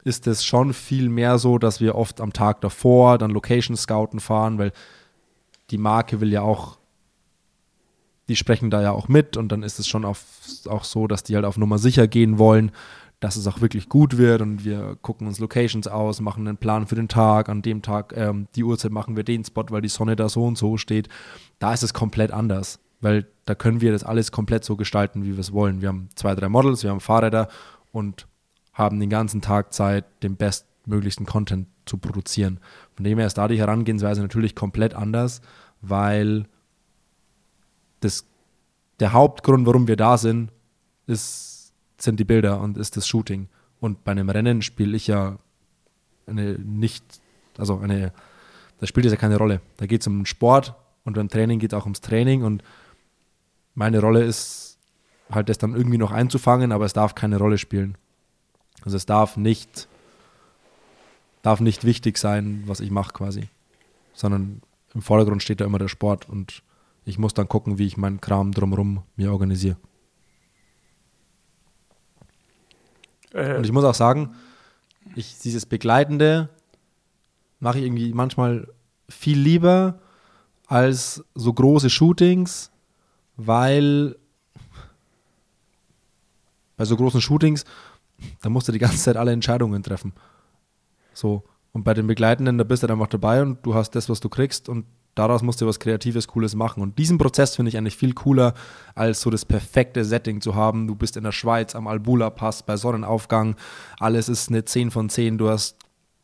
ist 0.05 0.27
es 0.27 0.45
schon 0.45 0.73
viel 0.73 1.09
mehr 1.09 1.39
so, 1.39 1.59
dass 1.59 1.81
wir 1.81 1.95
oft 1.95 2.21
am 2.21 2.33
Tag 2.33 2.61
davor 2.61 3.19
dann 3.19 3.31
Location 3.31 3.77
Scouten 3.77 4.21
fahren, 4.21 4.59
weil 4.59 4.73
die 5.71 5.79
Marke 5.79 6.21
will 6.21 6.33
ja 6.33 6.43
auch, 6.43 6.79
die 8.29 8.37
sprechen 8.37 8.71
da 8.71 8.81
ja 8.83 8.93
auch 8.93 9.09
mit 9.09 9.37
und 9.37 9.51
dann 9.51 9.63
ist 9.63 9.79
es 9.79 9.89
schon 9.89 10.05
auf, 10.05 10.25
auch 10.69 10.85
so, 10.85 11.07
dass 11.07 11.23
die 11.23 11.35
halt 11.35 11.45
auf 11.45 11.59
Nummer 11.59 11.79
sicher 11.79 12.09
gehen 12.09 12.39
wollen, 12.39 12.73
dass 13.21 13.37
es 13.37 13.47
auch 13.47 13.61
wirklich 13.61 13.89
gut 13.89 14.17
wird 14.17 14.41
und 14.41 14.65
wir 14.65 14.97
gucken 15.03 15.27
uns 15.27 15.39
Locations 15.39 15.87
aus, 15.87 16.21
machen 16.21 16.49
einen 16.49 16.57
Plan 16.57 16.87
für 16.87 16.95
den 16.95 17.09
Tag, 17.09 17.51
an 17.51 17.61
dem 17.61 17.83
Tag, 17.83 18.15
ähm, 18.17 18.47
die 18.57 18.65
Uhrzeit 18.65 18.93
machen 18.93 19.17
wir 19.17 19.25
den 19.25 19.45
Spot, 19.45 19.67
weil 19.69 19.83
die 19.83 19.89
Sonne 19.89 20.17
da 20.17 20.29
so 20.29 20.45
und 20.45 20.57
so 20.57 20.79
steht. 20.79 21.09
Da 21.59 21.75
ist 21.75 21.83
es 21.83 21.93
komplett 21.93 22.31
anders, 22.31 22.81
weil 23.03 23.27
da 23.45 23.55
können 23.55 23.83
wir 23.83 23.93
das 23.93 24.05
alles 24.05 24.33
komplett 24.33 24.65
so 24.65 24.77
gestalten, 24.77 25.25
wie 25.25 25.33
wir 25.33 25.41
es 25.41 25.53
wollen. 25.53 25.83
Wir 25.83 25.89
haben 25.89 26.09
zwei, 26.15 26.35
drei 26.35 26.49
Models, 26.49 26.83
wir 26.83 26.91
haben 26.91 27.01
Fahrräder 27.01 27.49
und 27.93 28.27
haben 28.73 29.01
den 29.01 29.11
ganzen 29.11 29.41
Tag 29.41 29.73
Zeit, 29.73 30.05
den 30.23 30.37
bestmöglichsten 30.37 31.27
Content 31.27 31.69
zu 31.87 31.99
produzieren. 31.99 32.61
Von 32.95 33.05
dem 33.05 33.19
her 33.19 33.27
ist 33.27 33.39
da 33.39 33.49
die 33.49 33.59
Herangehensweise 33.59 34.23
natürlich 34.23 34.55
komplett 34.55 34.95
anders, 34.95 35.41
weil 35.81 36.47
das, 38.01 38.25
der 39.01 39.13
Hauptgrund, 39.13 39.67
warum 39.67 39.89
wir 39.89 39.97
da 39.97 40.17
sind, 40.17 40.51
ist, 41.07 41.73
sind 41.99 42.21
die 42.21 42.25
Bilder 42.25 42.61
und 42.61 42.79
ist 42.79 42.97
das 42.97 43.07
Shooting. 43.07 43.49
Und 43.81 44.05
bei 44.05 44.13
einem 44.13 44.31
Rennen 44.31 44.63
spiele 44.63 44.97
ich 44.97 45.07
ja 45.07 45.39
eine 46.27 46.53
nicht, 46.59 47.05
also 47.59 47.79
eine, 47.79 48.13
da 48.79 48.87
spielt 48.87 49.07
es 49.07 49.13
ja 49.13 49.19
keine 49.19 49.37
Rolle. 49.37 49.61
Da 49.79 49.87
geht 49.87 50.03
es 50.03 50.07
um 50.07 50.27
Sport 50.27 50.75
und 51.05 51.15
beim 51.15 51.29
Training 51.29 51.59
geht 51.59 51.73
es 51.73 51.79
auch 51.79 51.85
ums 51.85 52.01
Training 52.01 52.45
und 52.45 52.63
meine 53.75 54.01
Rolle 54.01 54.23
ist 54.23 54.70
halt 55.31 55.49
das 55.49 55.59
dann 55.59 55.75
irgendwie 55.75 55.99
noch 55.99 56.11
einzufangen, 56.11 56.73
aber 56.73 56.85
es 56.85 56.93
darf 56.93 57.15
keine 57.15 57.39
Rolle 57.39 57.59
spielen. 57.59 57.97
Also 58.85 58.97
es 58.97 59.07
darf 59.07 59.37
nicht, 59.37 59.89
darf 61.43 61.61
nicht 61.61 61.85
wichtig 61.85 62.19
sein, 62.19 62.63
was 62.67 62.81
ich 62.81 62.91
mache 62.91 63.13
quasi, 63.13 63.49
sondern 64.13 64.63
im 64.95 65.03
Vordergrund 65.03 65.43
steht 65.43 65.61
da 65.61 65.65
immer 65.65 65.79
der 65.79 65.89
Sport 65.89 66.29
und 66.29 66.63
ich 67.05 67.19
muss 67.19 67.35
dann 67.35 67.49
gucken, 67.49 67.79
wie 67.79 67.87
ich 67.87 67.97
meinen 67.97 68.21
Kram 68.21 68.53
drumherum 68.53 69.03
mir 69.17 69.33
organisiere. 69.33 69.77
Äh. 73.33 73.57
Und 73.57 73.65
ich 73.65 73.73
muss 73.73 73.85
auch 73.85 73.95
sagen, 73.95 74.35
ich, 75.15 75.39
dieses 75.39 75.67
Begleitende 75.67 76.49
mache 77.59 77.79
ich 77.79 77.85
irgendwie 77.85 78.13
manchmal 78.13 78.69
viel 79.09 79.39
lieber 79.39 80.01
als 80.67 81.25
so 81.35 81.53
große 81.53 81.91
Shootings, 81.91 82.71
weil 83.37 84.17
bei 86.81 86.87
so 86.87 86.97
großen 86.97 87.21
Shootings, 87.21 87.67
da 88.41 88.49
musst 88.49 88.67
du 88.67 88.73
die 88.73 88.79
ganze 88.79 88.97
Zeit 88.97 89.19
alle 89.19 89.33
Entscheidungen 89.33 89.83
treffen. 89.83 90.15
So. 91.13 91.45
Und 91.73 91.85
bei 91.85 91.93
den 91.93 92.07
Begleitenden, 92.07 92.57
da 92.57 92.65
bist 92.65 92.83
du 92.83 92.87
dann 92.87 92.97
einfach 92.97 93.11
dabei 93.11 93.43
und 93.43 93.59
du 93.67 93.75
hast 93.75 93.91
das, 93.91 94.09
was 94.09 94.21
du 94.21 94.31
kriegst 94.31 94.67
und 94.71 94.87
daraus 95.15 95.43
musst 95.43 95.61
du 95.61 95.67
was 95.67 95.79
Kreatives, 95.79 96.27
Cooles 96.27 96.55
machen. 96.55 96.83
Und 96.83 96.99
diesen 96.99 97.19
Prozess 97.19 97.57
finde 97.57 97.69
ich 97.69 97.77
eigentlich 97.77 97.99
viel 97.99 98.15
cooler, 98.15 98.55
als 98.95 99.21
so 99.21 99.29
das 99.29 99.45
perfekte 99.45 100.07
Setting 100.07 100.41
zu 100.41 100.55
haben. 100.55 100.87
Du 100.87 100.95
bist 100.95 101.19
in 101.19 101.25
der 101.25 101.33
Schweiz 101.33 101.75
am 101.75 101.87
Albula-Pass 101.87 102.63
bei 102.63 102.79
Sonnenaufgang. 102.79 103.57
Alles 103.99 104.31
ist 104.31 104.49
eine 104.49 104.65
10 104.65 104.91
von 104.91 105.11
10. 105.11 105.37
Du 105.37 105.51
hast, 105.51 105.77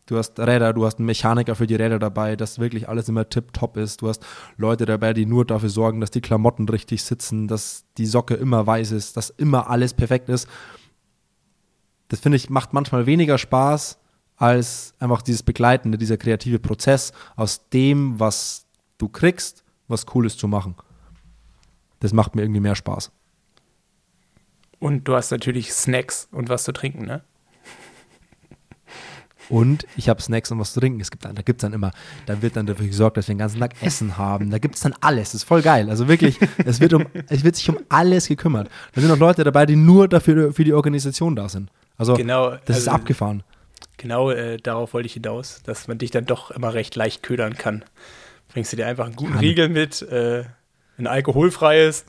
du 0.06 0.16
hast 0.16 0.38
Räder, 0.38 0.72
du 0.72 0.86
hast 0.86 0.98
einen 0.98 1.06
Mechaniker 1.06 1.54
für 1.54 1.66
die 1.66 1.74
Räder 1.74 1.98
dabei, 1.98 2.36
dass 2.36 2.58
wirklich 2.58 2.88
alles 2.88 3.08
immer 3.08 3.28
tipptopp 3.28 3.76
ist. 3.76 4.02
Du 4.02 4.08
hast 4.08 4.24
Leute 4.56 4.86
dabei, 4.86 5.12
die 5.12 5.26
nur 5.26 5.44
dafür 5.44 5.68
sorgen, 5.68 6.00
dass 6.00 6.10
die 6.10 6.20
Klamotten 6.20 6.68
richtig 6.68 7.02
sitzen, 7.02 7.48
dass 7.48 7.84
die 7.98 8.06
Socke 8.06 8.34
immer 8.34 8.66
weiß 8.66 8.92
ist, 8.92 9.16
dass 9.16 9.30
immer 9.30 9.68
alles 9.68 9.94
perfekt 9.94 10.28
ist. 10.28 10.48
Das 12.08 12.20
finde 12.20 12.36
ich 12.36 12.50
macht 12.50 12.72
manchmal 12.72 13.06
weniger 13.06 13.36
Spaß 13.36 13.98
als 14.36 14.94
einfach 14.98 15.22
dieses 15.22 15.42
begleitende, 15.42 15.98
dieser 15.98 16.16
kreative 16.16 16.58
Prozess 16.58 17.12
aus 17.34 17.68
dem, 17.70 18.20
was 18.20 18.66
du 18.98 19.08
kriegst, 19.08 19.64
was 19.88 20.06
Cooles 20.06 20.36
zu 20.36 20.46
machen. 20.46 20.76
Das 22.00 22.12
macht 22.12 22.36
mir 22.36 22.42
irgendwie 22.42 22.60
mehr 22.60 22.74
Spaß. 22.74 23.10
Und 24.78 25.08
du 25.08 25.14
hast 25.14 25.30
natürlich 25.30 25.72
Snacks 25.72 26.28
und 26.30 26.48
was 26.48 26.64
zu 26.64 26.72
trinken, 26.72 27.06
ne? 27.06 27.24
Und 29.48 29.86
ich 29.96 30.08
habe 30.08 30.20
Snacks 30.20 30.50
und 30.50 30.58
was 30.58 30.72
zu 30.72 30.80
trinken. 30.80 31.00
Es 31.00 31.10
gibt 31.10 31.24
dann, 31.24 31.34
da 31.34 31.42
gibt 31.42 31.60
es 31.60 31.62
dann 31.62 31.72
immer, 31.72 31.92
da 32.26 32.42
wird 32.42 32.56
dann 32.56 32.66
dafür 32.66 32.86
gesorgt, 32.86 33.16
dass 33.16 33.28
wir 33.28 33.34
den 33.34 33.38
ganzen 33.38 33.60
Tag 33.60 33.74
Essen 33.80 34.16
haben. 34.16 34.50
Da 34.50 34.58
gibt 34.58 34.74
es 34.74 34.80
dann 34.80 34.94
alles. 35.00 35.32
Das 35.32 35.42
ist 35.42 35.44
voll 35.44 35.62
geil. 35.62 35.90
Also 35.90 36.08
wirklich, 36.08 36.38
es 36.64 36.80
wird, 36.80 36.92
um, 36.92 37.06
es 37.28 37.44
wird 37.44 37.56
sich 37.56 37.68
um 37.68 37.78
alles 37.88 38.28
gekümmert. 38.28 38.68
Da 38.94 39.00
sind 39.00 39.10
auch 39.10 39.18
Leute 39.18 39.44
dabei, 39.44 39.66
die 39.66 39.76
nur 39.76 40.08
dafür 40.08 40.52
für 40.52 40.64
die 40.64 40.72
Organisation 40.72 41.36
da 41.36 41.48
sind. 41.48 41.70
Also 41.98 42.14
genau, 42.14 42.50
das 42.50 42.60
also, 42.68 42.80
ist 42.80 42.88
abgefahren. 42.88 43.42
Genau 43.96 44.30
äh, 44.30 44.58
darauf 44.58 44.92
wollte 44.92 45.06
ich 45.06 45.14
hinaus, 45.14 45.62
dass 45.64 45.88
man 45.88 45.98
dich 45.98 46.10
dann 46.10 46.26
doch 46.26 46.50
immer 46.50 46.74
recht 46.74 46.94
leicht 46.96 47.22
ködern 47.22 47.54
kann. 47.54 47.84
Bringst 48.48 48.72
du 48.72 48.76
dir 48.76 48.86
einfach 48.86 49.06
einen 49.06 49.16
guten 49.16 49.34
ja, 49.34 49.40
Riegel 49.40 49.68
mit, 49.68 50.02
äh, 50.02 50.44
ein 50.98 51.06
alkoholfreies, 51.06 52.04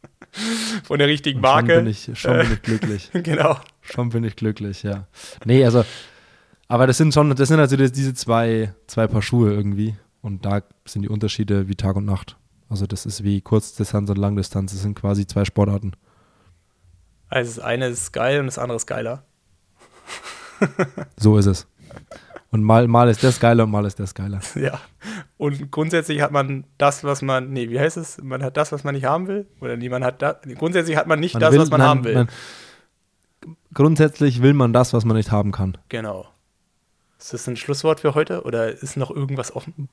von 0.84 0.98
der 0.98 1.08
richtigen 1.08 1.40
Marke. 1.40 1.74
Schon 1.74 1.84
bin 1.84 1.90
ich, 1.90 2.10
schon 2.18 2.38
bin 2.38 2.52
ich 2.52 2.62
glücklich. 2.62 3.10
genau. 3.22 3.58
Schon 3.82 4.10
bin 4.10 4.24
ich 4.24 4.36
glücklich, 4.36 4.82
ja. 4.82 5.06
Nee, 5.44 5.64
also, 5.64 5.84
aber 6.68 6.86
das 6.86 6.98
sind 6.98 7.14
schon, 7.14 7.34
das 7.34 7.48
sind 7.48 7.60
also 7.60 7.76
diese 7.76 8.14
zwei, 8.14 8.74
zwei 8.86 9.06
Paar 9.06 9.22
Schuhe 9.22 9.52
irgendwie. 9.52 9.96
Und 10.22 10.44
da 10.44 10.62
sind 10.84 11.02
die 11.02 11.08
Unterschiede 11.08 11.68
wie 11.68 11.76
Tag 11.76 11.96
und 11.96 12.04
Nacht. 12.04 12.36
Also 12.68 12.86
das 12.86 13.06
ist 13.06 13.22
wie 13.22 13.40
Kurzdistanz 13.40 14.10
und 14.10 14.18
Langdistanz. 14.18 14.72
Das 14.72 14.82
sind 14.82 14.98
quasi 14.98 15.26
zwei 15.26 15.44
Sportarten. 15.44 15.92
Also 17.28 17.56
das 17.56 17.64
eine 17.64 17.86
ist 17.86 18.12
geil 18.12 18.40
und 18.40 18.46
das 18.46 18.58
andere 18.58 18.76
ist 18.76 18.86
geiler. 18.86 19.24
so 21.16 21.38
ist 21.38 21.46
es. 21.46 21.68
Und 22.50 22.62
mal, 22.62 22.88
mal 22.88 23.08
ist 23.08 23.22
das 23.22 23.38
geiler 23.38 23.64
und 23.64 23.70
mal 23.70 23.84
ist 23.84 24.00
das 24.00 24.14
geiler. 24.14 24.40
Ja. 24.56 24.80
Und 25.36 25.70
grundsätzlich 25.70 26.22
hat 26.22 26.32
man 26.32 26.64
das, 26.78 27.04
was 27.04 27.22
man, 27.22 27.52
nee, 27.52 27.68
wie 27.68 27.78
heißt 27.78 27.96
es? 27.96 28.20
Man 28.22 28.42
hat 28.42 28.56
das, 28.56 28.72
was 28.72 28.82
man 28.82 28.94
nicht 28.94 29.04
haben 29.04 29.28
will? 29.28 29.46
Oder 29.60 29.76
niemand 29.76 30.04
hat 30.04 30.22
das. 30.22 30.36
Grundsätzlich 30.56 30.96
hat 30.96 31.06
man 31.06 31.20
nicht 31.20 31.34
man 31.34 31.42
das, 31.42 31.52
will, 31.52 31.60
was 31.60 31.70
man 31.70 31.80
nein, 31.80 31.88
haben 31.88 32.04
will. 32.04 32.14
Man, 32.14 32.28
grundsätzlich 33.74 34.42
will 34.42 34.54
man 34.54 34.72
das, 34.72 34.92
was 34.92 35.04
man 35.04 35.16
nicht 35.16 35.30
haben 35.30 35.52
kann. 35.52 35.76
Genau. 35.88 36.26
Ist 37.18 37.32
das 37.32 37.48
ein 37.48 37.56
Schlusswort 37.56 38.00
für 38.00 38.14
heute 38.14 38.42
oder 38.42 38.70
ist 38.70 38.96
noch 38.96 39.10
irgendwas 39.10 39.54
offen? 39.54 39.88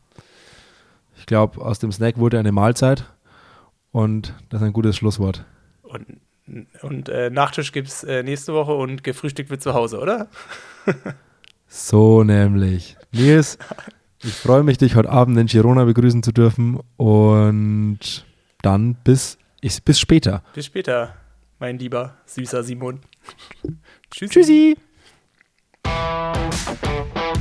Ich 1.18 1.26
glaube, 1.26 1.62
aus 1.62 1.80
dem 1.80 1.92
Snack 1.92 2.18
wurde 2.18 2.40
eine 2.40 2.52
Mahlzeit 2.52 3.06
und 3.92 4.34
das 4.50 4.62
ist 4.62 4.68
ein 4.68 4.74
gutes 4.74 4.98
Schlusswort. 4.98 5.46
Und, 5.84 6.20
und 6.82 7.10
äh, 7.10 7.30
Nachtisch 7.30 7.72
gibt 7.72 7.88
es 7.88 8.04
äh, 8.04 8.24
nächste 8.24 8.54
Woche 8.54 8.74
und 8.74 9.04
gefrühstückt 9.04 9.50
wird 9.50 9.62
zu 9.62 9.74
Hause, 9.74 10.00
oder? 10.00 10.28
So 11.76 12.24
nämlich. 12.24 12.98
Nils, 13.12 13.58
ich 14.24 14.34
freue 14.34 14.62
mich, 14.62 14.78
dich 14.78 14.96
heute 14.96 15.10
Abend 15.10 15.40
in 15.40 15.48
Girona 15.48 15.86
begrüßen 15.86 16.22
zu 16.22 16.32
dürfen 16.32 16.80
und 16.98 18.28
dann 18.62 18.94
bis 19.04 19.40
ich, 19.60 19.84
bis 19.84 20.00
später. 20.00 20.44
Bis 20.54 20.68
später, 20.68 21.16
mein 21.58 21.80
lieber, 21.80 22.14
süßer 22.28 22.64
Simon. 22.64 23.00
Tschüssi. 24.12 24.34
Tschüssi. 24.34 24.78
Música 25.86 27.33